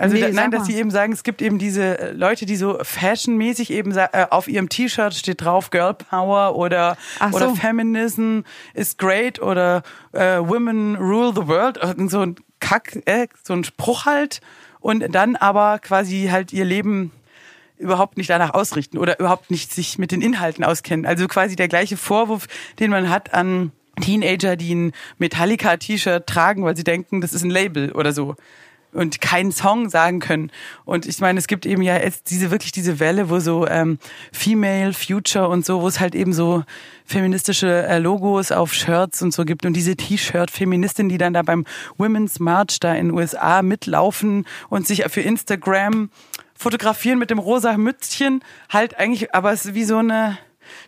Also 0.00 0.14
Nee, 0.14 0.22
da, 0.22 0.28
nein, 0.30 0.50
dass 0.50 0.64
sie 0.64 0.76
eben 0.76 0.90
sagen, 0.90 1.12
es 1.12 1.22
gibt 1.22 1.42
eben 1.42 1.58
diese 1.58 1.98
äh, 1.98 2.12
Leute, 2.12 2.46
die 2.46 2.56
so 2.56 2.78
fashionmäßig 2.82 3.70
eben 3.70 3.94
äh, 3.94 4.08
auf 4.30 4.48
ihrem 4.48 4.70
T-Shirt 4.70 5.12
steht 5.12 5.42
drauf 5.42 5.68
Girl 5.68 5.92
Power 5.92 6.56
oder 6.56 6.96
Ach 7.18 7.34
oder 7.34 7.50
so. 7.50 7.54
Feminism 7.54 8.40
is 8.72 8.96
great 8.96 9.42
oder 9.42 9.82
äh, 10.12 10.38
Women 10.38 10.96
rule 10.96 11.34
the 11.34 11.46
world, 11.46 11.76
irgend 11.76 12.10
so 12.10 12.20
ein 12.20 12.36
Kack, 12.60 12.98
äh, 13.04 13.28
so 13.44 13.52
ein 13.52 13.62
Spruch 13.62 14.06
halt 14.06 14.40
und 14.80 15.14
dann 15.14 15.36
aber 15.36 15.78
quasi 15.80 16.28
halt 16.30 16.54
ihr 16.54 16.64
Leben 16.64 17.12
überhaupt 17.76 18.16
nicht 18.16 18.30
danach 18.30 18.54
ausrichten 18.54 18.96
oder 18.96 19.20
überhaupt 19.20 19.50
nicht 19.50 19.70
sich 19.70 19.98
mit 19.98 20.12
den 20.12 20.22
Inhalten 20.22 20.64
auskennen. 20.64 21.04
Also 21.04 21.28
quasi 21.28 21.56
der 21.56 21.68
gleiche 21.68 21.98
Vorwurf, 21.98 22.46
den 22.78 22.90
man 22.90 23.10
hat 23.10 23.34
an 23.34 23.70
Teenager, 24.00 24.56
die 24.56 24.74
ein 24.74 24.92
Metallica-T-Shirt 25.18 26.26
tragen, 26.26 26.64
weil 26.64 26.74
sie 26.74 26.84
denken, 26.84 27.20
das 27.20 27.34
ist 27.34 27.42
ein 27.42 27.50
Label 27.50 27.92
oder 27.92 28.14
so 28.14 28.36
und 28.92 29.20
keinen 29.20 29.52
Song 29.52 29.88
sagen 29.88 30.20
können. 30.20 30.50
Und 30.84 31.06
ich 31.06 31.20
meine, 31.20 31.38
es 31.38 31.46
gibt 31.46 31.66
eben 31.66 31.82
ja 31.82 31.96
jetzt 31.96 32.30
diese 32.30 32.50
wirklich 32.50 32.72
diese 32.72 33.00
Welle, 33.00 33.30
wo 33.30 33.38
so 33.38 33.66
ähm, 33.66 33.98
Female 34.32 34.92
Future 34.92 35.48
und 35.48 35.64
so, 35.64 35.82
wo 35.82 35.88
es 35.88 36.00
halt 36.00 36.14
eben 36.14 36.32
so 36.32 36.64
feministische 37.04 37.86
äh, 37.86 37.98
Logos 37.98 38.52
auf 38.52 38.72
Shirts 38.72 39.22
und 39.22 39.32
so 39.32 39.44
gibt 39.44 39.66
und 39.66 39.74
diese 39.74 39.96
T-Shirt-Feministinnen, 39.96 41.08
die 41.08 41.18
dann 41.18 41.34
da 41.34 41.42
beim 41.42 41.64
Women's 41.98 42.40
March 42.40 42.80
da 42.80 42.94
in 42.94 43.08
den 43.08 43.16
USA 43.16 43.62
mitlaufen 43.62 44.46
und 44.68 44.86
sich 44.86 45.04
für 45.08 45.20
Instagram 45.20 46.10
fotografieren 46.54 47.18
mit 47.18 47.30
dem 47.30 47.38
rosa 47.38 47.76
Mützchen, 47.76 48.44
halt 48.68 48.98
eigentlich, 48.98 49.34
aber 49.34 49.52
es 49.52 49.64
ist 49.64 49.74
wie 49.74 49.84
so 49.84 49.96
eine 49.96 50.38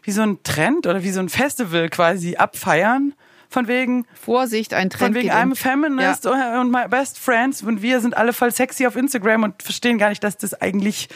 wie 0.03 0.13
so 0.13 0.23
ein 0.23 0.43
Trend 0.43 0.87
oder 0.87 1.03
wie 1.03 1.11
so 1.11 1.21
ein 1.21 1.29
Festival 1.29 1.89
quasi 1.89 2.37
abfeiern. 2.37 3.15
Von 3.53 3.69
wegen, 3.69 4.07
Vorsicht, 4.15 4.73
ein 4.73 4.89
Trend 4.89 5.13
von 5.13 5.15
wegen 5.15 5.29
um. 5.31 5.37
I'm 5.37 5.53
a 5.53 5.55
feminist 5.55 6.25
und 6.27 6.71
my 6.71 6.89
best 6.89 7.19
friends 7.19 7.63
und 7.63 7.83
wir 7.83 8.01
sind 8.01 8.17
alle 8.17 8.33
voll 8.33 8.51
sexy 8.51 8.87
auf 8.87 8.97
Instagram 8.97 9.43
und 9.43 9.63
verstehen 9.63 9.99
gar 9.99 10.09
nicht, 10.09 10.25
dass 10.25 10.39
das 10.39 10.55
eigentlich 10.61 11.09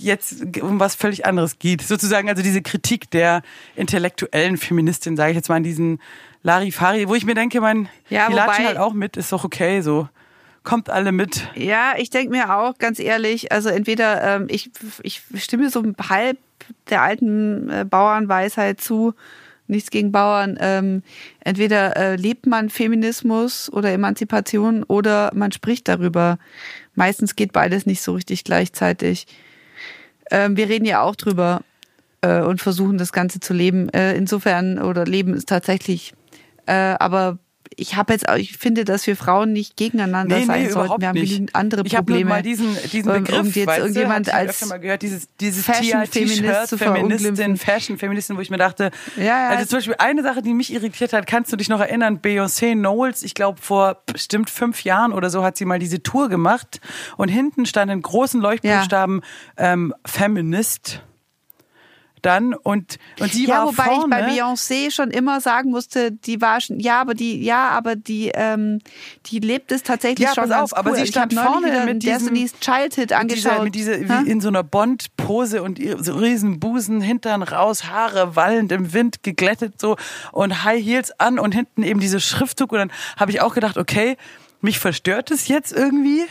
jetzt 0.00 0.58
um 0.62 0.80
was 0.80 0.94
völlig 0.94 1.26
anderes 1.26 1.58
geht. 1.58 1.82
Sozusagen 1.82 2.28
also 2.30 2.42
diese 2.42 2.62
Kritik 2.62 3.10
der 3.10 3.42
intellektuellen 3.76 4.56
Feministin, 4.56 5.16
sage 5.16 5.32
ich 5.32 5.36
jetzt 5.36 5.48
mal, 5.50 5.56
an 5.56 5.62
diesen 5.64 6.00
Larifari, 6.42 7.08
wo 7.08 7.14
ich 7.14 7.26
mir 7.26 7.34
denke, 7.34 7.60
mein, 7.60 7.88
Ja, 8.08 8.26
die 8.28 8.32
wobei- 8.32 8.46
latschen 8.46 8.66
halt 8.66 8.78
auch 8.78 8.92
mit, 8.94 9.16
ist 9.18 9.32
doch 9.32 9.44
okay 9.44 9.82
so. 9.82 10.08
Kommt 10.64 10.90
alle 10.90 11.12
mit. 11.12 11.46
Ja, 11.54 11.92
ich 11.96 12.10
denke 12.10 12.30
mir 12.30 12.56
auch, 12.56 12.76
ganz 12.78 12.98
ehrlich, 12.98 13.52
also 13.52 13.68
entweder 13.68 14.36
ähm, 14.36 14.46
ich, 14.48 14.70
ich 15.02 15.22
stimme 15.36 15.70
so 15.70 15.84
halb 16.08 16.38
der 16.90 17.02
alten 17.02 17.68
äh, 17.70 17.84
Bauernweisheit 17.84 18.80
zu, 18.80 19.14
nichts 19.68 19.90
gegen 19.90 20.12
Bauern. 20.12 20.56
Ähm, 20.60 21.02
entweder 21.40 21.96
äh, 21.96 22.16
lebt 22.16 22.46
man 22.46 22.70
Feminismus 22.70 23.72
oder 23.72 23.92
Emanzipation 23.92 24.82
oder 24.84 25.30
man 25.34 25.52
spricht 25.52 25.88
darüber. 25.88 26.38
Meistens 26.94 27.36
geht 27.36 27.52
beides 27.52 27.86
nicht 27.86 28.02
so 28.02 28.12
richtig 28.14 28.44
gleichzeitig. 28.44 29.26
Ähm, 30.30 30.56
wir 30.56 30.68
reden 30.68 30.84
ja 30.84 31.02
auch 31.02 31.16
drüber 31.16 31.62
äh, 32.20 32.40
und 32.40 32.60
versuchen 32.60 32.98
das 32.98 33.12
Ganze 33.12 33.40
zu 33.40 33.54
leben. 33.54 33.88
Äh, 33.90 34.14
insofern, 34.16 34.78
oder 34.78 35.04
leben 35.04 35.34
ist 35.34 35.48
tatsächlich. 35.48 36.14
Äh, 36.66 36.96
aber 36.98 37.38
ich 37.76 37.96
habe 37.96 38.12
jetzt, 38.12 38.26
ich 38.36 38.56
finde, 38.56 38.84
dass 38.84 39.06
wir 39.06 39.16
Frauen 39.16 39.52
nicht 39.52 39.76
gegeneinander 39.76 40.36
sein 40.42 40.46
sollten. 40.70 40.70
überhaupt 40.72 41.00
Wir 41.00 41.08
haben 41.08 41.14
nicht. 41.14 41.28
genügend 41.30 41.54
andere 41.56 41.82
ich 41.84 41.94
habe 41.96 42.04
Probleme. 42.06 42.30
mal 42.30 42.42
diesen, 42.42 42.76
diesen 42.92 43.10
Um- 43.10 43.16
um 43.18 43.24
Begriff, 43.24 43.56
jetzt 43.56 43.78
irgendjemand 43.78 44.28
du, 44.28 44.34
als 44.34 44.64
mal 44.66 44.78
gehört, 44.78 45.02
dieses, 45.02 45.28
dieses 45.40 45.64
Fashion-Feminist 45.64 46.76
Feministin. 46.78 47.56
Fashion-Feministin, 47.56 48.36
wo 48.36 48.40
ich 48.40 48.50
mir 48.50 48.58
dachte, 48.58 48.90
Ja, 49.16 49.24
ja, 49.24 49.48
also 49.50 49.64
zum 49.66 49.78
Beispiel 49.78 49.96
eine 49.98 50.22
Sache, 50.22 50.42
die 50.42 50.54
mich 50.54 50.72
irritiert 50.72 51.12
hat, 51.12 51.26
kannst 51.26 51.52
du 51.52 51.56
dich 51.56 51.68
noch 51.68 51.80
erinnern, 51.80 52.18
Beyoncé 52.20 52.72
Knowles, 52.72 53.22
ich 53.22 53.34
glaube 53.34 53.60
vor 53.60 54.02
bestimmt 54.06 54.50
fünf 54.50 54.84
Jahren 54.84 55.12
oder 55.12 55.30
so 55.30 55.42
hat 55.42 55.56
sie 55.56 55.64
mal 55.64 55.78
diese 55.78 56.02
Tour 56.02 56.28
gemacht 56.28 56.80
und 57.16 57.28
hinten 57.28 57.66
stand 57.66 57.90
in 57.90 58.02
großen 58.02 58.40
Leuchtbuchstaben 58.40 59.22
ähm, 59.56 59.94
Feminist 60.04 61.02
dann 62.26 62.52
und 62.54 62.98
und 63.20 63.32
sie 63.32 63.46
ja, 63.46 63.58
war 63.58 63.66
wobei 63.68 63.84
vorne. 63.84 64.04
ich 64.04 64.10
bei 64.10 64.32
Beyoncé 64.42 64.90
schon 64.90 65.10
immer 65.10 65.40
sagen 65.40 65.70
musste, 65.70 66.10
die 66.12 66.40
war 66.40 66.60
schon, 66.60 66.80
ja, 66.80 67.00
aber 67.00 67.14
die, 67.14 67.42
ja, 67.42 67.68
aber 67.70 67.96
die, 67.96 68.30
ähm, 68.34 68.80
die 69.26 69.38
lebt 69.38 69.70
es 69.72 69.82
tatsächlich 69.82 70.26
Ja, 70.26 70.34
schon 70.34 70.42
pass 70.44 70.50
ganz 70.50 70.72
auf, 70.72 70.78
aber 70.78 70.90
cool. 70.90 70.96
sie 70.96 71.02
Ich 71.04 71.10
stand 71.10 71.32
vorne 71.34 71.84
mit 71.86 72.02
diesem- 72.02 72.18
Destiny's 72.18 72.52
Childhood 72.60 72.98
mit 72.98 73.10
dieser, 73.10 73.16
angeschaut. 73.52 73.64
mit 73.64 73.74
dieser, 73.74 74.00
wie 74.24 74.30
in 74.30 74.40
so 74.40 74.48
einer 74.48 74.62
Bond-Pose 74.64 75.62
und 75.62 75.78
so 76.00 76.14
riesen 76.14 76.58
Busen, 76.60 77.00
Hintern 77.00 77.42
raus, 77.42 77.84
Haare 77.84 78.36
wallend 78.36 78.72
im 78.72 78.92
Wind, 78.92 79.22
geglättet 79.22 79.80
so 79.80 79.96
und 80.32 80.64
High 80.64 80.84
Heels 80.84 81.12
an 81.20 81.38
und 81.38 81.52
hinten 81.52 81.82
eben 81.82 82.00
diese 82.00 82.20
Schriftzug 82.20 82.72
und 82.72 82.78
dann 82.78 82.92
habe 83.16 83.30
ich 83.30 83.40
auch 83.40 83.54
gedacht, 83.54 83.76
okay, 83.76 84.16
mich 84.60 84.78
verstört 84.78 85.30
es 85.30 85.48
jetzt 85.48 85.72
irgendwie. 85.72 86.24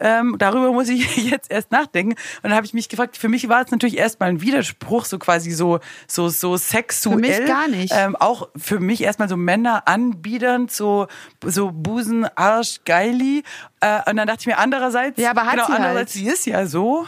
Ähm, 0.00 0.36
darüber 0.38 0.72
muss 0.72 0.88
ich 0.88 1.16
jetzt 1.30 1.50
erst 1.50 1.72
nachdenken. 1.72 2.12
Und 2.12 2.44
dann 2.44 2.54
habe 2.54 2.66
ich 2.66 2.74
mich 2.74 2.88
gefragt, 2.88 3.16
für 3.16 3.28
mich 3.28 3.48
war 3.48 3.62
es 3.64 3.70
natürlich 3.70 3.98
erstmal 3.98 4.28
ein 4.28 4.40
Widerspruch, 4.40 5.04
so 5.04 5.18
quasi 5.18 5.50
so, 5.50 5.80
so, 6.06 6.28
so 6.28 6.56
sexuell. 6.56 7.16
Für 7.16 7.20
mich 7.20 7.46
gar 7.46 7.68
nicht. 7.68 7.92
Ähm, 7.96 8.16
auch 8.16 8.48
für 8.56 8.80
mich 8.80 9.02
erstmal 9.02 9.28
so 9.28 9.36
Männer 9.36 9.88
anbiedernd, 9.88 10.70
so, 10.70 11.08
so 11.44 11.70
Busen, 11.72 12.26
Arsch, 12.36 12.80
Geili. 12.84 13.42
Äh, 13.80 13.98
und 14.10 14.16
dann 14.16 14.26
dachte 14.28 14.40
ich 14.40 14.46
mir 14.46 14.58
andererseits, 14.58 15.20
Ja, 15.20 15.30
aber 15.30 15.44
hat 15.46 15.52
genau, 15.52 15.66
sie 15.66 15.72
halt. 15.72 15.80
andererseits, 15.80 16.12
sie 16.12 16.26
ist 16.26 16.46
ja 16.46 16.66
so. 16.66 17.06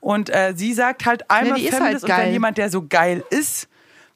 Und 0.00 0.30
äh, 0.30 0.54
sie 0.56 0.72
sagt 0.72 1.04
halt 1.04 1.30
einmal 1.30 1.60
ist 1.60 1.74
Feminist 1.74 2.02
halt 2.08 2.18
und 2.18 2.24
wenn 2.26 2.32
jemand, 2.32 2.58
der 2.58 2.70
so 2.70 2.86
geil 2.88 3.22
ist, 3.30 3.68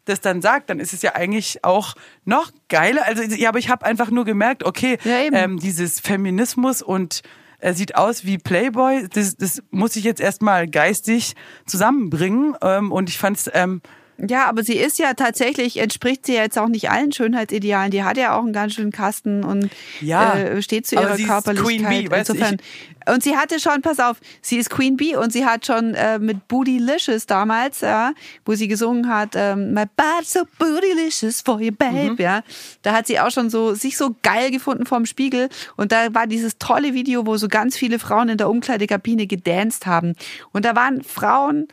das 0.07 0.21
dann 0.21 0.43
sagt, 0.43 0.71
dann 0.71 0.81
ist 0.81 0.93
es 0.93 1.03
ja 1.03 1.15
eigentlich 1.15 1.65
auch 1.65 1.95
noch 2.25 2.51
geiler. 2.69 3.05
Also 3.07 3.23
ja, 3.23 3.49
aber 3.49 3.59
ich 3.59 3.69
habe 3.69 3.85
einfach 3.85 4.11
nur 4.11 4.25
gemerkt, 4.25 4.65
okay, 4.65 4.99
Ja, 5.05 5.19
ähm, 5.33 5.59
dieses 5.59 6.01
Feminismus 6.01 6.83
und 6.83 7.23
er 7.65 7.73
sieht 7.73 7.95
aus 7.97 8.27
wie 8.27 8.37
Playboy, 8.37 9.09
das, 9.09 9.37
das 9.37 9.63
muss 9.71 9.97
ich 9.97 10.05
jetzt 10.05 10.21
erstmal 10.21 10.69
geistig 10.69 11.35
zusammenbringen. 11.65 12.55
Ähm, 12.61 12.93
und 12.93 13.09
ich 13.09 13.17
fand's 13.17 13.51
ähm, 13.55 13.81
Ja, 14.17 14.47
aber 14.47 14.63
sie 14.63 14.77
ist 14.77 14.99
ja 14.99 15.15
tatsächlich, 15.15 15.79
entspricht 15.79 16.27
sie 16.27 16.35
jetzt 16.35 16.57
auch 16.59 16.69
nicht 16.69 16.91
allen 16.91 17.11
Schönheitsidealen. 17.13 17.91
Die 17.91 18.05
hat 18.05 18.17
ja 18.17 18.37
auch 18.37 18.43
einen 18.45 18.53
ganz 18.53 18.75
schönen 18.75 18.93
Kasten 18.93 19.43
und 19.43 19.71
Ja, 20.01 20.35
äh, 20.35 20.63
steht 20.63 20.87
zu 20.87 20.95
ihrer 20.95 21.17
Körperlichkeit. 21.17 21.57
Queen 21.67 21.89
Bee, 21.89 22.11
weißt 22.11 22.31
Insofern. 22.31 22.59
Und 23.07 23.23
sie 23.23 23.37
hatte 23.37 23.61
schon, 23.61 23.83
pass 23.83 23.99
auf, 24.01 24.19
sie 24.41 24.57
ist 24.57 24.71
Queen 24.71 24.97
Bee 24.97 25.15
und 25.17 25.31
sie 25.33 25.45
hat 25.45 25.67
schon 25.67 25.95
äh, 25.95 26.19
mit 26.19 26.49
Bootylicious 26.49 27.27
damals, 27.27 27.83
ja, 27.83 28.13
wo 28.47 28.55
sie 28.55 28.67
gesungen 28.69 29.09
hat, 29.09 29.31
ähm, 29.35 29.75
My 29.75 29.85
body's 29.97 30.33
so 30.33 30.41
bootylicious 30.59 31.43
for 31.43 31.61
you, 31.61 31.73
babe, 31.73 32.13
Mhm. 32.13 32.17
ja. 32.19 32.43
Da 32.83 32.93
hat 32.93 33.07
sie 33.07 33.21
auch 33.21 33.31
schon 33.31 33.51
so 33.51 33.75
sich 33.75 33.97
so 33.99 34.15
geil 34.23 34.51
gefunden 34.51 34.87
vorm 34.87 35.05
Spiegel 35.07 35.49
und 35.77 35.93
da 35.93 36.15
war 36.15 36.27
dieses 36.27 36.57
tolle 36.59 36.95
Video, 36.95 37.27
wo 37.27 37.37
so 37.37 37.49
ganz 37.49 37.77
viele 37.77 37.99
Frauen 37.99 38.29
in 38.31 38.39
der 38.39 38.49
Umkleidekabine 38.49 39.27
gedanced 39.27 39.87
haben 39.87 40.15
und 40.53 40.65
da 40.65 40.75
waren 40.75 41.03
Frauen 41.03 41.69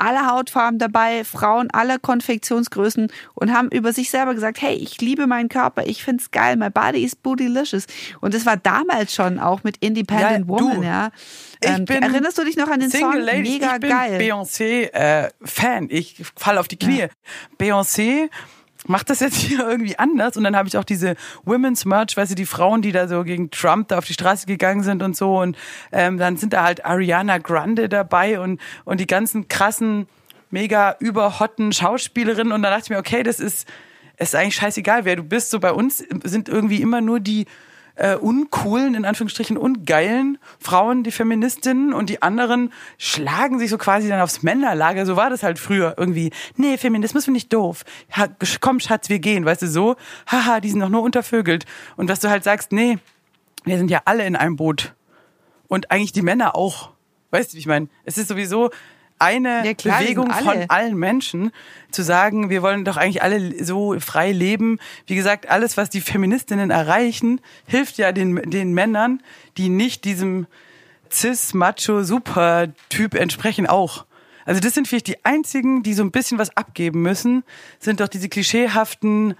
aller 0.00 0.26
Hautfarben 0.26 0.78
dabei, 0.78 1.24
Frauen 1.24 1.70
aller 1.70 1.98
Konfektionsgrößen 1.98 3.12
und 3.34 3.52
haben 3.52 3.68
über 3.68 3.92
sich 3.92 4.10
selber 4.10 4.34
gesagt, 4.34 4.60
hey, 4.62 4.74
ich 4.74 5.00
liebe 5.00 5.26
meinen 5.26 5.48
Körper, 5.48 5.86
ich 5.86 6.02
find's 6.02 6.30
geil, 6.30 6.56
my 6.56 6.70
body 6.70 7.04
is 7.04 7.14
bootylicious. 7.16 7.86
Und 8.20 8.34
das 8.34 8.46
war 8.46 8.56
damals 8.56 9.14
schon 9.14 9.38
auch 9.38 9.62
mit 9.64 9.76
Independent 9.78 10.30
Ja, 10.30 10.38
du, 10.38 10.48
Woman, 10.48 10.82
ja. 10.82 11.10
ich 11.62 11.70
Ähm, 11.70 11.84
bin 11.84 12.02
erinnerst 12.02 12.38
du 12.38 12.44
dich 12.44 12.56
noch 12.56 12.68
an 12.68 12.80
den 12.80 12.90
Single 12.90 13.12
Song? 13.12 13.20
Ladies, 13.22 13.52
Mega 13.52 13.74
ich 13.74 13.80
bin 13.80 13.90
geil. 13.90 14.18
Beyoncé-Fan. 14.18 15.88
ich 15.90 16.22
falle 16.36 16.60
auf 16.60 16.68
die 16.68 16.78
Knie. 16.78 17.06
Beyoncé 17.58 18.28
macht 18.90 19.08
das 19.08 19.20
jetzt 19.20 19.36
hier 19.36 19.60
irgendwie 19.68 19.98
anders? 19.98 20.36
Und 20.36 20.44
dann 20.44 20.56
habe 20.56 20.68
ich 20.68 20.76
auch 20.76 20.84
diese 20.84 21.14
Women's 21.44 21.84
March, 21.84 22.16
weißt 22.16 22.32
du, 22.32 22.34
die 22.34 22.46
Frauen, 22.46 22.82
die 22.82 22.92
da 22.92 23.08
so 23.08 23.24
gegen 23.24 23.50
Trump 23.50 23.88
da 23.88 23.98
auf 23.98 24.04
die 24.04 24.12
Straße 24.12 24.46
gegangen 24.46 24.82
sind 24.82 25.02
und 25.02 25.16
so. 25.16 25.38
Und 25.38 25.56
ähm, 25.92 26.18
dann 26.18 26.36
sind 26.36 26.52
da 26.52 26.64
halt 26.64 26.84
Ariana 26.84 27.38
Grande 27.38 27.88
dabei 27.88 28.40
und 28.40 28.60
und 28.84 29.00
die 29.00 29.06
ganzen 29.06 29.48
krassen 29.48 30.06
mega 30.50 30.96
überhotten 30.98 31.72
Schauspielerinnen. 31.72 32.52
Und 32.52 32.62
dann 32.62 32.72
dachte 32.72 32.84
ich 32.84 32.90
mir, 32.90 32.98
okay, 32.98 33.22
das 33.22 33.40
ist 33.40 33.66
ist 34.18 34.34
eigentlich 34.34 34.56
scheißegal, 34.56 35.06
wer 35.06 35.16
du 35.16 35.22
bist. 35.22 35.50
So 35.50 35.60
bei 35.60 35.72
uns 35.72 36.04
sind 36.24 36.48
irgendwie 36.48 36.82
immer 36.82 37.00
nur 37.00 37.20
die 37.20 37.46
äh, 37.94 38.16
uncoolen, 38.16 38.94
in 38.94 39.04
Anführungsstrichen, 39.04 39.56
ungeilen 39.56 40.38
Frauen, 40.58 41.02
die 41.02 41.10
Feministinnen 41.10 41.92
und 41.92 42.10
die 42.10 42.22
anderen 42.22 42.72
schlagen 42.98 43.58
sich 43.58 43.70
so 43.70 43.78
quasi 43.78 44.08
dann 44.08 44.20
aufs 44.20 44.42
Männerlager. 44.42 45.06
So 45.06 45.16
war 45.16 45.30
das 45.30 45.42
halt 45.42 45.58
früher 45.58 45.94
irgendwie. 45.96 46.30
Nee, 46.56 46.76
Feminismus 46.78 47.24
finde 47.24 47.38
ich 47.38 47.48
doof. 47.48 47.84
Ha, 48.16 48.28
komm, 48.60 48.80
Schatz, 48.80 49.08
wir 49.08 49.18
gehen. 49.18 49.44
Weißt 49.44 49.62
du, 49.62 49.68
so, 49.68 49.96
haha, 50.26 50.60
die 50.60 50.70
sind 50.70 50.80
doch 50.80 50.88
nur 50.88 51.02
untervögelt. 51.02 51.66
Und 51.96 52.08
dass 52.08 52.20
du 52.20 52.30
halt 52.30 52.44
sagst, 52.44 52.72
nee, 52.72 52.98
wir 53.64 53.76
sind 53.78 53.90
ja 53.90 54.02
alle 54.04 54.26
in 54.26 54.36
einem 54.36 54.56
Boot. 54.56 54.94
Und 55.68 55.90
eigentlich 55.90 56.12
die 56.12 56.22
Männer 56.22 56.56
auch. 56.56 56.90
Weißt 57.30 57.52
du, 57.52 57.54
wie 57.54 57.60
ich 57.60 57.66
meine? 57.66 57.88
Es 58.04 58.18
ist 58.18 58.28
sowieso 58.28 58.70
eine 59.20 59.66
Ja, 59.66 59.74
klar, 59.74 60.00
Bewegung 60.00 60.30
alle. 60.30 60.44
von 60.44 60.64
allen 60.68 60.96
Menschen, 60.96 61.52
zu 61.90 62.02
sagen, 62.02 62.50
wir 62.50 62.62
wollen 62.62 62.84
doch 62.84 62.96
eigentlich 62.96 63.22
alle 63.22 63.64
so 63.64 63.98
frei 64.00 64.32
leben. 64.32 64.78
Wie 65.06 65.14
gesagt, 65.14 65.48
alles, 65.48 65.76
was 65.76 65.90
die 65.90 66.00
Feministinnen 66.00 66.70
erreichen, 66.70 67.40
hilft 67.66 67.98
ja 67.98 68.12
den, 68.12 68.36
den 68.50 68.72
Männern, 68.72 69.22
die 69.56 69.68
nicht 69.68 70.04
diesem 70.04 70.46
cis-macho-super-Typ 71.12 73.14
entsprechen, 73.14 73.66
auch. 73.66 74.04
Also 74.44 74.60
das 74.60 74.74
sind 74.74 74.88
vielleicht 74.88 75.06
die 75.06 75.24
einzigen, 75.24 75.82
die 75.82 75.94
so 75.94 76.02
ein 76.02 76.10
bisschen 76.10 76.38
was 76.38 76.56
abgeben 76.56 77.02
müssen, 77.02 77.44
sind 77.78 78.00
doch 78.00 78.08
diese 78.08 78.28
klischeehaften 78.28 79.34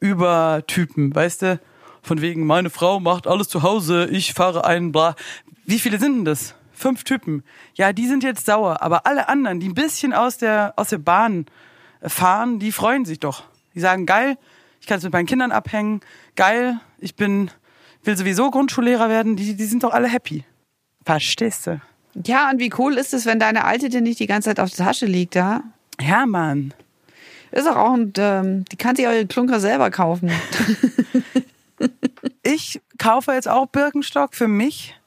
Übertypen, 0.00 1.14
weißt 1.14 1.42
du? 1.42 1.60
Von 2.02 2.20
wegen, 2.20 2.46
meine 2.46 2.70
Frau 2.70 3.00
macht 3.00 3.26
alles 3.26 3.48
zu 3.48 3.62
Hause, 3.62 4.08
ich 4.10 4.32
fahre 4.32 4.64
einen, 4.64 4.92
bla. 4.92 5.14
Wie 5.66 5.78
viele 5.78 5.98
sind 5.98 6.18
denn 6.18 6.24
das? 6.24 6.54
Fünf 6.78 7.04
Typen. 7.04 7.42
Ja, 7.74 7.92
die 7.92 8.06
sind 8.06 8.22
jetzt 8.22 8.46
sauer, 8.46 8.82
aber 8.82 9.06
alle 9.06 9.28
anderen, 9.28 9.60
die 9.60 9.68
ein 9.68 9.74
bisschen 9.74 10.12
aus 10.12 10.38
der, 10.38 10.74
aus 10.76 10.88
der 10.90 10.98
Bahn 10.98 11.46
fahren, 12.02 12.58
die 12.58 12.72
freuen 12.72 13.04
sich 13.04 13.18
doch. 13.18 13.44
Die 13.74 13.80
sagen, 13.80 14.06
geil, 14.06 14.38
ich 14.80 14.86
kann 14.86 14.96
jetzt 14.96 15.04
mit 15.04 15.12
meinen 15.12 15.26
Kindern 15.26 15.52
abhängen, 15.52 16.00
geil, 16.36 16.80
ich 16.98 17.16
bin, 17.16 17.50
will 18.04 18.16
sowieso 18.16 18.50
Grundschullehrer 18.50 19.08
werden, 19.08 19.36
die, 19.36 19.54
die 19.54 19.64
sind 19.64 19.82
doch 19.82 19.92
alle 19.92 20.08
happy. 20.08 20.44
Verstehst 21.04 21.66
du? 21.66 21.80
Ja, 22.24 22.50
und 22.50 22.58
wie 22.58 22.72
cool 22.78 22.94
ist 22.94 23.12
es, 23.14 23.26
wenn 23.26 23.38
deine 23.38 23.64
Alte 23.64 23.88
dir 23.88 24.00
nicht 24.00 24.20
die 24.20 24.26
ganze 24.26 24.50
Zeit 24.50 24.60
auf 24.60 24.70
der 24.70 24.86
Tasche 24.86 25.06
liegt, 25.06 25.34
ja? 25.34 25.62
Ja, 26.00 26.26
Mann. 26.26 26.74
Ist 27.50 27.66
auch, 27.66 27.76
auch 27.76 27.92
ein, 27.94 28.12
ähm, 28.18 28.64
die 28.66 28.76
kann 28.76 28.94
sich 28.94 29.06
auch 29.06 29.12
ihren 29.12 29.28
Klunker 29.28 29.60
selber 29.60 29.90
kaufen. 29.90 30.30
Ich 32.42 32.80
kaufe 32.98 33.32
jetzt 33.32 33.48
auch 33.48 33.66
Birkenstock 33.66 34.34
für 34.34 34.48
mich, 34.48 34.98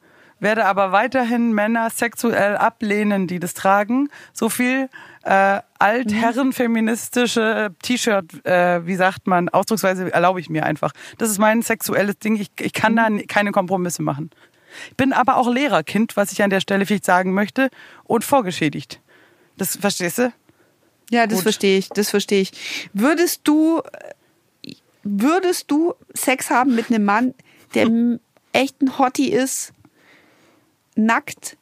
werde 0.42 0.66
aber 0.66 0.92
weiterhin 0.92 1.54
Männer 1.54 1.90
sexuell 1.90 2.58
ablehnen, 2.58 3.28
die 3.28 3.40
das 3.40 3.54
tragen. 3.54 4.10
So 4.34 4.50
viel 4.50 4.90
äh, 5.24 5.62
altherrenfeministische 5.80 7.74
T-Shirt, 7.82 8.46
äh, 8.46 8.86
wie 8.86 8.96
sagt 8.96 9.28
man, 9.28 9.50
Ausdrucksweise 9.50 10.12
erlaube 10.12 10.40
ich 10.40 10.50
mir 10.50 10.66
einfach. 10.66 10.92
Das 11.20 11.30
ist 11.30 11.38
mein 11.38 11.62
sexuelles 11.62 12.18
Ding. 12.20 12.36
Ich, 12.38 12.50
ich 12.60 12.74
kann 12.74 12.96
da 12.96 13.08
keine 13.28 13.52
Kompromisse 13.52 14.02
machen. 14.02 14.32
Ich 14.90 14.98
bin 14.98 15.14
aber 15.14 15.38
auch 15.38 15.48
Lehrerkind, 15.52 16.18
was 16.18 16.32
ich 16.32 16.42
an 16.42 16.50
der 16.50 16.60
Stelle 16.60 16.86
vielleicht 16.86 17.06
sagen 17.06 17.34
möchte, 17.34 17.70
und 18.04 18.24
vorgeschädigt. 18.24 19.00
Das 19.58 19.76
verstehst 19.76 20.18
du? 20.18 20.34
Ja, 21.12 21.28
das 21.28 21.40
Gut. 21.40 21.44
verstehe 21.44 21.78
ich, 21.78 21.90
das 21.90 22.10
verstehe 22.10 22.42
ich. 22.42 22.52
Würdest 22.94 23.42
du, 23.44 23.82
würdest 25.04 25.70
du 25.70 25.94
Sex 26.16 26.50
haben 26.50 26.74
mit 26.74 26.90
einem 26.90 27.06
Mann, 27.06 27.36
der 27.76 27.88
echt 28.54 28.82
ein 28.82 28.98
Hottie 28.98 29.32
ist, 29.32 29.74
nackt? 30.96 31.58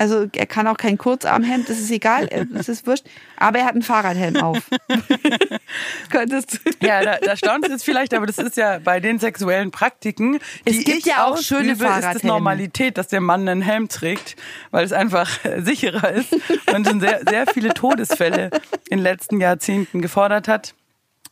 Also 0.00 0.26
er 0.34 0.46
kann 0.46 0.66
auch 0.66 0.78
kein 0.78 0.96
Kurzarmhemd, 0.96 1.68
das 1.68 1.78
ist 1.78 1.90
egal, 1.90 2.26
das 2.54 2.70
ist 2.70 2.86
wurscht, 2.86 3.04
aber 3.36 3.58
er 3.58 3.66
hat 3.66 3.74
einen 3.74 3.82
Fahrradhelm 3.82 4.36
auf. 4.38 4.56
Könntest 6.10 6.54
du? 6.54 6.70
Ja, 6.80 7.02
da, 7.02 7.18
da 7.18 7.36
staunt 7.36 7.66
es 7.66 7.70
jetzt 7.70 7.84
vielleicht, 7.84 8.14
aber 8.14 8.24
das 8.24 8.38
ist 8.38 8.56
ja 8.56 8.78
bei 8.78 9.00
den 9.00 9.18
sexuellen 9.18 9.70
Praktiken, 9.70 10.38
Es 10.64 10.78
die 10.78 10.84
gibt 10.84 11.04
ja 11.04 11.26
auch 11.26 11.32
ausübe, 11.32 11.60
schöne 11.60 11.72
ist 11.72 11.82
das 11.82 11.88
Fahrradhelme. 11.90 12.28
Normalität, 12.28 12.96
dass 12.96 13.08
der 13.08 13.20
Mann 13.20 13.46
einen 13.46 13.60
Helm 13.60 13.88
trägt, 13.88 14.36
weil 14.70 14.86
es 14.86 14.94
einfach 14.94 15.28
sicherer 15.58 16.12
ist 16.12 16.34
und 16.72 16.88
schon 16.88 17.00
sehr, 17.00 17.20
sehr 17.28 17.46
viele 17.46 17.74
Todesfälle 17.74 18.48
in 18.88 18.96
den 18.96 19.02
letzten 19.02 19.38
Jahrzehnten 19.38 20.00
gefordert 20.00 20.48
hat. 20.48 20.74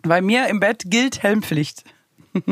Bei 0.03 0.21
mir 0.21 0.47
im 0.49 0.61
Bett 0.61 0.83
gilt 0.85 1.23
Helmpflicht. 1.23 1.85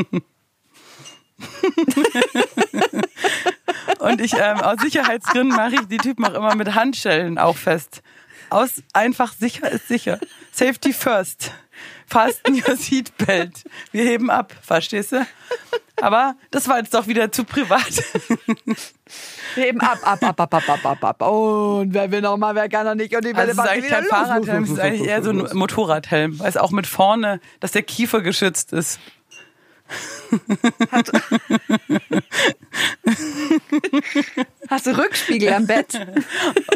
Und 4.07 4.21
ich, 4.21 4.35
ähm, 4.35 4.61
aus 4.61 4.81
Sicherheitsgründen 4.81 5.57
mache 5.57 5.75
ich 5.75 5.89
die 5.89 5.99
Typen 5.99 6.25
auch 6.25 6.35
immer 6.35 6.55
mit 6.55 6.75
Handschellen 6.75 7.39
auch 7.39 7.57
fest. 7.57 8.03
Aus 8.51 8.83
einfach 8.93 9.33
sicher 9.33 9.71
ist 9.71 9.89
sicher. 9.89 10.19
Safety 10.53 10.93
first. 10.93 11.51
Fasten 12.07 12.55
your 12.67 12.77
seatbelt. 12.77 13.65
Wir 13.91 14.05
heben 14.05 14.31
ab, 14.31 14.53
verstehst 14.63 15.13
du? 15.13 15.27
Aber 16.01 16.37
das 16.51 16.69
war 16.69 16.79
jetzt 16.79 16.95
doch 16.95 17.07
wieder 17.07 17.33
zu 17.33 17.45
privat. 17.45 18.03
Eben 19.57 19.81
ab, 19.81 19.99
ab, 20.03 20.23
ab, 20.23 20.41
ab, 20.41 20.55
ab, 20.55 20.69
ab, 20.69 20.85
ab, 20.85 21.05
ab. 21.05 21.23
Und 21.29 21.95
wer 21.95 22.11
will 22.11 22.21
noch 22.21 22.37
mal, 22.37 22.55
wer 22.55 22.69
kann 22.69 22.87
noch 22.87 22.95
nicht. 22.95 23.15
Und 23.17 23.25
die 23.25 23.35
Also 23.35 23.41
Welle 23.41 23.53
ist 23.53 23.59
eigentlich 23.59 23.91
kein 23.91 24.05
Fahrradhelm, 24.05 24.65
es 24.65 24.71
ist 24.71 24.79
eigentlich 24.79 25.09
eher 25.09 25.23
so 25.23 25.31
ein 25.31 25.49
Motorradhelm. 25.55 26.39
Weil 26.39 26.49
es 26.49 26.57
auch 26.57 26.71
mit 26.71 26.87
vorne, 26.87 27.41
dass 27.61 27.73
der 27.73 27.83
Kiefer 27.83 28.21
geschützt 28.21 28.73
ist. 28.73 29.01
Hast 34.69 34.87
du 34.87 34.99
Rückspiegel 34.99 35.53
am 35.53 35.67
Bett? 35.67 35.99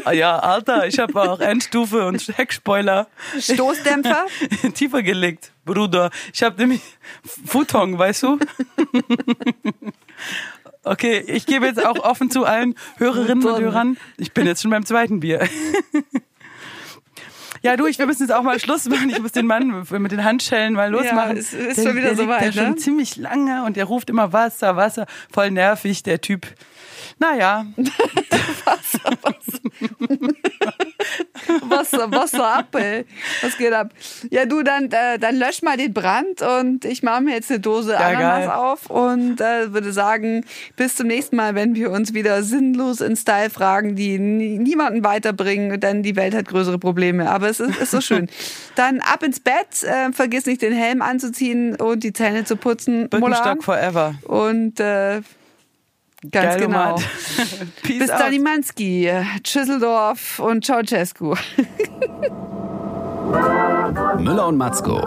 Ah 0.04 0.12
Ja, 0.12 0.38
Alter, 0.38 0.86
ich 0.86 0.98
habe 0.98 1.20
auch 1.20 1.40
Endstufe 1.40 2.06
und 2.06 2.26
Heckspoiler 2.36 3.08
Stoßdämpfer? 3.38 4.26
tiefer 4.74 5.02
gelegt, 5.02 5.52
Bruder. 5.64 6.10
Ich 6.32 6.42
habe 6.42 6.60
nämlich 6.60 6.80
Futon, 7.46 7.98
weißt 7.98 8.22
du? 8.22 8.38
Okay, 10.82 11.18
ich 11.26 11.44
gebe 11.46 11.66
jetzt 11.66 11.84
auch 11.84 11.98
offen 11.98 12.30
zu 12.30 12.44
allen 12.44 12.74
Hörerinnen 12.96 13.44
und. 13.44 13.60
Hörern, 13.60 13.98
ich 14.16 14.32
bin 14.32 14.46
jetzt 14.46 14.62
schon 14.62 14.70
beim 14.70 14.86
zweiten 14.86 15.20
Bier. 15.20 15.46
Ja, 17.62 17.76
du, 17.76 17.86
ich, 17.86 17.98
wir 17.98 18.06
müssen 18.06 18.22
jetzt 18.22 18.32
auch 18.32 18.42
mal 18.42 18.58
Schluss 18.58 18.86
machen. 18.86 19.10
Ich 19.10 19.20
muss 19.20 19.32
den 19.32 19.46
Mann 19.46 19.86
mit 19.90 20.12
den 20.12 20.24
Handschellen 20.24 20.72
mal 20.72 20.90
losmachen. 20.90 21.36
es 21.36 21.52
ist 21.52 21.78
der, 21.78 21.84
schon 21.84 21.96
wieder 21.96 22.14
der 22.14 22.16
liegt 22.16 22.22
soweit, 22.22 22.48
da 22.48 22.52
schon 22.52 22.70
ne? 22.70 22.76
ziemlich 22.76 23.16
lange 23.16 23.64
und 23.64 23.76
der 23.76 23.84
ruft 23.84 24.08
immer 24.08 24.32
Wasser, 24.32 24.76
Wasser. 24.76 25.06
Voll 25.30 25.50
nervig, 25.50 26.02
der 26.02 26.20
Typ. 26.20 26.46
Naja, 27.18 27.66
Wasser, 28.64 29.12
Wasser 29.22 30.89
ab, 32.60 32.74
ey. 32.74 33.04
Was 33.42 33.56
geht 33.56 33.72
ab? 33.72 33.90
Ja, 34.30 34.46
du, 34.46 34.62
dann, 34.62 34.90
äh, 34.90 35.18
dann 35.18 35.36
lösch 35.36 35.62
mal 35.62 35.76
den 35.76 35.92
Brand 35.92 36.42
und 36.42 36.84
ich 36.84 37.02
mache 37.02 37.22
mir 37.22 37.34
jetzt 37.34 37.50
eine 37.50 37.60
Dose 37.60 37.92
Ja, 37.92 37.98
Ananas 37.98 38.46
geil. 38.46 38.50
auf 38.50 38.90
und 38.90 39.40
äh, 39.40 39.72
würde 39.72 39.92
sagen, 39.92 40.44
bis 40.76 40.96
zum 40.96 41.06
nächsten 41.06 41.36
Mal, 41.36 41.54
wenn 41.54 41.74
wir 41.74 41.90
uns 41.90 42.14
wieder 42.14 42.42
sinnlos 42.42 43.00
in 43.00 43.16
Style 43.16 43.50
fragen, 43.50 43.96
die 43.96 44.18
nie, 44.18 44.58
niemanden 44.58 45.04
weiterbringen, 45.04 45.80
denn 45.80 46.02
die 46.02 46.16
Welt 46.16 46.34
hat 46.34 46.46
größere 46.46 46.78
Probleme. 46.78 47.30
Aber 47.30 47.48
es 47.48 47.60
ist, 47.60 47.76
ist 47.80 47.90
so 47.90 48.00
schön. 48.00 48.28
Dann 48.76 49.00
ab 49.00 49.22
ins 49.22 49.40
Bett, 49.40 49.82
äh, 49.82 50.12
vergiss 50.12 50.46
nicht 50.46 50.62
den 50.62 50.72
Helm 50.72 51.02
anzuziehen 51.02 51.76
und 51.76 52.04
die 52.04 52.12
Zähne 52.12 52.44
zu 52.44 52.56
putzen. 52.56 53.08
Birkenstock 53.08 53.62
forever. 53.62 54.14
Und 54.24 54.80
äh, 54.80 55.22
ganz 56.22 56.56
Geil, 56.56 56.66
genau. 56.66 56.96
Peace 57.82 57.98
Bis 57.98 58.10
out. 58.10 58.20
dann, 58.20 58.32
Imanski, 58.32 59.10
Schüsseldorf 59.46 60.38
und 60.38 60.64
Ceausescu. 60.64 61.34
Müller 64.18 64.48
und 64.48 64.56
Matzko. 64.56 64.98